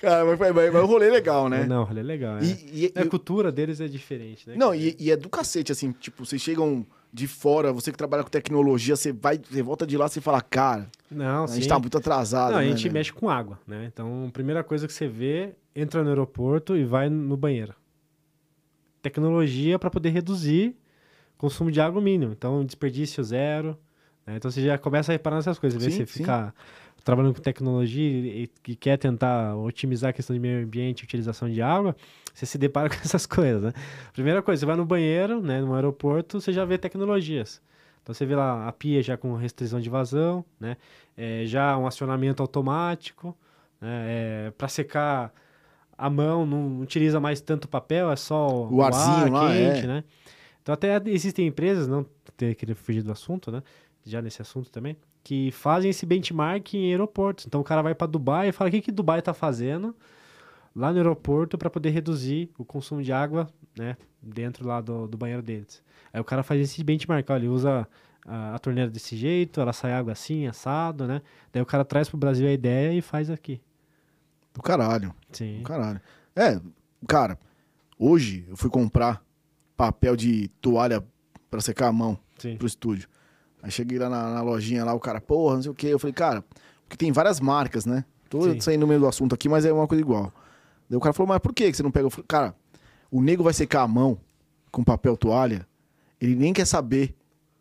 [0.00, 1.64] Cara, mas, mas, mas o rolê é legal, né?
[1.64, 2.42] Não, é legal, é.
[2.44, 4.54] E, e- a e- cultura deles é diferente, né?
[4.56, 8.22] não, e, e é do cacete, assim, tipo, vocês chegam de fora, você que trabalha
[8.22, 11.54] com tecnologia, você vai, você volta de lá, você fala, cara, Não, a sim.
[11.54, 12.92] gente tá muito atrasado, Não, a né, gente velho?
[12.92, 13.86] mexe com água, né?
[13.90, 17.74] Então, a primeira coisa que você vê, entra no aeroporto e vai no banheiro.
[19.00, 20.76] Tecnologia para poder reduzir
[21.34, 22.32] o consumo de água mínimo.
[22.32, 23.78] Então, desperdício zero.
[24.26, 24.36] né?
[24.36, 25.82] Então, você já começa a reparar nessas coisas.
[25.82, 26.18] Sim, você sim.
[26.18, 26.54] ficar
[27.06, 31.48] trabalhando com tecnologia e, e quer tentar otimizar a questão de meio ambiente e utilização
[31.48, 31.94] de água,
[32.34, 33.72] você se depara com essas coisas, né?
[34.12, 37.62] Primeira coisa, você vai no banheiro, né, no aeroporto, você já vê tecnologias.
[38.02, 40.76] Então você vê lá a pia já com restrição de vazão, né?
[41.16, 43.36] É, já um acionamento automático,
[43.80, 44.52] né?
[44.58, 45.32] para secar
[45.96, 49.86] a mão não utiliza mais tanto papel, é só O arzinho ar quente, é.
[49.86, 50.04] né?
[50.60, 52.04] Então até existem empresas, não
[52.36, 53.62] ter querer fugir do assunto, né?
[54.04, 54.96] Já nesse assunto também,
[55.26, 57.46] que fazem esse benchmark em aeroportos.
[57.46, 59.92] Então o cara vai para Dubai e fala o que que Dubai está fazendo
[60.72, 65.18] lá no aeroporto para poder reduzir o consumo de água, né, dentro lá do, do
[65.18, 65.82] banheiro deles.
[66.12, 67.88] Aí o cara faz esse benchmark, olha, ele usa
[68.24, 71.20] a, a torneira desse jeito, ela sai água assim, assado, né?
[71.52, 73.60] Daí o cara traz pro Brasil a ideia e faz aqui.
[74.54, 75.58] Do caralho, Sim.
[75.58, 76.00] do caralho.
[76.36, 76.60] É,
[77.08, 77.36] cara,
[77.98, 79.20] hoje eu fui comprar
[79.76, 81.04] papel de toalha
[81.50, 82.56] pra secar a mão Sim.
[82.56, 83.08] pro estúdio.
[83.66, 85.88] Aí cheguei lá na, na lojinha lá, o cara, porra, não sei o que.
[85.88, 86.44] Eu falei, cara,
[86.84, 88.04] porque tem várias marcas, né?
[88.30, 88.60] Tô Sim.
[88.60, 90.32] saindo no meio do assunto aqui, mas é uma coisa igual.
[90.88, 92.06] Daí o cara falou, mas por que você não pega?
[92.06, 92.54] Eu falei, cara,
[93.10, 94.20] o nego vai secar a mão
[94.70, 95.66] com papel toalha,
[96.20, 97.16] ele nem quer saber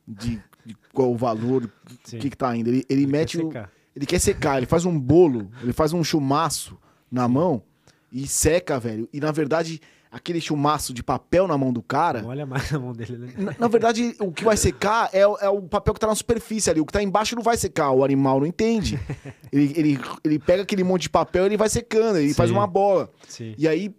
[0.07, 1.69] de, de qual o valor, o
[2.03, 2.19] Sim.
[2.19, 2.69] que que tá indo.
[2.69, 3.71] Ele, ele, Ele mete o, secar.
[3.95, 6.77] ele quer secar, ele faz um bolo, ele faz um chumaço
[7.11, 7.63] na mão
[8.11, 9.09] e seca, velho.
[9.11, 9.81] E na verdade,
[10.15, 13.33] aquele chumaço de papel na mão do cara, Não olha mais a mão dele, né?
[13.37, 16.15] na, na verdade, o que vai secar é, o- é o papel que tá na
[16.15, 16.79] superfície ali.
[16.79, 18.97] O que tá embaixo não vai secar, o animal não entende.
[19.51, 22.55] ele, ele, ele pega aquele monte de papel e ele vai secando, ele faz Sim.
[22.55, 23.09] uma bola.
[23.27, 23.53] Sim.
[23.57, 23.93] E aí,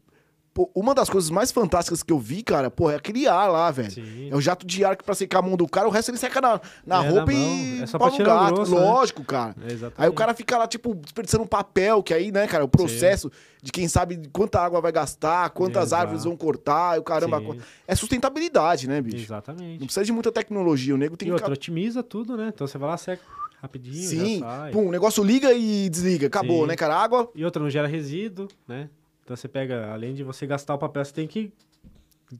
[0.56, 3.70] pô, uma das coisas mais fantásticas que eu vi, cara, pô, é aquele ar lá,
[3.70, 3.90] velho.
[3.90, 4.30] Sim.
[4.30, 6.16] É o jato de ar que pra secar a mão do cara, o resto ele
[6.16, 7.82] seca na, na É, roupa na e.
[7.82, 8.54] É só pra tirar gato.
[8.54, 8.80] grosso, né?
[8.80, 9.54] Lógico, cara.
[9.60, 9.92] É.
[9.98, 13.30] Aí o cara fica lá, tipo, desperdiçando um papel, que aí, né, cara, o processo
[13.62, 16.00] de quem sabe quanta água vai gastar, quantas Exato.
[16.04, 17.38] árvores vão cortar, e o caramba.
[17.38, 17.58] Sim.
[17.86, 19.16] É sustentabilidade, né, bicho?
[19.18, 19.84] Não Exatamente.
[19.84, 22.50] precisa de muita tecnologia, o nego tem E que outra, otimiza tudo, né?
[22.54, 23.20] Então você vai lá, seca
[23.60, 24.42] rapidinho, Sim,
[24.72, 26.68] pum, o negócio liga e desliga, acabou, Sim.
[26.68, 26.94] né, cara?
[26.96, 28.88] Água, E outra, não gera resíduo, né?
[29.26, 31.52] Então você pega, além de você gastar o papel, você tem que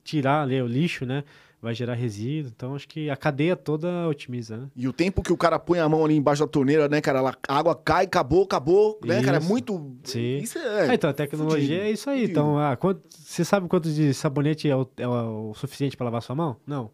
[0.05, 1.25] tirar ali o lixo, né?
[1.61, 2.53] Vai gerar resíduo.
[2.55, 4.69] Então acho que a cadeia toda otimiza, né?
[4.77, 7.37] e o tempo que o cara põe a mão ali embaixo da torneira, né, cara,
[7.49, 9.39] a água cai, acabou, acabou, né, cara?
[9.39, 9.49] É Isso.
[9.49, 9.97] muito...
[10.05, 10.37] Sim.
[10.37, 10.91] Isso é...
[10.91, 12.21] Ah, então a tecnologia fudido, é isso aí.
[12.21, 12.31] fudido.
[12.39, 16.23] Então, ah, quanto, você sabe quanto de sabonete é o, é o suficiente para lavar
[16.23, 16.57] sua mão?
[16.65, 16.89] Não.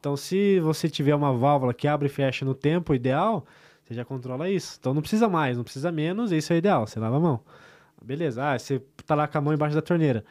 [0.00, 3.46] Então, se você tiver uma válvula que abre e fecha no tempo ideal,
[3.84, 4.78] você já controla isso.
[4.80, 6.88] Então, não precisa mais, não precisa menos, isso é ideal.
[6.88, 7.40] Você lava a mão.
[8.04, 8.42] Beleza.
[8.44, 10.24] Ah, você tá lá com a mão embaixo da torneira.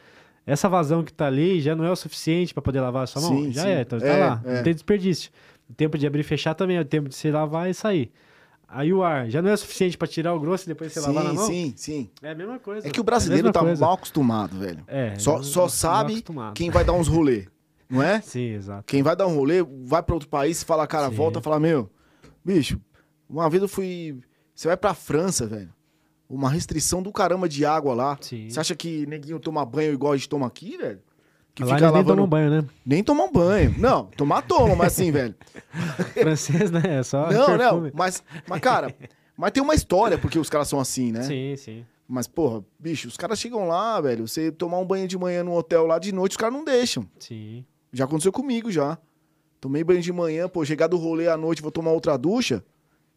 [0.45, 3.21] Essa vazão que tá ali já não é o suficiente para poder lavar a sua
[3.21, 3.43] mão?
[3.43, 3.69] Sim, já sim.
[3.69, 4.41] é, então tá É, lá.
[4.43, 4.55] é.
[4.57, 5.31] Não tem desperdício.
[5.69, 8.11] O tempo de abrir e fechar também é o tempo de você lavar e sair.
[8.67, 11.23] Aí o ar já não é suficiente para tirar o grosso e depois você lavar
[11.23, 11.47] na Sim, mão?
[11.47, 12.09] sim, sim.
[12.21, 12.87] É a mesma coisa.
[12.87, 13.85] É que o brasileiro mesma tá coisa.
[13.85, 14.83] mal acostumado, velho.
[14.87, 16.23] É, Só, só sabe
[16.55, 17.47] quem vai dar uns rolê,
[17.89, 18.19] não é?
[18.23, 18.83] Sim, exato.
[18.87, 21.15] Quem vai dar um rolê, vai pra outro país, fala, cara, Sim.
[21.15, 21.91] volta, fala, meu,
[22.43, 22.79] bicho,
[23.29, 24.19] uma vez eu fui.
[24.55, 25.71] Você vai pra França, velho.
[26.33, 28.17] Uma restrição do caramba de água lá.
[28.21, 28.49] Sim.
[28.49, 30.99] Você acha que neguinho toma banho igual a gente toma aqui, velho?
[31.53, 32.07] Que Lá fica eles nem lavando.
[32.15, 32.65] tomam banho, né?
[32.85, 33.75] Nem tomam banho.
[33.77, 35.35] Não, tomar toma, mas assim, velho.
[36.17, 36.81] Francês, né?
[36.99, 37.91] É só Não, não.
[37.93, 38.95] Mas, mas, cara,
[39.35, 41.23] mas tem uma história porque os caras são assim, né?
[41.23, 41.85] Sim, sim.
[42.07, 44.25] Mas, porra, bicho, os caras chegam lá, velho.
[44.27, 47.05] Você tomar um banho de manhã no hotel lá de noite, os caras não deixam.
[47.19, 47.65] Sim.
[47.91, 48.97] Já aconteceu comigo já.
[49.59, 52.63] Tomei banho de manhã, pô, chegar do rolê à noite, vou tomar outra ducha.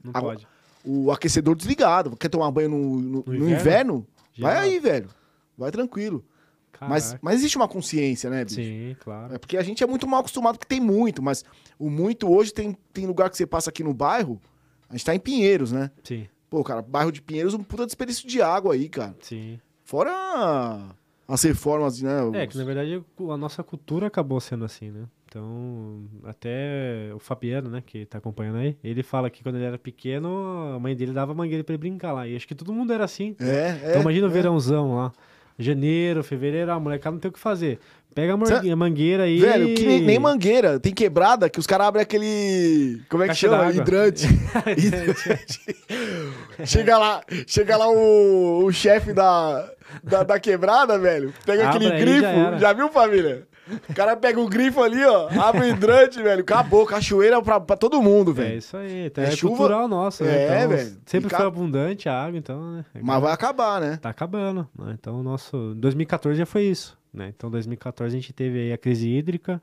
[0.03, 0.47] Não pode.
[0.85, 2.16] O aquecedor desligado.
[2.16, 3.51] Quer tomar banho no, no- no inverno?
[3.61, 4.06] inverno?
[4.39, 5.09] Vai aí, velho.
[5.56, 6.24] Vai tranquilo.
[6.81, 7.20] Mas, Caraca.
[7.23, 8.56] mas existe uma consciência, né, bicho?
[8.56, 9.35] Sim, claro.
[9.35, 11.44] É porque a gente é muito mal acostumado, porque tem muito, mas
[11.78, 14.39] o muito hoje tem, tem lugar que você passa aqui no bairro,
[14.90, 15.90] a gente tá em Pinheiros, né?
[16.02, 19.16] Sim, Pô, cara, bairro de Pinheiros, um puta desperdício de água aí, cara.
[19.20, 19.59] sim.
[19.85, 20.12] Fora
[21.28, 22.19] as reformas, né?
[22.35, 25.05] É, os- que na verdade a nossa cultura acabou sendo assim, né?
[25.35, 29.77] Então, até o Fabiano, né, que tá acompanhando aí, ele fala que quando ele era
[29.77, 32.28] pequeno, a mãe dele dava mangueira pra ele brincar lá.
[32.28, 33.35] E acho que todo mundo era assim.
[33.40, 33.90] É, é.
[33.90, 34.32] Então imagina o é.
[34.32, 35.12] verãozão lá.
[35.59, 37.81] Janeiro, fevereiro, a molecada não tem o que fazer.
[38.15, 39.40] Pega a mangueira, aí.
[39.40, 40.78] Velho, que nem, nem mangueira.
[40.78, 43.02] Tem quebrada que os caras abrem aquele.
[43.09, 43.59] Como é que Caixa chama?
[43.59, 43.74] d'água.
[43.82, 44.28] Hidrante.
[44.78, 45.77] Hidrante.
[46.65, 49.69] chega lá, chega lá o, o chefe da,
[50.02, 51.35] da, da quebrada, velho.
[51.44, 52.20] Pega Abre aquele grifo.
[52.20, 52.59] já.
[52.59, 53.48] Já, viu, família?
[53.89, 55.28] O cara pega o grifo ali, ó.
[55.41, 56.43] Abre o hidrante, velho.
[56.43, 56.85] Acabou.
[56.86, 58.59] Cachoeira pra, pra todo mundo, É velho.
[58.59, 59.07] isso aí.
[59.07, 60.36] Então É é, chuva- cultural nosso, né?
[60.36, 60.97] É, Então, velho.
[61.07, 62.85] Sempre E foi ca- abundante a água, então, né?
[63.03, 63.97] Mas vai acabar, né?
[63.97, 64.69] Tá acabando.
[64.78, 64.95] né?
[64.99, 66.99] Então, o nosso 2014 já foi isso.
[67.12, 67.32] Né?
[67.35, 69.62] Então, 2014 a gente teve aí a crise hídrica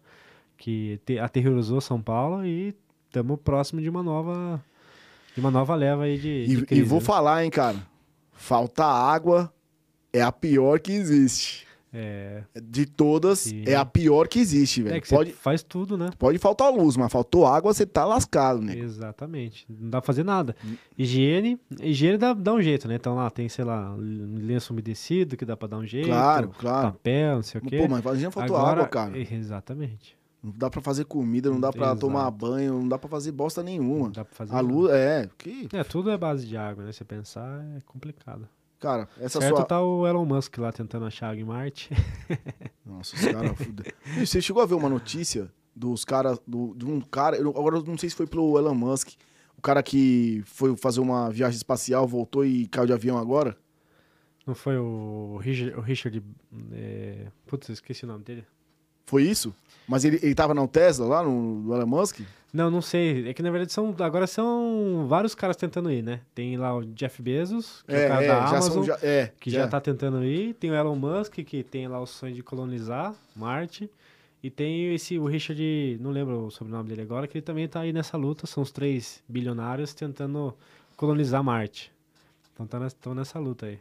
[0.57, 2.73] que te- aterrorizou São Paulo e
[3.07, 4.60] estamos próximo de uma nova
[5.36, 6.82] de uma nova leva aí de, de E, crise.
[6.82, 7.06] e vou né?
[7.06, 7.78] falar, hein, cara.
[8.34, 9.52] Falta água
[10.11, 11.68] é a pior que existe.
[11.93, 13.63] É, De todas, Sim.
[13.68, 14.95] é a pior que existe, velho.
[14.95, 16.09] é que pode, você faz tudo, né?
[16.18, 18.77] pode faltar luz, mas faltou água, você tá lascado, né?
[18.77, 19.65] Exatamente.
[19.69, 20.55] Não dá pra fazer nada.
[20.65, 20.76] Hum.
[20.97, 22.95] Higiene, higiene dá, dá um jeito, né?
[22.95, 26.07] Então lá tem, sei lá, lenço umedecido que dá pra dar um jeito.
[26.07, 26.91] Claro, claro.
[26.93, 27.77] Papel, não sei o quê.
[27.80, 29.18] Pô, mas imagina faltou Agora- água, cara.
[29.18, 30.15] Exatamente.
[30.43, 31.99] Não dá pra fazer comida, não dá pra Exato.
[32.01, 34.05] tomar banho, não dá pra fazer bosta nenhuma.
[34.05, 34.68] Não dá pra fazer A nada.
[34.68, 36.91] luz, é, que, É, tudo é base de água, né?
[36.91, 38.47] Se pensar, é complicado.
[38.82, 39.66] Cara, essa certo sua...
[39.66, 41.90] tá o Elon Musk lá tentando achar em Marte.
[42.84, 43.52] Nossa, os caras
[44.18, 47.84] Você chegou a ver uma notícia dos caras, do, de um cara, eu, agora eu
[47.84, 49.12] não sei se foi pro Elon Musk,
[49.58, 53.56] o cara que foi fazer uma viagem espacial, voltou e caiu de avião agora?
[54.45, 55.78] Não foi o Richard...
[55.78, 56.24] O Richard
[56.74, 57.28] é...
[57.45, 58.44] Putz, eu esqueci o nome dele.
[59.06, 59.53] Foi isso?
[59.91, 62.22] Mas ele, ele tava no Tesla lá, no, no Elon Musk?
[62.53, 63.27] Não, não sei.
[63.27, 66.22] É que na verdade são agora são vários caras tentando ir, né?
[66.34, 69.34] Tem lá o Jeff Bezos, que é, o cara da já Amazon, são, já, é,
[69.38, 70.53] que já tá tentando ir.
[70.53, 73.89] Tem o Elon Musk, que tem lá o sonho de colonizar Marte.
[74.41, 77.81] E tem esse, o Richard, não lembro o sobrenome dele agora, que ele também tá
[77.81, 78.47] aí nessa luta.
[78.47, 80.55] São os três bilionários tentando
[80.95, 81.91] colonizar Marte.
[82.53, 83.77] Então estão nessa, tão nessa luta aí.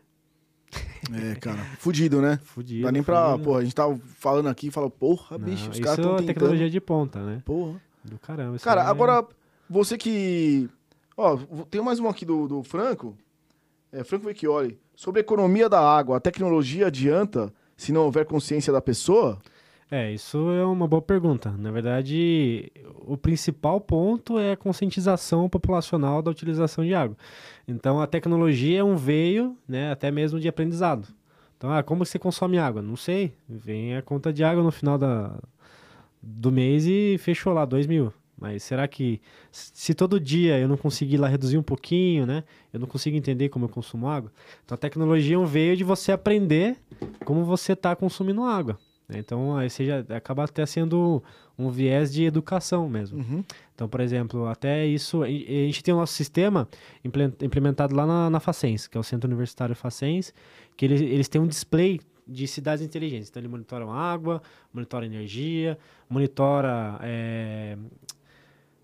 [1.13, 2.39] É, cara, fudido, né?
[2.45, 2.85] Fudido.
[2.85, 3.45] Dá nem pra, fudido.
[3.45, 6.03] porra, a gente tava falando aqui e fala, porra, Não, bicho, os isso caras é
[6.03, 6.27] tão a tentando.
[6.35, 7.43] tecnologia de ponta, né?
[7.45, 7.81] Porra.
[8.05, 8.57] Do caramba.
[8.57, 9.27] isso Cara, é- agora,
[9.69, 10.69] você que.
[11.17, 11.37] Ó,
[11.71, 13.17] tem mais um aqui do, do Franco.
[13.93, 14.79] É, Franco Vecchioli.
[14.95, 19.39] Sobre a economia da água, a tecnologia adianta se não houver consciência da pessoa?
[19.91, 21.51] É, isso é uma boa pergunta.
[21.59, 22.71] Na verdade,
[23.05, 27.17] o principal ponto é a conscientização populacional da utilização de água.
[27.67, 31.09] Então, a tecnologia é um veio, né, até mesmo de aprendizado.
[31.57, 32.81] Então, ah, como você consome água?
[32.81, 33.35] Não sei.
[33.49, 35.35] Vem a conta de água no final da,
[36.23, 38.12] do mês e fechou lá, 2 mil.
[38.39, 39.21] Mas será que
[39.53, 42.45] se todo dia eu não conseguir lá reduzir um pouquinho, né?
[42.73, 44.33] Eu não consigo entender como eu consumo água.
[44.65, 46.79] Então a tecnologia é um veio de você aprender
[47.27, 48.79] como você está consumindo água.
[49.11, 49.19] Né?
[49.19, 51.23] Então aí você já acaba até sendo
[51.59, 53.19] um viés de educação mesmo.
[53.19, 53.45] Uhum.
[53.74, 56.69] Então, por exemplo, até isso, a gente tem o nosso sistema
[57.05, 60.32] imple- implementado lá na, na Facens, que é o Centro Universitário Facens,
[60.77, 63.28] que eles, eles têm um display de cidades inteligentes.
[63.28, 64.41] Então, eles monitoram água,
[64.73, 65.77] monitoram energia,
[66.09, 67.77] monitora é,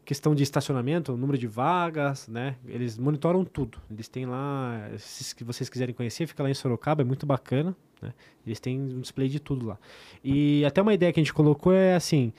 [0.06, 2.56] questão de estacionamento, número de vagas, né?
[2.66, 3.78] Eles monitoram tudo.
[3.90, 8.14] Eles têm lá, se vocês quiserem conhecer, fica lá em Sorocaba, é muito bacana, né?
[8.46, 9.78] Eles têm um display de tudo lá.
[10.24, 12.32] E até uma ideia que a gente colocou é assim,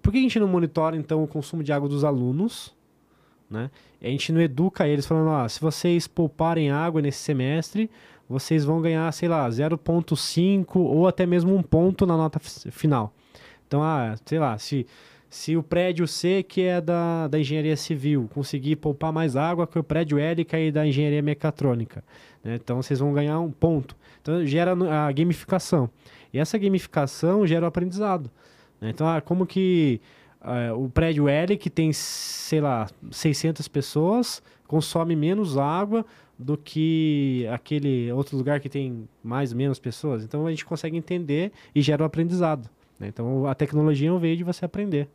[0.00, 2.74] por que a gente não monitora, então, o consumo de água dos alunos,
[3.50, 3.70] né?
[4.00, 7.90] E a gente não educa eles falando, ah, se vocês pouparem água nesse semestre,
[8.28, 13.12] vocês vão ganhar, sei lá, 0,5 ou até mesmo um ponto na nota fi- final.
[13.66, 14.86] Então, ah, sei lá, se,
[15.30, 19.78] se o prédio C, que é da, da engenharia civil, conseguir poupar mais água que
[19.78, 22.02] o prédio L, que é da engenharia mecatrônica,
[22.42, 22.56] né?
[22.56, 23.96] então vocês vão ganhar um ponto.
[24.20, 25.88] Então, gera a gamificação.
[26.32, 28.28] E essa gamificação gera o aprendizado.
[28.80, 28.90] né?
[28.90, 30.00] Então, ah, como que
[30.40, 36.04] ah, o prédio L, que tem, sei lá, 600 pessoas, consome menos água
[36.36, 40.24] do que aquele outro lugar que tem mais ou menos pessoas.
[40.24, 42.68] Então, a gente consegue entender e gera o aprendizado.
[42.98, 43.06] né?
[43.06, 45.08] Então, a tecnologia é um veio de você aprender.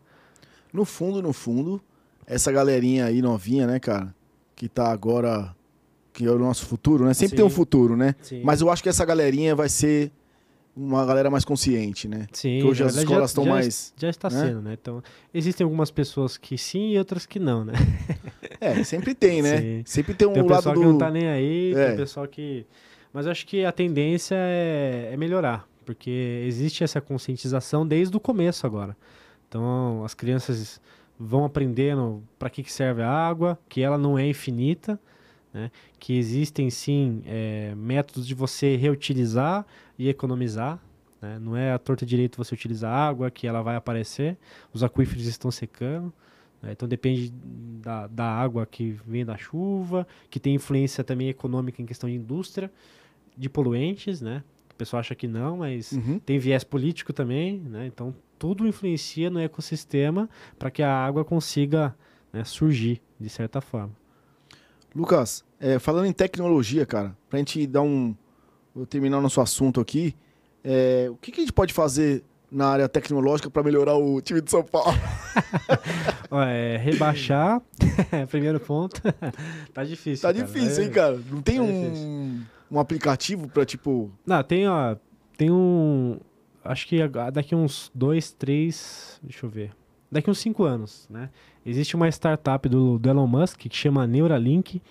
[0.76, 1.82] No fundo, no fundo,
[2.28, 4.14] essa galerinha aí novinha, né, cara?
[4.56, 5.56] Que tá agora.
[6.14, 7.14] Que é o nosso futuro, né?
[7.14, 7.36] Sempre Sim.
[7.38, 8.16] tem um futuro, né?
[8.22, 8.42] Sim.
[8.44, 10.12] Mas eu acho que essa galerinha vai ser
[10.76, 12.28] uma galera mais consciente, né?
[12.32, 14.42] Sim, que hoje as escolas já- estão mais- Já está né?
[14.48, 14.78] sendo, né?
[14.80, 15.02] Então,
[15.34, 17.74] existem algumas pessoas que sim e outras que não, né?
[18.62, 19.58] É, sempre tem, né?
[19.60, 19.84] Sim.
[19.86, 20.82] Sempre tem um Tem o lado pessoal do.
[20.82, 21.86] que não tá nem aí, É.
[21.88, 22.66] tem o pessoal que...
[23.14, 28.20] Mas eu acho que a tendência é, é melhorar, porque existe essa conscientização desde o
[28.20, 28.96] começo agora.
[29.60, 30.82] Então, as crianças
[31.18, 35.00] vão aprendendo para que, que serve a água, que ela não é infinita,
[35.54, 35.72] né?
[35.98, 39.66] que existem sim é, métodos de você reutilizar
[39.98, 40.78] e economizar.
[41.22, 41.40] né?
[41.40, 44.36] Não é a torta direito você utilizar água que ela vai aparecer,
[44.74, 46.12] os aquíferos estão secando.
[46.62, 46.74] né?
[46.74, 47.32] Então depende
[47.82, 52.16] da, da água que vem da chuva, que tem influência também econômica em questão de
[52.18, 52.70] indústria,
[53.38, 54.44] de poluentes, né?
[54.70, 56.20] O pessoal acha que não, mas Uhum.
[56.20, 57.88] tem viés político também, né?
[57.88, 61.96] Então tudo influencia no ecossistema para que a água consiga
[62.32, 63.92] né, surgir de certa forma.
[64.96, 68.16] Lucas, é, falando em tecnologia, cara, pra gente dar um.
[68.74, 70.16] Vou terminar o nosso assunto aqui.
[70.64, 74.42] é, o que, que a gente pode fazer na área tecnológica pra melhorar o time
[74.42, 74.94] de São Paulo?
[76.48, 77.62] É, rebaixar,
[78.30, 79.02] primeiro ponto.
[79.74, 80.28] tá difícil.
[80.28, 80.46] Tá cara.
[80.46, 81.20] difícil, hein, cara?
[81.32, 84.12] Não tem tá um, um aplicativo pra, tipo.
[84.26, 84.98] Não, tem, ó,
[85.38, 86.20] tem um.
[86.66, 87.00] Acho que
[87.34, 89.20] daqui uns dois, três.
[89.24, 89.72] Deixa eu ver.
[90.12, 91.30] Daqui uns cinco anos, né?
[91.66, 94.82] Existe uma startup do, do Elon Musk que chama Neuralink.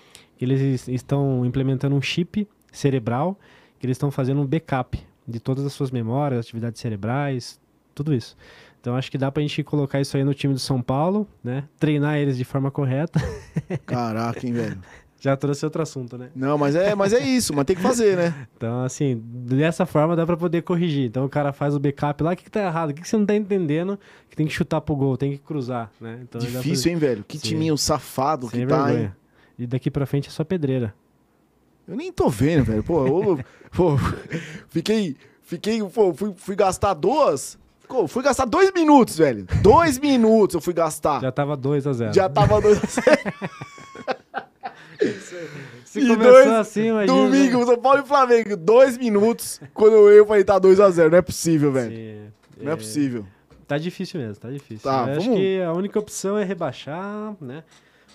[0.41, 3.39] Eles es- estão implementando um chip cerebral
[3.79, 7.61] que eles estão fazendo um backup de todas as suas memórias, atividades cerebrais,
[7.95, 8.37] tudo isso.
[8.81, 11.65] Então acho que dá pra gente colocar isso aí no time do São Paulo, né?
[11.79, 13.19] Treinar eles de forma correta.
[13.87, 14.79] Caraca, hein, velho?
[15.25, 16.29] Já trouxe outro assunto, né?
[16.37, 18.47] Não, mas é, mas é isso, mas tem que fazer, né?
[18.55, 21.07] Então, assim, dessa forma dá pra poder corrigir.
[21.07, 22.91] Então o cara faz o backup lá, o que, que tá errado?
[22.91, 23.99] O que, que você não tá entendendo?
[24.29, 26.21] Que tem que chutar pro gol, tem que cruzar, né?
[26.23, 27.25] Então, Difícil, hein, velho?
[27.27, 27.49] Que Sim.
[27.49, 29.11] timinho safado Sem que tá, hein?
[29.59, 30.95] E daqui pra frente é só pedreira.
[31.89, 32.85] Eu nem tô vendo, velho.
[32.85, 33.41] Pô, eu,
[33.75, 33.97] pô,
[34.69, 35.17] fiquei.
[35.41, 35.83] Fiquei.
[35.83, 37.59] Pô, fui, fui gastar duas.
[37.89, 39.47] Pô, fui gastar dois minutos, velho.
[39.63, 41.23] Dois minutos eu fui gastar.
[41.23, 42.13] Já tava 2 a 0 Ah.
[42.13, 42.79] Já tava dois.
[45.85, 47.19] Se e começou dois- assim, imagina.
[47.19, 48.57] Domingo, São Paulo e Flamengo.
[48.57, 49.61] Dois minutos.
[49.73, 51.11] Quando eu falei, tá 2x0.
[51.11, 51.91] Não é possível, velho.
[51.95, 52.31] Sim,
[52.61, 53.27] Não é possível.
[53.67, 54.83] Tá difícil mesmo, tá difícil.
[54.83, 57.65] Tá, Eu acho vamos- que a única opção é rebaixar, né?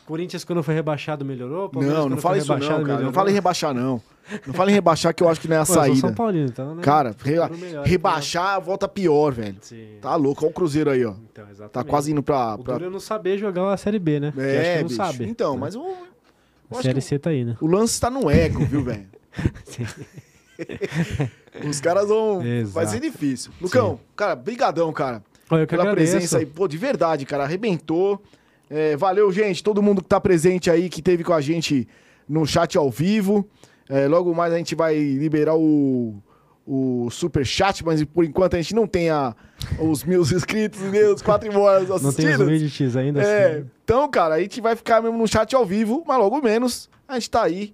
[0.06, 1.70] Corinthians, quando foi rebaixado, melhorou.
[1.70, 2.78] Palmeiras, Não, não fala isso não, cara.
[2.80, 3.14] Não melhorou.
[3.14, 4.02] fala em rebaixar, não.
[4.46, 5.98] Não fala em rebaixar que eu acho que não é a Pô, saída.
[5.98, 6.82] São Paulino, então, né?
[6.82, 9.58] Cara, melhor, rebaixar volta pior, velho.
[9.62, 9.98] Sim.
[10.02, 10.44] Tá louco.
[10.46, 11.14] Olha o Cruzeiro aí, ó.
[11.32, 11.72] Então, exatamente.
[11.74, 12.56] Tá quase indo pra.
[12.56, 12.74] O pra...
[12.74, 14.34] duro é não saber jogar a Série B, né?
[14.38, 14.96] É, não bicho.
[14.96, 15.26] sabe.
[15.26, 15.60] Então, né?
[15.62, 15.98] mas o, eu
[16.72, 17.58] A Série C tá aí, né?
[17.60, 19.08] o lance tá no ego, viu, velho?
[19.66, 19.86] Sim.
[21.68, 22.46] Os caras vão.
[22.46, 22.74] Exato.
[22.74, 23.52] Vai ser difícil.
[23.62, 25.24] Lucão, cara, brigadão, cara.
[25.50, 26.12] Olha, eu que pela agradeço.
[26.12, 26.46] presença aí.
[26.46, 27.44] Pô, de verdade, cara.
[27.44, 28.22] Arrebentou.
[28.70, 29.64] É, valeu, gente.
[29.64, 31.88] Todo mundo que tá presente aí, que teve com a gente
[32.28, 33.48] no chat ao vivo.
[33.90, 36.22] É, logo mais a gente vai liberar o,
[36.72, 39.36] o super chat, mas por enquanto a gente não tem a,
[39.80, 40.80] os mil inscritos
[41.16, 42.46] os quatro horas Não tem os assistindo.
[42.46, 43.66] widgets ainda É, assim.
[43.84, 47.16] então, cara, a gente vai ficar mesmo no chat ao vivo, mas logo menos a
[47.16, 47.74] gente tá aí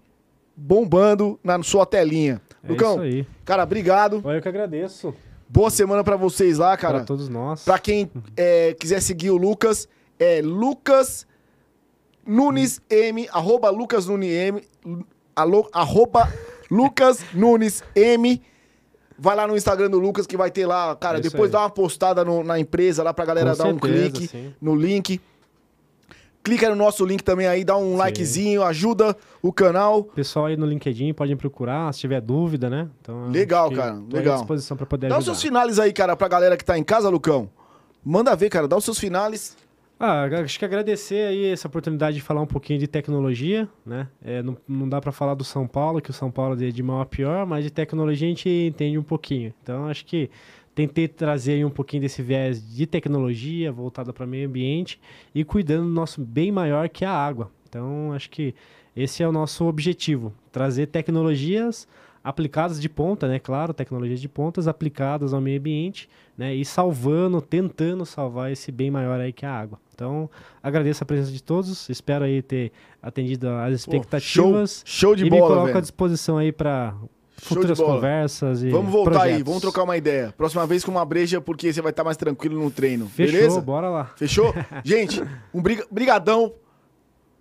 [0.56, 2.42] bombando na sua telinha.
[2.64, 3.28] É Lucão, isso aí.
[3.44, 4.22] cara, obrigado.
[4.24, 5.14] Olha, eu que agradeço.
[5.50, 7.00] Boa semana pra vocês lá, cara.
[7.00, 7.66] Pra todos nós.
[7.66, 11.28] Pra quem é, quiser seguir o Lucas, é Lucas
[12.26, 14.64] Nunes M, arroba Lucas Nunes M,
[15.74, 16.32] arroba
[16.72, 18.42] Lucas Nunes M.
[19.18, 21.20] Vai lá no Instagram do Lucas que vai ter lá, cara.
[21.20, 21.52] É depois aí.
[21.54, 24.54] dá uma postada no- na empresa lá pra galera Com dar um certeza, clique sim.
[24.62, 25.22] no link.
[26.44, 27.98] Clica no nosso link também aí, dá um Sim.
[27.98, 30.04] likezinho, ajuda o canal.
[30.04, 32.88] Pessoal aí no LinkedIn pode me procurar se tiver dúvida, né?
[33.02, 34.36] Então, Legal, cara, legal.
[34.36, 35.34] à disposição pra poder Dá os ajudar.
[35.34, 37.50] seus finales aí, cara, pra galera que tá em casa, Lucão.
[38.04, 38.68] Manda ver, cara.
[38.68, 39.58] Dá os seus finales.
[39.98, 44.10] Ah, acho que agradecer aí essa oportunidade de falar um pouquinho de tecnologia, né?
[44.22, 46.84] É, não, não dá para falar do São Paulo, que o São Paulo é de
[46.84, 49.54] mal a pior, mas de tecnologia a gente entende um pouquinho.
[49.64, 50.30] Então, acho que
[50.76, 55.00] tentei trazer aí um pouquinho desse viés de tecnologia voltada para meio ambiente
[55.34, 57.50] e cuidando do nosso bem maior que é a água.
[57.70, 58.54] Então, acho que
[58.96, 61.88] esse é o nosso objetivo, trazer tecnologias
[62.26, 63.38] aplicadas de ponta, né?
[63.38, 66.56] Claro, tecnologias de pontas aplicadas ao meio ambiente, né?
[66.56, 69.80] E salvando, tentando salvar esse bem maior aí que é a água.
[69.94, 70.28] Então,
[70.62, 72.72] agradeço a presença de todos, espero aí ter
[73.02, 75.82] atendido Pô, expectativas show, show de e me bola, coloco à velho.
[75.82, 76.96] disposição aí para
[77.38, 79.44] futuras conversas e Vamos voltar aí, projetos.
[79.46, 80.34] vamos trocar uma ideia.
[80.36, 83.08] Próxima vez com uma breja, porque você vai estar mais tranquilo no treino.
[83.08, 83.62] Fechou, Beleza?
[83.62, 84.06] bora lá.
[84.18, 84.52] Fechou?
[84.84, 85.22] Gente,
[85.54, 86.54] um briga- brigadão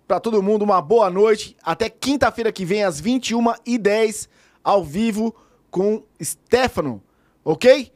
[0.07, 1.57] pra todo mundo, uma boa noite.
[1.63, 4.29] Até quinta-feira que vem, às 21h10,
[4.65, 5.33] ao vivo,
[5.71, 7.01] com Stefano.
[7.43, 7.91] Ok?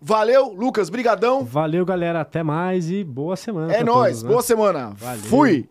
[0.00, 1.44] Valeu, Lucas, brigadão.
[1.44, 4.28] Valeu, galera, até mais e boa semana É todos, né?
[4.28, 4.90] boa semana.
[4.96, 5.22] Valeu.
[5.24, 5.68] Fui!